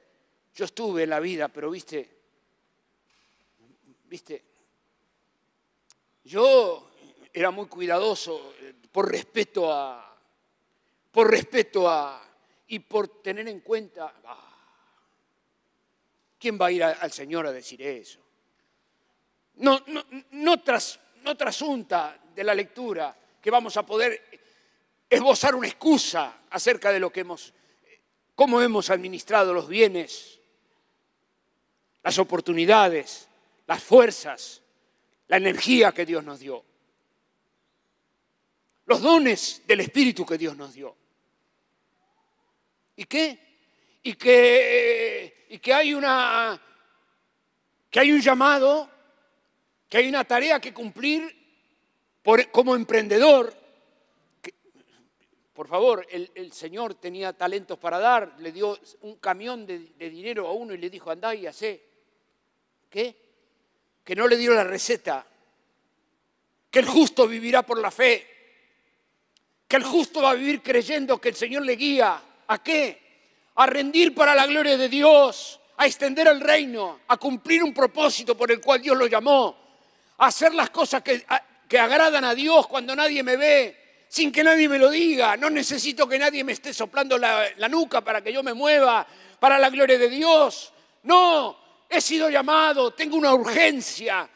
Yo 0.54 0.66
estuve 0.66 1.04
en 1.04 1.10
la 1.10 1.20
vida, 1.20 1.48
pero 1.48 1.70
viste, 1.70 2.10
viste, 4.06 4.44
yo 6.24 6.90
era 7.34 7.52
muy 7.52 7.68
cuidadoso 7.68 8.54
eh, 8.60 8.74
por 8.92 9.10
respeto 9.10 9.72
a, 9.72 10.18
por 11.12 11.30
respeto 11.30 11.90
a, 11.90 12.24
y 12.68 12.80
por 12.80 13.08
tener 13.22 13.48
en 13.48 13.62
cuenta, 13.62 14.14
ah, 14.26 14.57
¿quién 16.40 16.58
va 16.60 16.68
a 16.68 16.72
ir 16.72 16.84
al 16.84 17.12
Señor 17.12 17.48
a 17.48 17.52
decir 17.52 17.82
eso? 17.82 18.20
No, 19.56 19.82
no, 19.88 20.06
no, 20.32 20.62
no 21.22 21.38
trasunta 21.38 22.20
de 22.34 22.44
la 22.44 22.54
lectura, 22.54 23.16
que 23.42 23.50
vamos 23.50 23.76
a 23.78 23.86
poder 23.86 24.30
esbozar 25.10 25.56
una 25.56 25.68
excusa 25.68 26.42
acerca 26.50 26.92
de 26.92 27.00
lo 27.00 27.12
que 27.12 27.22
hemos, 27.22 27.54
cómo 28.36 28.62
hemos 28.62 28.90
administrado 28.90 29.54
los 29.54 29.68
bienes, 29.68 30.40
las 32.04 32.20
oportunidades, 32.20 33.28
las 33.66 33.82
fuerzas, 33.82 34.62
la 35.28 35.38
energía 35.38 35.92
que 35.92 36.06
Dios 36.06 36.24
nos 36.24 36.40
dio, 36.40 36.64
los 38.86 39.02
dones 39.02 39.64
del 39.66 39.82
Espíritu 39.82 40.26
que 40.26 40.38
Dios 40.38 40.56
nos 40.56 40.74
dio. 40.74 40.96
¿Y 42.96 43.06
qué? 43.06 43.47
Y 44.08 44.14
que, 44.14 45.48
y 45.50 45.60
que 45.60 45.74
hay 45.74 45.94
una 45.94 46.58
que 47.90 48.00
hay 48.00 48.14
un 48.14 48.22
llamado, 48.22 48.90
que 49.90 49.98
hay 49.98 50.08
una 50.08 50.24
tarea 50.24 50.62
que 50.62 50.74
cumplir 50.74 51.24
como 52.54 52.74
emprendedor, 52.74 53.54
por 55.54 55.68
favor, 55.68 56.08
el, 56.10 56.54
Señor 56.54 56.96
tenía 56.96 57.34
talentos 57.34 57.78
para 57.78 58.00
dar, 58.00 58.34
le 58.40 58.54
dio 58.54 58.80
un 59.02 59.18
camión 59.18 59.66
de, 59.66 59.80
dinero 60.00 60.48
a 60.48 60.54
uno 60.54 60.74
y 60.74 60.78
le 60.78 60.90
dijo, 60.90 61.12
andá 61.12 61.36
y 61.36 61.46
hacé. 61.46 61.84
¿Qué? 62.90 63.14
Que 64.06 64.16
no 64.16 64.26
le 64.26 64.38
dio 64.38 64.54
la 64.54 64.64
receta, 64.64 65.28
que 66.72 66.80
el 66.80 66.86
justo 66.86 67.28
vivirá 67.28 67.62
por 67.62 67.78
la 67.78 67.92
fe, 67.92 68.26
que 69.68 69.76
el 69.76 69.84
justo 69.84 70.22
va 70.22 70.30
a 70.30 70.36
vivir 70.36 70.62
creyendo 70.62 71.20
que 71.20 71.28
el 71.28 71.36
Señor 71.36 71.66
le 71.66 71.76
guía. 71.76 72.24
¿A 72.48 72.64
qué? 72.64 73.07
A 73.58 73.66
rendir 73.66 74.16
para 74.16 74.34
la 74.34 74.48
gloria 74.48 74.78
de 74.78 74.90
Dios, 74.90 75.60
a 75.78 75.86
extender 75.86 76.28
el 76.28 76.42
reino, 76.42 77.02
a 77.08 77.18
cumplir 77.18 77.64
un 77.64 77.74
propósito 77.74 78.36
por 78.36 78.52
el 78.52 78.60
cual 78.60 78.82
Dios 78.82 78.98
lo 78.98 79.06
llamó, 79.06 79.56
a 80.18 80.28
hacer 80.28 80.54
las 80.54 80.72
cosas 80.72 81.04
que, 81.04 81.24
que 81.68 81.80
agradan 81.80 82.24
a 82.24 82.34
Dios 82.34 82.68
cuando 82.68 82.96
nadie 82.96 83.22
me 83.22 83.36
ve, 83.36 84.06
sin 84.08 84.32
que 84.32 84.44
nadie 84.44 84.68
me 84.68 84.80
lo 84.80 84.90
diga. 84.90 85.38
No 85.38 85.50
necesito 85.50 86.08
que 86.08 86.18
nadie 86.18 86.44
me 86.44 86.54
esté 86.54 86.74
soplando 86.74 87.18
la, 87.18 87.46
la, 87.58 87.70
nuca 87.70 88.02
para 88.02 88.22
que 88.22 88.34
yo 88.34 88.42
me 88.42 88.54
mueva 88.54 89.06
para 89.40 89.60
la 89.60 89.70
gloria 89.70 89.98
de 89.98 90.10
Dios. 90.10 90.74
No, 91.04 91.58
he 91.90 92.02
sido 92.02 92.30
llamado, 92.30 92.92
tengo 92.92 93.18
una 93.18 93.34
urgencia, 93.34 94.28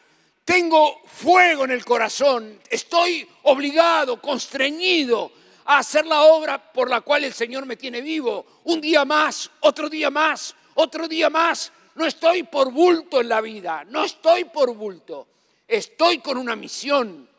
tengo 0.45 1.01
fuego 1.05 1.65
en 1.65 1.71
el 1.71 1.83
corazón, 1.83 2.59
estoy 2.69 3.27
obligado, 3.43 4.21
constreñido 4.21 5.31
a 5.65 5.79
hacer 5.79 6.05
la 6.05 6.23
obra 6.23 6.71
por 6.71 6.89
la 6.89 7.01
cual 7.01 7.23
el 7.23 7.33
Señor 7.33 7.65
me 7.65 7.77
tiene 7.77 8.01
vivo. 8.01 8.61
Un 8.65 8.81
día 8.81 9.05
más, 9.05 9.49
otro 9.61 9.89
día 9.89 10.09
más, 10.09 10.55
otro 10.75 11.07
día 11.07 11.29
más. 11.29 11.71
No 11.95 12.05
estoy 12.05 12.43
por 12.43 12.71
bulto 12.71 13.21
en 13.21 13.29
la 13.29 13.41
vida, 13.41 13.83
no 13.85 14.03
estoy 14.03 14.45
por 14.45 14.73
bulto. 14.73 15.27
Estoy 15.67 16.19
con 16.19 16.37
una 16.37 16.55
misión 16.55 17.29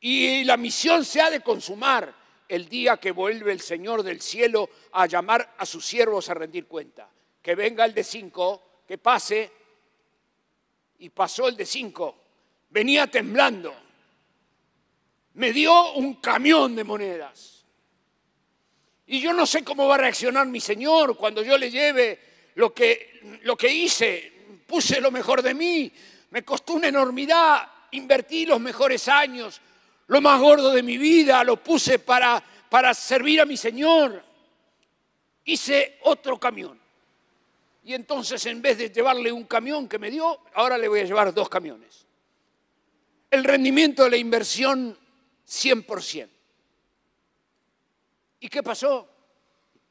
y 0.00 0.44
la 0.44 0.56
misión 0.56 1.04
se 1.04 1.20
ha 1.20 1.30
de 1.30 1.40
consumar 1.40 2.12
el 2.48 2.68
día 2.68 2.98
que 2.98 3.12
vuelve 3.12 3.52
el 3.52 3.60
Señor 3.60 4.02
del 4.02 4.20
cielo 4.20 4.68
a 4.92 5.06
llamar 5.06 5.54
a 5.56 5.64
sus 5.64 5.86
siervos 5.86 6.28
a 6.28 6.34
rendir 6.34 6.66
cuenta. 6.66 7.08
que 7.40 7.54
venga 7.56 7.84
el 7.84 7.94
de 7.94 8.04
cinco, 8.04 8.62
que 8.86 8.98
pase. 8.98 9.50
Y 10.98 11.08
pasó 11.08 11.48
el 11.48 11.56
de 11.56 11.66
cinco. 11.66 12.16
Venía 12.70 13.08
temblando. 13.08 13.74
Me 15.34 15.52
dio 15.52 15.92
un 15.94 16.14
camión 16.14 16.76
de 16.76 16.84
monedas. 16.84 17.64
Y 19.06 19.20
yo 19.20 19.32
no 19.32 19.46
sé 19.46 19.64
cómo 19.64 19.86
va 19.86 19.96
a 19.96 19.98
reaccionar 19.98 20.46
mi 20.46 20.60
Señor 20.60 21.16
cuando 21.16 21.42
yo 21.42 21.58
le 21.58 21.70
lleve 21.70 22.18
lo 22.54 22.72
que, 22.72 23.38
lo 23.42 23.56
que 23.56 23.72
hice. 23.72 24.32
Puse 24.66 25.00
lo 25.00 25.10
mejor 25.10 25.42
de 25.42 25.54
mí. 25.54 25.92
Me 26.30 26.44
costó 26.44 26.74
una 26.74 26.88
enormidad. 26.88 27.68
Invertí 27.90 28.46
los 28.46 28.60
mejores 28.60 29.08
años. 29.08 29.60
Lo 30.06 30.20
más 30.20 30.40
gordo 30.40 30.72
de 30.72 30.82
mi 30.82 30.98
vida 30.98 31.44
lo 31.44 31.62
puse 31.62 31.98
para, 31.98 32.42
para 32.68 32.94
servir 32.94 33.40
a 33.40 33.46
mi 33.46 33.56
Señor. 33.56 34.24
Hice 35.44 35.98
otro 36.02 36.38
camión. 36.38 36.80
Y 37.84 37.94
entonces 37.94 38.46
en 38.46 38.62
vez 38.62 38.78
de 38.78 38.90
llevarle 38.90 39.32
un 39.32 39.44
camión 39.44 39.88
que 39.88 39.98
me 39.98 40.10
dio, 40.10 40.40
ahora 40.54 40.78
le 40.78 40.88
voy 40.88 41.00
a 41.00 41.04
llevar 41.04 41.34
dos 41.34 41.48
camiones. 41.48 42.06
El 43.30 43.44
rendimiento 43.44 44.04
de 44.04 44.10
la 44.10 44.16
inversión 44.16 44.96
100%. 45.52 46.28
¿Y 48.40 48.48
qué 48.48 48.62
pasó? 48.62 49.08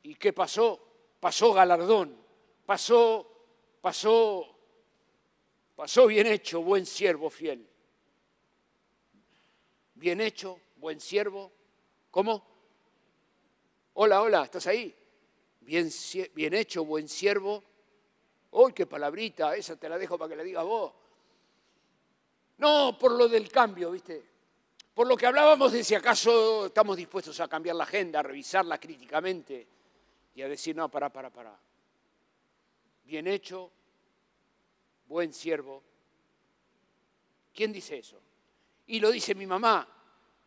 ¿Y 0.04 0.16
qué 0.16 0.34
pasó? 0.34 0.80
Pasó 1.20 1.54
galardón, 1.54 2.18
pasó, 2.66 3.28
pasó, 3.80 4.58
pasó 5.76 6.08
bien 6.08 6.26
hecho, 6.26 6.64
buen 6.64 6.86
siervo 6.86 7.30
fiel. 7.30 7.68
Bien 9.94 10.20
hecho, 10.20 10.60
buen 10.78 11.00
siervo. 11.00 11.52
¿Cómo? 12.10 12.44
Hola, 13.94 14.22
hola, 14.24 14.44
¿estás 14.44 14.66
ahí? 14.66 14.96
Bien, 15.60 15.90
bien 16.34 16.56
hecho, 16.56 16.84
buen 16.84 17.08
siervo 17.08 17.64
¡Uy, 18.52 18.74
qué 18.74 18.86
palabrita! 18.86 19.56
Esa 19.56 19.78
te 19.78 19.88
la 19.88 19.98
dejo 19.98 20.18
para 20.18 20.30
que 20.30 20.36
la 20.36 20.44
digas 20.44 20.66
vos. 20.66 20.92
No, 22.58 22.98
por 23.00 23.14
lo 23.14 23.28
del 23.28 23.50
cambio, 23.50 23.92
¿viste? 23.92 24.31
Por 24.94 25.08
lo 25.08 25.16
que 25.16 25.26
hablábamos 25.26 25.72
de 25.72 25.84
si 25.84 25.96
acaso 25.96 26.66
estamos 26.66 26.98
dispuestos 26.98 27.40
a 27.40 27.48
cambiar 27.48 27.76
la 27.76 27.84
agenda, 27.84 28.20
a 28.20 28.24
revisarla 28.24 28.78
críticamente 28.78 29.68
y 30.36 30.42
a 30.42 30.50
decir, 30.50 30.76
no, 30.76 30.90
para, 30.90 31.10
para, 31.12 31.30
para. 31.30 31.58
Bien 33.06 33.28
hecho, 33.28 33.72
buen 35.08 35.34
siervo. 35.34 35.82
¿Quién 37.54 37.72
dice 37.72 37.98
eso? 37.98 38.20
Y 38.88 39.00
lo 39.00 39.12
dice 39.12 39.34
mi 39.34 39.46
mamá, 39.46 39.88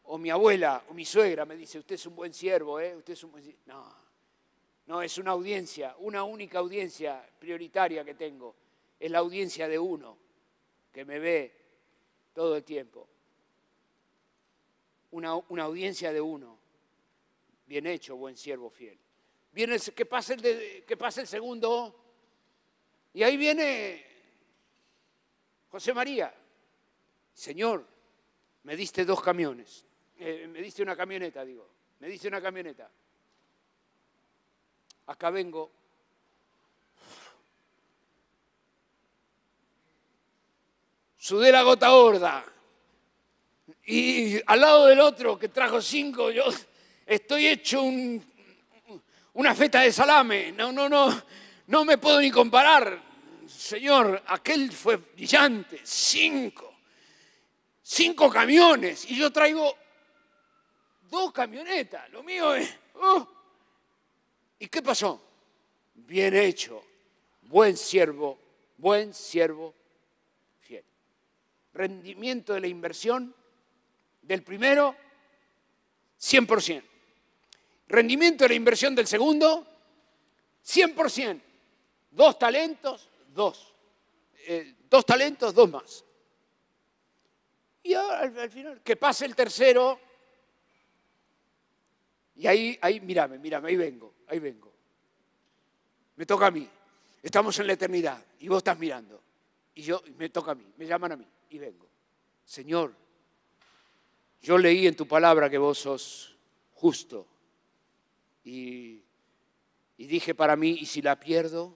o 0.05 0.19
mi 0.19 0.29
abuela, 0.29 0.85
o 0.89 0.95
mi 0.95 1.05
suegra, 1.05 1.47
me 1.47 1.57
dice, 1.57 1.79
usted 1.79 1.95
es 1.95 2.07
un 2.07 2.15
buen 2.15 2.35
siervo, 2.35 2.79
¿eh? 2.79 2.95
Usted 2.95 3.15
es 3.15 3.25
un 3.25 3.33
buen. 3.33 3.57
No, 3.67 3.95
no, 4.87 5.01
es 5.01 5.17
una 5.17 5.31
audiencia, 5.31 5.95
una 5.99 6.25
única 6.25 6.59
audiencia 6.59 7.27
prioritaria 7.39 8.05
que 8.05 8.15
tengo. 8.15 8.55
Es 9.01 9.11
la 9.11 9.19
audiencia 9.19 9.69
de 9.69 9.79
uno 9.79 10.19
que 10.93 11.05
me 11.05 11.19
ve 11.19 11.53
todo 12.35 12.57
el 12.57 12.65
tiempo. 12.65 13.09
Una, 15.15 15.63
audiencia 15.63 16.13
de 16.13 16.21
uno. 16.21 16.59
Bien 17.67 17.87
hecho, 17.87 18.17
buen 18.17 18.37
siervo 18.37 18.71
fiel. 18.71 18.99
Viene 19.53 19.79
que, 19.79 20.07
pase 20.07 20.35
el 20.35 20.85
que 20.85 20.97
pase 20.97 21.23
el 21.23 21.27
segundo. 21.27 21.95
Y 23.13 23.23
ahí 23.23 23.37
viene 23.37 24.05
José 25.71 25.95
María. 25.95 26.35
Señor, 27.33 27.87
me 28.65 28.77
diste 28.77 29.05
dos 29.05 29.23
camiones. 29.23 29.85
Eh, 30.19 30.49
me 30.49 30.61
diste 30.61 30.83
una 30.83 30.97
camioneta, 30.97 31.45
digo. 31.45 31.69
Me 32.01 32.09
diste 32.09 32.29
una 32.29 32.41
camioneta 32.43 32.91
acá 35.07 35.31
vengo. 35.31 35.71
Sudé 41.17 41.51
la 41.51 41.63
gota 41.63 41.89
gorda. 41.89 42.45
Y 43.87 44.41
al 44.47 44.61
lado 44.61 44.87
del 44.87 45.01
otro 45.01 45.39
que 45.39 45.49
trajo 45.49 45.81
cinco, 45.81 46.31
yo 46.31 46.45
estoy 47.05 47.49
hecho 47.49 47.83
una 49.35 49.55
feta 49.55 49.81
de 49.81 49.93
salame. 49.93 50.53
No, 50.53 50.73
no, 50.73 50.89
no, 50.89 51.23
no 51.67 51.85
me 51.85 51.99
puedo 51.99 52.21
ni 52.21 52.31
comparar. 52.31 53.03
Señor, 53.47 54.23
aquel 54.27 54.73
fue 54.73 54.97
brillante. 54.97 55.81
Cinco. 55.83 56.75
Cinco 57.83 58.31
camiones. 58.31 59.11
Y 59.11 59.17
yo 59.17 59.31
traigo 59.31 59.77
dos 61.11 61.33
camionetas. 61.33 62.11
Lo 62.11 62.23
mío 62.23 62.55
es... 62.55 62.75
Oh, 62.95 63.29
¿Y 64.59 64.69
qué 64.69 64.81
pasó? 64.81 65.21
Bien 65.95 66.35
hecho, 66.35 66.83
buen 67.43 67.77
siervo, 67.77 68.39
buen 68.79 69.13
siervo 69.13 69.75
fiel. 70.61 70.85
Rendimiento 71.73 72.55
de 72.55 72.61
la 72.61 72.67
inversión 72.67 73.35
del 74.27 74.43
primero, 74.43 74.97
100%. 76.21 76.83
Rendimiento 77.89 78.45
de 78.45 78.49
la 78.49 78.55
inversión 78.55 78.95
del 78.95 79.07
segundo, 79.07 79.67
100%. 80.65 81.41
Dos 82.11 82.39
talentos, 82.39 83.09
dos. 83.29 83.75
Eh, 84.47 84.75
dos 84.89 85.05
talentos, 85.05 85.55
dos 85.55 85.71
más. 85.71 86.05
Y 87.83 87.95
ahora 87.95 88.21
al, 88.21 88.51
final, 88.51 88.81
que 88.83 88.97
pase 88.97 89.27
el 89.27 89.35
tercero. 89.35 90.01
Y 92.37 92.47
ahí, 92.47 92.79
ahí, 92.81 93.01
mírame, 93.01 93.39
mírame, 93.39 93.69
ahí 93.69 93.77
vengo 93.77 94.15
ahí 94.29 94.39
vengo. 94.39 94.73
Me 96.17 96.27
toca 96.27 96.47
a 96.47 96.51
mí. 96.51 96.69
Estamos 97.23 97.59
en 97.59 97.67
la 97.67 97.73
eternidad 97.73 98.23
y 98.41 98.49
vos 98.49 98.59
estás 98.59 98.79
mirando. 98.79 99.23
Y 99.75 99.83
yo, 99.83 100.03
me 100.17 100.29
toca 100.29 100.53
a 100.53 100.55
mí, 100.55 100.65
me 100.77 100.87
llaman 100.87 101.13
a 101.13 101.17
mí 101.17 101.27
y 101.51 101.59
vengo. 101.59 101.89
Señor, 102.45 102.95
yo 104.45 104.59
leí 104.59 104.87
en 104.87 104.95
tu 104.95 105.09
palabra 105.09 105.49
que 105.49 105.57
vos 105.57 105.79
sos 105.79 106.37
justo. 106.75 107.27
Y, 108.45 109.01
y 109.97 110.07
dije 110.07 110.35
para 110.35 110.55
mí, 110.55 110.77
¿y 110.81 110.85
si 110.85 111.01
la 111.01 111.19
pierdo? 111.19 111.75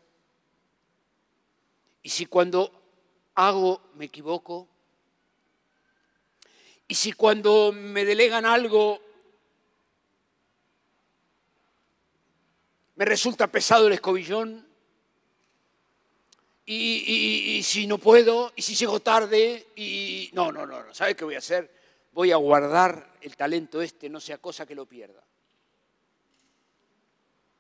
¿Y 2.03 2.11
si 2.11 2.27
cuando 2.27 2.71
hago 3.35 3.81
me 3.95 4.05
equivoco? 4.05 4.69
¿Y 6.87 6.95
si 6.95 7.13
cuando 7.13 7.73
me 7.73 8.05
delegan 8.05 8.45
algo 8.45 9.01
me 12.97 13.07
resulta 13.07 13.47
pesado 13.47 13.87
el 13.87 13.95
escobillón, 13.95 14.67
y, 16.67 17.63
si 17.65 17.87
no 17.87 17.97
puedo, 17.97 18.53
y 18.55 18.61
si 18.61 18.75
llego 18.75 19.01
tarde, 19.01 19.69
y 19.75 20.29
no, 20.35 20.53
no, 20.53 20.67
no, 20.67 20.83
no, 20.83 20.93
¿sabes 20.93 21.15
qué 21.15 21.25
voy 21.25 21.37
a 21.37 21.39
hacer? 21.39 21.71
Voy 22.19 22.33
a 22.33 22.37
guardar 22.37 23.15
el 23.21 23.37
talento 23.37 23.81
este, 23.81 24.09
no 24.09 24.19
sea 24.19 24.39
cosa 24.39 24.67
que 24.67 24.75
lo 24.75 24.87
pierda. 24.87 25.23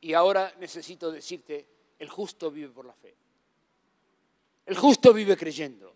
Y 0.00 0.14
ahora 0.14 0.52
necesito 0.58 1.12
decirte, 1.12 1.64
el 1.96 2.08
justo 2.08 2.50
vive 2.50 2.70
por 2.70 2.84
la 2.84 2.92
fe. 2.92 3.14
El 4.66 4.76
justo 4.76 5.12
vive 5.12 5.36
creyendo. 5.36 5.94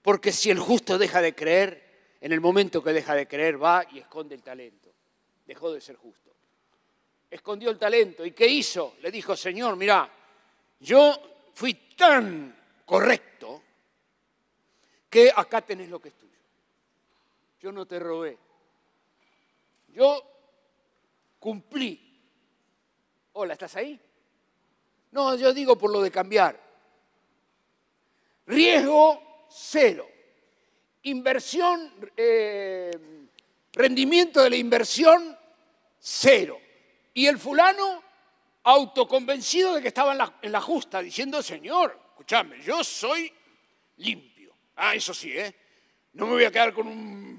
Porque 0.00 0.32
si 0.32 0.48
el 0.48 0.58
justo 0.58 0.96
deja 0.96 1.20
de 1.20 1.34
creer, 1.34 2.16
en 2.22 2.32
el 2.32 2.40
momento 2.40 2.82
que 2.82 2.94
deja 2.94 3.14
de 3.14 3.28
creer 3.28 3.62
va 3.62 3.84
y 3.92 3.98
esconde 3.98 4.34
el 4.34 4.42
talento. 4.42 4.90
Dejó 5.44 5.70
de 5.70 5.82
ser 5.82 5.96
justo 5.96 6.30
escondió 7.30 7.70
el 7.70 7.78
talento. 7.78 8.24
¿Y 8.24 8.32
qué 8.32 8.46
hizo? 8.46 8.96
Le 9.02 9.10
dijo, 9.10 9.36
Señor, 9.36 9.76
mira, 9.76 10.10
yo 10.80 11.50
fui 11.52 11.74
tan 11.96 12.56
correcto 12.86 13.62
que 15.10 15.30
acá 15.36 15.60
tenés 15.60 15.90
lo 15.90 16.00
que 16.00 16.08
es. 16.08 16.29
Yo 17.60 17.70
no 17.72 17.86
te 17.86 17.98
robé. 17.98 18.38
Yo 19.88 20.22
cumplí. 21.38 22.18
Hola, 23.32 23.52
¿estás 23.52 23.76
ahí? 23.76 24.00
No, 25.10 25.36
yo 25.36 25.52
digo 25.52 25.76
por 25.76 25.90
lo 25.90 26.00
de 26.00 26.10
cambiar. 26.10 26.58
Riesgo 28.46 29.46
cero. 29.50 30.08
Inversión, 31.02 31.92
eh, 32.16 32.90
rendimiento 33.72 34.42
de 34.42 34.50
la 34.50 34.56
inversión 34.56 35.36
cero. 35.98 36.58
Y 37.12 37.26
el 37.26 37.38
fulano, 37.38 38.02
autoconvencido 38.62 39.74
de 39.74 39.82
que 39.82 39.88
estaba 39.88 40.12
en 40.40 40.52
la, 40.52 40.60
justa, 40.60 41.02
diciendo, 41.02 41.42
Señor, 41.42 41.98
escúchame, 42.10 42.62
yo 42.62 42.82
soy 42.82 43.30
limpio. 43.96 44.54
Ah, 44.76 44.94
eso 44.94 45.12
sí, 45.12 45.36
¿eh? 45.36 45.54
No 46.14 46.26
me 46.26 46.32
voy 46.32 46.44
a 46.44 46.50
quedar 46.50 46.72
con 46.72 46.86
un... 46.86 47.29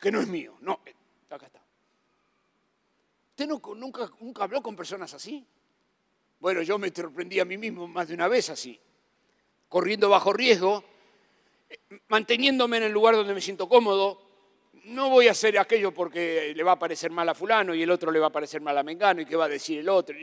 que, 0.00 0.12
no 0.12 0.20
es 0.20 0.28
mío. 0.28 0.56
No, 0.60 0.80
eh, 0.84 0.94
acá 1.30 1.46
está. 1.46 1.62
¿Usted 3.30 3.46
nunca, 3.46 4.10
nunca 4.20 4.44
habló 4.44 4.62
con 4.62 4.76
personas 4.76 5.12
así? 5.14 5.44
Bueno, 6.40 6.62
yo 6.62 6.78
me 6.78 6.90
sorprendí 6.94 7.40
a 7.40 7.44
mí 7.44 7.56
mismo 7.56 7.88
más 7.88 8.08
de 8.08 8.14
una 8.14 8.28
vez 8.28 8.50
así, 8.50 8.78
corriendo 9.68 10.08
bajo 10.08 10.32
riesgo, 10.32 10.84
eh, 11.68 11.78
manteniéndome 12.08 12.76
en 12.76 12.82
el 12.84 12.92
lugar 12.92 13.14
donde 13.14 13.34
me 13.34 13.40
siento 13.40 13.68
cómodo, 13.68 14.20
no 14.84 15.08
voy 15.08 15.28
a 15.28 15.30
hacer 15.30 15.58
aquello 15.58 15.92
porque 15.94 16.52
le 16.54 16.62
va 16.62 16.72
a 16.72 16.78
parecer 16.78 17.10
mal 17.10 17.28
a 17.28 17.34
fulano 17.34 17.74
y 17.74 17.82
el 17.82 17.90
otro 17.90 18.10
le 18.10 18.18
va 18.18 18.26
a 18.26 18.32
parecer 18.32 18.60
mal 18.60 18.76
a 18.76 18.82
Mengano 18.82 19.22
y 19.22 19.26
qué 19.26 19.36
va 19.36 19.46
a 19.46 19.48
decir 19.48 19.78
el 19.78 19.88
otro. 19.88 20.14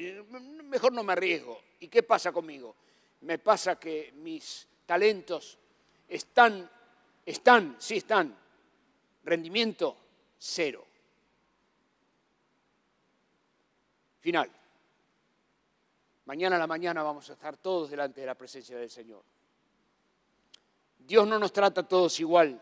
Mejor 0.65 0.93
no 0.93 1.03
me 1.03 1.13
arriesgo. 1.13 1.59
¿Y 1.79 1.87
qué 1.87 2.03
pasa 2.03 2.31
conmigo? 2.31 2.75
me 3.21 3.37
pasa 3.37 3.79
que 3.79 4.13
mis 4.17 4.67
talentos 4.85 5.57
están, 6.07 6.69
están, 7.25 7.75
sí 7.79 7.97
están, 7.97 8.35
rendimiento 9.23 9.97
cero. 10.37 10.85
Final. 14.19 14.49
Mañana 16.25 16.55
a 16.55 16.59
la 16.59 16.67
mañana 16.67 17.03
vamos 17.03 17.29
a 17.29 17.33
estar 17.33 17.57
todos 17.57 17.89
delante 17.89 18.21
de 18.21 18.27
la 18.27 18.35
presencia 18.35 18.77
del 18.77 18.89
Señor. 18.89 19.23
Dios 20.99 21.27
no 21.27 21.39
nos 21.39 21.51
trata 21.51 21.83
todos 21.83 22.19
igual. 22.19 22.61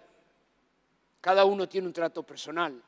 Cada 1.22 1.46
uno 1.46 1.68
tiene 1.68 1.88
un 1.88 1.94
trato 1.94 2.24
personal. 2.24 2.82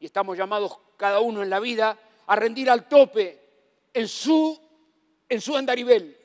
Y 0.00 0.06
estamos 0.06 0.36
llamados 0.36 0.78
cada 0.96 1.20
uno 1.20 1.42
en 1.42 1.50
la 1.50 1.60
vida 1.60 1.96
a 2.26 2.36
rendir 2.36 2.70
al 2.70 2.88
tope 2.88 3.38
en 3.92 4.08
su, 4.08 4.58
en 5.28 5.40
su 5.40 5.56
andarivel. 5.56 6.16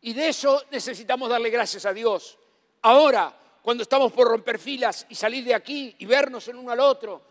Y 0.00 0.12
de 0.12 0.28
eso 0.28 0.64
necesitamos 0.70 1.28
darle 1.28 1.50
gracias 1.50 1.86
a 1.86 1.92
Dios. 1.92 2.38
Ahora, 2.82 3.34
cuando 3.62 3.82
estamos 3.82 4.12
por 4.12 4.28
romper 4.28 4.58
filas 4.58 5.06
y 5.08 5.14
salir 5.14 5.44
de 5.44 5.54
aquí 5.54 5.94
y 5.98 6.06
vernos 6.06 6.48
en 6.48 6.56
uno 6.56 6.70
al 6.70 6.80
otro, 6.80 7.22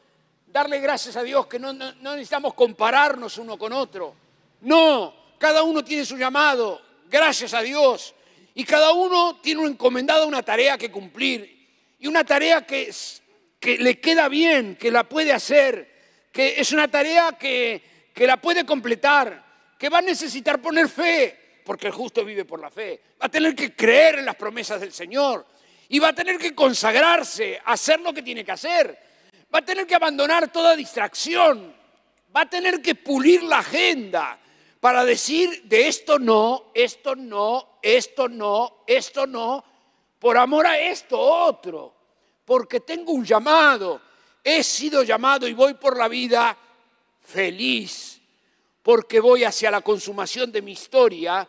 darle 0.48 0.80
gracias 0.80 1.16
a 1.16 1.24
Dios 1.24 1.48
que 1.48 1.60
no, 1.60 1.74
no, 1.74 1.94
no 1.94 2.12
necesitamos 2.14 2.54
compararnos 2.54 3.38
uno 3.38 3.58
con 3.58 3.74
otro. 3.74 4.16
No, 4.62 5.14
cada 5.38 5.64
uno 5.64 5.84
tiene 5.84 6.06
su 6.06 6.18
llamado, 6.18 6.82
gracias 7.10 7.54
a 7.54 7.62
Dios. 7.62 8.14
Y 8.54 8.64
cada 8.64 8.92
uno 8.92 9.40
tiene 9.42 9.66
encomendada 9.66 10.26
una 10.26 10.42
tarea 10.42 10.78
que 10.78 10.90
cumplir. 10.90 11.58
Y 12.00 12.08
una 12.08 12.24
tarea 12.24 12.66
que, 12.66 12.92
que 13.60 13.78
le 13.78 14.00
queda 14.00 14.28
bien, 14.28 14.76
que 14.76 14.92
la 14.92 15.04
puede 15.04 15.32
hacer, 15.34 16.28
que 16.32 16.60
es 16.60 16.72
una 16.72 16.88
tarea 16.88 17.34
que, 17.34 18.10
que 18.14 18.26
la 18.26 18.38
puede 18.38 18.66
completar, 18.66 19.46
que 19.78 19.90
va 19.90 20.00
a 20.00 20.02
necesitar 20.02 20.62
poner 20.62 20.90
fe, 20.90 21.62
porque 21.64 21.88
el 21.88 21.94
justo 21.94 22.24
vive 22.26 22.46
por 22.46 22.60
la 22.60 22.72
fe. 22.72 23.02
Va 23.22 23.28
a 23.28 23.30
tener 23.30 23.56
que 23.56 23.76
creer 23.76 24.20
en 24.20 24.26
las 24.26 24.36
promesas 24.36 24.80
del 24.82 24.94
Señor. 24.94 25.46
Y 25.90 26.00
va 26.00 26.10
a 26.10 26.14
tener 26.14 26.38
que 26.38 26.54
consagrarse, 26.54 27.62
hacer 27.66 28.00
lo 28.02 28.14
que 28.14 28.22
tiene 28.22 28.44
que 28.44 28.52
hacer. 28.52 28.98
Va 29.54 29.60
a 29.60 29.66
tener 29.66 29.88
que 29.88 29.96
abandonar 29.96 30.52
toda 30.52 30.76
distracción. 30.76 31.74
Va 32.36 32.42
a 32.42 32.50
tener 32.50 32.82
que 32.82 32.96
pulir 32.96 33.44
la 33.44 33.60
agenda 33.60 34.40
para 34.80 35.04
decir 35.04 35.64
de 35.64 35.88
esto 35.88 36.20
no, 36.20 36.72
esto 36.74 37.16
no, 37.16 37.80
esto 37.82 38.30
no, 38.30 38.84
esto 38.86 39.26
no, 39.26 39.64
por 40.20 40.38
amor 40.38 40.68
a 40.68 40.80
esto 40.80 41.20
otro, 41.20 41.94
porque 42.46 42.80
tengo 42.82 43.12
un 43.12 43.26
llamado, 43.26 44.02
he 44.44 44.64
sido 44.64 45.04
llamado 45.04 45.48
y 45.48 45.54
voy 45.54 45.74
por 45.74 45.98
la 45.98 46.08
vida 46.08 46.56
feliz, 47.22 48.22
porque 48.84 49.20
voy 49.20 49.44
hacia 49.44 49.72
la 49.72 49.82
consumación 49.82 50.52
de 50.52 50.62
mi 50.62 50.74
historia 50.74 51.48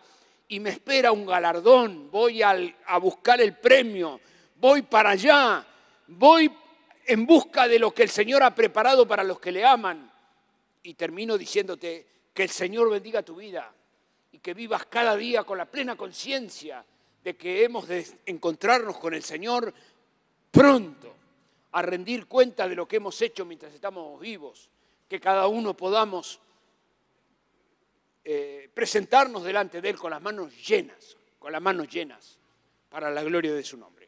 y 0.49 0.61
me 0.61 0.71
espera 0.71 1.13
un 1.13 1.27
galardón, 1.27 2.11
voy 2.11 2.43
a 2.43 2.99
buscar 3.01 3.41
el 3.41 3.57
premio, 3.57 4.21
voy 4.57 4.83
para 4.83 5.11
allá, 5.11 5.67
voy 6.07 6.51
en 7.07 7.27
busca 7.27 7.69
de 7.69 7.79
lo 7.79 7.93
que 7.93 8.03
el 8.03 8.11
Señor 8.11 8.43
ha 8.43 8.55
preparado 8.55 9.07
para 9.07 9.25
los 9.25 9.39
que 9.39 9.53
le 9.53 9.65
aman. 9.65 10.11
Y 10.83 10.95
termino 10.95 11.37
diciéndote, 11.37 12.07
que 12.33 12.45
el 12.45 12.51
Señor 12.51 12.89
bendiga 12.89 13.23
tu 13.23 13.37
vida 13.37 13.73
y 14.31 14.39
que 14.39 14.55
vivas 14.55 14.87
cada 14.87 15.17
día 15.17 15.45
con 15.45 15.59
la 15.59 15.67
plena 15.67 15.97
conciencia 15.97 16.85
de 17.25 17.37
que 17.37 17.65
hemos 17.65 17.89
de 17.89 18.07
encontrarnos 18.27 18.97
con 18.99 19.13
el 19.13 19.23
Señor 19.23 19.75
pronto 20.51 21.15
a 21.73 21.83
rendir 21.83 22.27
cuenta 22.27 22.69
de 22.69 22.77
lo 22.77 22.87
que 22.87 22.97
hemos 22.97 23.21
hecho 23.21 23.45
mientras 23.45 23.75
estamos 23.75 24.21
vivos, 24.21 24.71
que 25.09 25.21
cada 25.21 25.47
uno 25.49 25.75
podamos 25.75 26.41
eh, 28.31 28.69
presentarnos 28.75 29.43
delante 29.43 29.81
de 29.81 29.89
Él 29.89 29.97
con 29.97 30.11
las 30.11 30.21
manos 30.21 30.55
llenas, 30.69 31.17
con 31.39 31.51
las 31.51 31.63
manos 31.63 31.89
llenas, 31.89 32.39
para 32.91 33.11
la 33.11 33.23
gloria 33.23 33.55
de 33.55 33.65
su 33.65 33.79
nombre. 33.79 34.07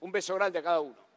Un 0.00 0.10
beso 0.10 0.34
grande 0.36 0.58
a 0.58 0.62
cada 0.62 0.80
uno. 0.80 1.07